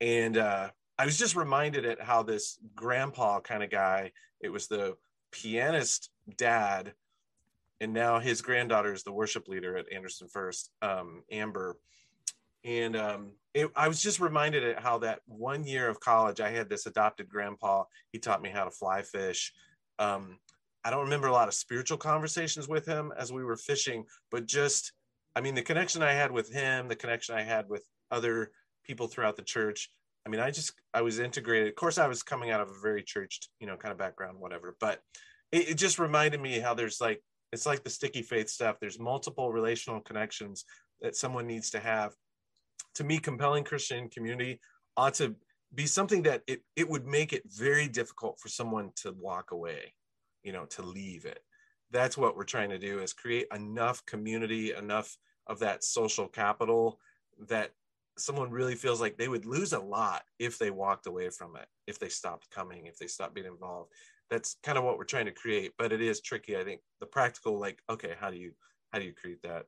and 0.00 0.36
uh, 0.36 0.70
I 0.98 1.04
was 1.04 1.18
just 1.18 1.36
reminded 1.36 1.84
at 1.84 2.00
how 2.00 2.22
this 2.22 2.58
grandpa 2.74 3.40
kind 3.40 3.62
of 3.62 3.70
guy. 3.70 4.12
It 4.40 4.50
was 4.50 4.66
the 4.66 4.96
pianist 5.32 6.10
dad, 6.36 6.92
and 7.80 7.92
now 7.92 8.18
his 8.18 8.42
granddaughter 8.42 8.92
is 8.92 9.02
the 9.02 9.12
worship 9.12 9.48
leader 9.48 9.76
at 9.76 9.92
Anderson 9.92 10.28
First, 10.28 10.70
um, 10.82 11.22
Amber. 11.30 11.76
And 12.64 12.96
um, 12.96 13.32
it, 13.54 13.70
I 13.76 13.86
was 13.86 14.02
just 14.02 14.18
reminded 14.18 14.64
at 14.64 14.82
how 14.82 14.98
that 14.98 15.20
one 15.26 15.64
year 15.64 15.88
of 15.88 16.00
college, 16.00 16.40
I 16.40 16.50
had 16.50 16.68
this 16.68 16.86
adopted 16.86 17.28
grandpa. 17.28 17.84
He 18.10 18.18
taught 18.18 18.42
me 18.42 18.50
how 18.50 18.64
to 18.64 18.70
fly 18.72 19.02
fish. 19.02 19.52
Um, 20.00 20.38
I 20.84 20.90
don't 20.90 21.04
remember 21.04 21.28
a 21.28 21.32
lot 21.32 21.48
of 21.48 21.54
spiritual 21.54 21.98
conversations 21.98 22.68
with 22.68 22.86
him 22.86 23.12
as 23.16 23.32
we 23.32 23.44
were 23.44 23.56
fishing, 23.56 24.04
but 24.30 24.46
just 24.46 24.92
I 25.36 25.42
mean, 25.42 25.54
the 25.54 25.62
connection 25.62 26.02
I 26.02 26.12
had 26.12 26.32
with 26.32 26.50
him, 26.50 26.88
the 26.88 26.96
connection 26.96 27.34
I 27.34 27.42
had 27.42 27.68
with 27.68 27.86
other 28.10 28.50
people 28.84 29.06
throughout 29.06 29.36
the 29.36 29.42
church. 29.42 29.90
I 30.26 30.30
mean, 30.30 30.40
I 30.40 30.50
just 30.50 30.72
I 30.94 31.02
was 31.02 31.18
integrated. 31.18 31.68
Of 31.68 31.74
course, 31.76 31.98
I 31.98 32.08
was 32.08 32.22
coming 32.22 32.50
out 32.50 32.62
of 32.62 32.70
a 32.70 32.80
very 32.82 33.02
churched, 33.02 33.50
you 33.60 33.66
know, 33.66 33.76
kind 33.76 33.92
of 33.92 33.98
background, 33.98 34.38
whatever. 34.40 34.76
But 34.80 35.00
it, 35.52 35.70
it 35.70 35.74
just 35.74 35.98
reminded 35.98 36.40
me 36.40 36.58
how 36.58 36.72
there's 36.72 37.00
like 37.00 37.22
it's 37.52 37.66
like 37.66 37.84
the 37.84 37.90
sticky 37.90 38.22
faith 38.22 38.48
stuff. 38.48 38.76
There's 38.80 38.98
multiple 38.98 39.52
relational 39.52 40.00
connections 40.00 40.64
that 41.02 41.16
someone 41.16 41.46
needs 41.46 41.70
to 41.70 41.80
have. 41.80 42.14
To 42.94 43.04
me, 43.04 43.18
compelling 43.18 43.64
Christian 43.64 44.08
community 44.08 44.58
ought 44.96 45.14
to 45.14 45.36
be 45.74 45.86
something 45.86 46.22
that 46.22 46.42
it, 46.46 46.62
it 46.76 46.88
would 46.88 47.06
make 47.06 47.34
it 47.34 47.42
very 47.46 47.88
difficult 47.88 48.40
for 48.40 48.48
someone 48.48 48.90
to 48.96 49.14
walk 49.18 49.50
away, 49.50 49.92
you 50.42 50.52
know, 50.52 50.64
to 50.66 50.82
leave 50.82 51.26
it. 51.26 51.40
That's 51.90 52.16
what 52.16 52.36
we're 52.36 52.44
trying 52.44 52.70
to 52.70 52.78
do 52.78 53.00
is 53.00 53.12
create 53.12 53.46
enough 53.54 54.04
community, 54.06 54.72
enough 54.72 55.16
of 55.46 55.58
that 55.60 55.84
social 55.84 56.28
capital 56.28 56.98
that 57.48 57.72
someone 58.18 58.50
really 58.50 58.74
feels 58.74 59.00
like 59.00 59.16
they 59.16 59.28
would 59.28 59.44
lose 59.44 59.72
a 59.72 59.78
lot 59.78 60.22
if 60.38 60.58
they 60.58 60.70
walked 60.70 61.06
away 61.06 61.28
from 61.28 61.56
it, 61.56 61.66
if 61.86 61.98
they 61.98 62.08
stopped 62.08 62.50
coming, 62.50 62.86
if 62.86 62.96
they 62.98 63.06
stopped 63.06 63.34
being 63.34 63.46
involved. 63.46 63.92
That's 64.30 64.56
kind 64.62 64.78
of 64.78 64.84
what 64.84 64.98
we're 64.98 65.04
trying 65.04 65.26
to 65.26 65.32
create, 65.32 65.72
but 65.78 65.92
it 65.92 66.00
is 66.00 66.20
tricky. 66.20 66.56
I 66.56 66.64
think 66.64 66.80
the 67.00 67.06
practical, 67.06 67.58
like, 67.58 67.80
okay, 67.88 68.14
how 68.18 68.30
do 68.30 68.36
you 68.36 68.52
how 68.92 68.98
do 68.98 69.04
you 69.04 69.12
create 69.12 69.42
that? 69.42 69.66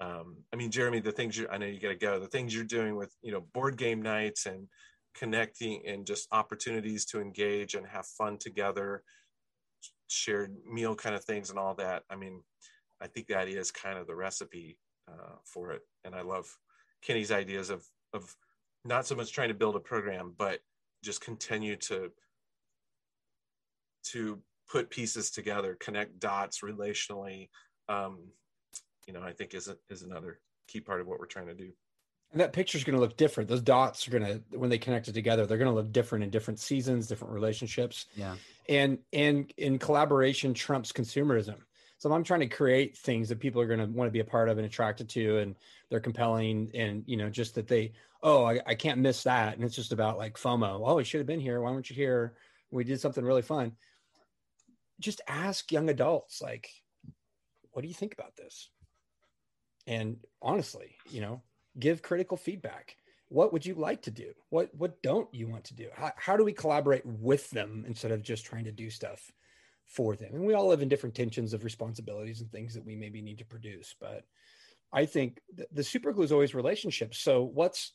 Um, 0.00 0.36
I 0.52 0.56
mean, 0.56 0.70
Jeremy, 0.70 1.00
the 1.00 1.12
things 1.12 1.36
you 1.36 1.48
I 1.50 1.58
know 1.58 1.66
you 1.66 1.80
got 1.80 1.88
to 1.88 1.96
go. 1.96 2.18
The 2.18 2.26
things 2.26 2.54
you're 2.54 2.64
doing 2.64 2.96
with 2.96 3.14
you 3.22 3.32
know 3.32 3.42
board 3.52 3.76
game 3.76 4.00
nights 4.00 4.46
and 4.46 4.68
connecting 5.14 5.82
and 5.86 6.06
just 6.06 6.28
opportunities 6.32 7.04
to 7.06 7.20
engage 7.20 7.74
and 7.74 7.86
have 7.86 8.06
fun 8.06 8.38
together, 8.38 9.02
shared 10.08 10.54
meal 10.70 10.94
kind 10.94 11.14
of 11.14 11.24
things 11.24 11.50
and 11.50 11.58
all 11.58 11.74
that. 11.74 12.04
I 12.08 12.16
mean, 12.16 12.42
I 13.00 13.08
think 13.08 13.26
that 13.26 13.48
is 13.48 13.70
kind 13.70 13.98
of 13.98 14.06
the 14.06 14.14
recipe 14.14 14.78
uh, 15.10 15.36
for 15.44 15.72
it. 15.72 15.82
And 16.04 16.14
I 16.14 16.22
love 16.22 16.46
Kenny's 17.02 17.32
ideas 17.32 17.70
of 17.70 17.84
of 18.12 18.34
not 18.84 19.06
so 19.06 19.14
much 19.14 19.32
trying 19.32 19.48
to 19.48 19.54
build 19.54 19.76
a 19.76 19.80
program, 19.80 20.34
but 20.36 20.60
just 21.04 21.20
continue 21.20 21.76
to 21.76 22.10
to 24.12 24.40
put 24.70 24.90
pieces 24.90 25.30
together, 25.30 25.76
connect 25.80 26.18
dots 26.18 26.60
relationally. 26.60 27.48
Um, 27.88 28.28
you 29.06 29.12
know, 29.12 29.22
I 29.22 29.32
think 29.32 29.54
is 29.54 29.68
a, 29.68 29.76
is 29.88 30.02
another 30.02 30.40
key 30.68 30.80
part 30.80 31.00
of 31.00 31.06
what 31.06 31.18
we're 31.18 31.26
trying 31.26 31.48
to 31.48 31.54
do. 31.54 31.70
And 32.32 32.40
that 32.40 32.52
picture 32.52 32.78
is 32.78 32.84
going 32.84 32.94
to 32.94 33.00
look 33.00 33.16
different. 33.16 33.48
Those 33.48 33.62
dots 33.62 34.06
are 34.06 34.12
going 34.12 34.22
to, 34.22 34.40
when 34.56 34.70
they 34.70 34.78
connect 34.78 35.08
it 35.08 35.14
together, 35.14 35.46
they're 35.46 35.58
going 35.58 35.70
to 35.70 35.74
look 35.74 35.90
different 35.90 36.22
in 36.22 36.30
different 36.30 36.60
seasons, 36.60 37.08
different 37.08 37.34
relationships. 37.34 38.06
Yeah. 38.14 38.36
And 38.68 38.98
and 39.12 39.52
in 39.56 39.78
collaboration 39.80 40.54
trumps 40.54 40.92
consumerism. 40.92 41.56
So 42.00 42.10
I'm 42.10 42.24
trying 42.24 42.40
to 42.40 42.46
create 42.46 42.96
things 42.96 43.28
that 43.28 43.40
people 43.40 43.60
are 43.60 43.66
going 43.66 43.78
to 43.78 43.84
want 43.84 44.08
to 44.08 44.12
be 44.12 44.20
a 44.20 44.24
part 44.24 44.48
of 44.48 44.56
and 44.56 44.66
attracted 44.66 45.06
to, 45.10 45.36
and 45.36 45.54
they're 45.90 46.00
compelling, 46.00 46.70
and 46.72 47.04
you 47.06 47.18
know, 47.18 47.28
just 47.28 47.54
that 47.56 47.68
they, 47.68 47.92
oh, 48.22 48.46
I, 48.46 48.58
I 48.66 48.74
can't 48.74 49.00
miss 49.00 49.24
that, 49.24 49.54
and 49.54 49.62
it's 49.62 49.76
just 49.76 49.92
about 49.92 50.16
like 50.16 50.38
FOMO. 50.38 50.80
Oh, 50.82 50.96
we 50.96 51.04
should 51.04 51.20
have 51.20 51.26
been 51.26 51.40
here. 51.40 51.60
Why 51.60 51.70
weren't 51.70 51.90
you 51.90 51.96
here? 51.96 52.32
We 52.70 52.84
did 52.84 53.02
something 53.02 53.22
really 53.22 53.42
fun. 53.42 53.72
Just 54.98 55.20
ask 55.28 55.70
young 55.70 55.90
adults, 55.90 56.40
like, 56.40 56.70
what 57.72 57.82
do 57.82 57.88
you 57.88 57.94
think 57.94 58.14
about 58.14 58.34
this? 58.34 58.70
And 59.86 60.16
honestly, 60.40 60.96
you 61.10 61.20
know, 61.20 61.42
give 61.78 62.00
critical 62.00 62.38
feedback 62.38 62.96
what 63.28 63.52
would 63.52 63.64
you 63.64 63.74
like 63.74 64.02
to 64.02 64.10
do 64.10 64.32
what 64.48 64.74
what 64.74 65.00
don't 65.02 65.32
you 65.32 65.46
want 65.46 65.62
to 65.62 65.74
do 65.74 65.86
how, 65.94 66.10
how 66.16 66.36
do 66.36 66.42
we 66.42 66.52
collaborate 66.52 67.06
with 67.06 67.48
them 67.50 67.84
instead 67.86 68.10
of 68.10 68.22
just 68.22 68.44
trying 68.44 68.64
to 68.64 68.72
do 68.72 68.90
stuff 68.90 69.30
for 69.90 70.14
them. 70.14 70.34
And 70.34 70.44
we 70.46 70.54
all 70.54 70.68
live 70.68 70.82
in 70.82 70.88
different 70.88 71.16
tensions 71.16 71.52
of 71.52 71.64
responsibilities 71.64 72.40
and 72.40 72.50
things 72.50 72.74
that 72.74 72.86
we 72.86 72.94
maybe 72.94 73.20
need 73.20 73.38
to 73.38 73.44
produce. 73.44 73.94
But 74.00 74.24
I 74.92 75.04
think 75.04 75.40
the, 75.54 75.66
the 75.72 75.84
super 75.84 76.12
glue 76.12 76.24
is 76.24 76.32
always 76.32 76.54
relationships. 76.54 77.18
So 77.18 77.42
what's 77.42 77.92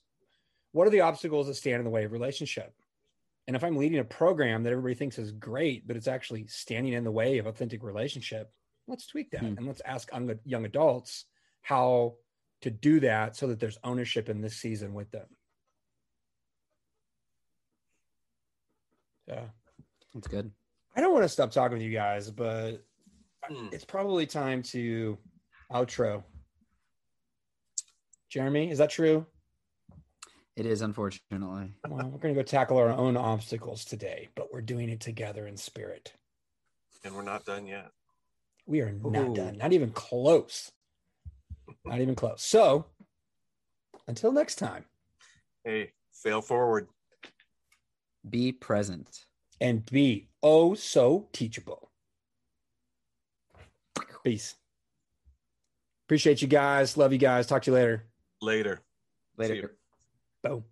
what 0.73 0.87
are 0.87 0.91
the 0.91 1.01
obstacles 1.01 1.47
that 1.47 1.55
stand 1.55 1.79
in 1.79 1.85
the 1.85 1.89
way 1.89 2.03
of 2.03 2.11
relationship? 2.11 2.73
And 3.47 3.55
if 3.55 3.63
I'm 3.63 3.77
leading 3.77 3.99
a 3.99 4.03
program 4.03 4.63
that 4.63 4.71
everybody 4.71 4.95
thinks 4.95 5.17
is 5.17 5.31
great, 5.31 5.87
but 5.87 5.95
it's 5.95 6.07
actually 6.07 6.47
standing 6.47 6.93
in 6.93 7.05
the 7.05 7.11
way 7.11 7.37
of 7.37 7.45
authentic 7.45 7.81
relationship, 7.81 8.51
let's 8.87 9.07
tweak 9.07 9.31
that 9.31 9.41
hmm. 9.41 9.57
and 9.57 9.65
let's 9.65 9.81
ask 9.85 10.09
young 10.43 10.65
adults 10.65 11.25
how 11.61 12.15
to 12.61 12.69
do 12.69 12.99
that 12.99 13.37
so 13.37 13.47
that 13.47 13.59
there's 13.59 13.77
ownership 13.83 14.27
in 14.27 14.41
this 14.41 14.57
season 14.57 14.93
with 14.93 15.09
them. 15.11 15.27
Yeah. 19.27 19.45
That's 20.13 20.27
good. 20.27 20.51
I 20.95 21.01
don't 21.01 21.13
want 21.13 21.23
to 21.23 21.29
stop 21.29 21.51
talking 21.51 21.77
with 21.77 21.85
you 21.85 21.91
guys, 21.91 22.31
but 22.31 22.83
mm. 23.51 23.73
it's 23.73 23.85
probably 23.85 24.25
time 24.25 24.63
to 24.63 25.17
outro. 25.71 26.23
Jeremy, 28.29 28.69
is 28.71 28.77
that 28.77 28.89
true? 28.89 29.25
It 30.55 30.65
is 30.65 30.81
unfortunately. 30.81 31.73
Well, 31.87 32.09
we're 32.09 32.19
going 32.19 32.33
to 32.33 32.39
go 32.39 32.43
tackle 32.43 32.77
our 32.77 32.89
own 32.89 33.17
obstacles 33.17 33.83
today, 33.83 34.29
but 34.35 34.53
we're 34.53 34.61
doing 34.61 34.89
it 34.89 35.01
together 35.01 35.47
in 35.47 35.57
spirit. 35.57 36.13
And 37.03 37.13
we're 37.13 37.23
not 37.23 37.45
done 37.45 37.67
yet. 37.67 37.91
We 38.65 38.81
are 38.81 38.91
not 38.91 39.29
Ooh. 39.29 39.35
done, 39.35 39.57
not 39.57 39.73
even 39.73 39.91
close. 39.91 40.71
Not 41.83 41.99
even 41.99 42.15
close. 42.15 42.41
So, 42.41 42.85
until 44.07 44.31
next 44.31 44.55
time, 44.55 44.85
Hey, 45.65 45.93
fail 46.13 46.41
forward. 46.43 46.87
Be 48.29 48.51
present. 48.51 49.25
And 49.59 49.85
be 49.85 50.27
oh 50.43 50.75
so 50.75 51.27
teachable. 51.33 51.89
Peace. 54.23 54.55
Appreciate 56.07 56.41
you 56.41 56.47
guys. 56.47 56.97
Love 56.97 57.13
you 57.13 57.19
guys. 57.19 57.47
Talk 57.47 57.63
to 57.63 57.71
you 57.71 57.75
later. 57.75 58.03
Later. 58.41 58.81
Later. 59.37 59.55
you. 59.55 59.69
Boom. 60.43 60.63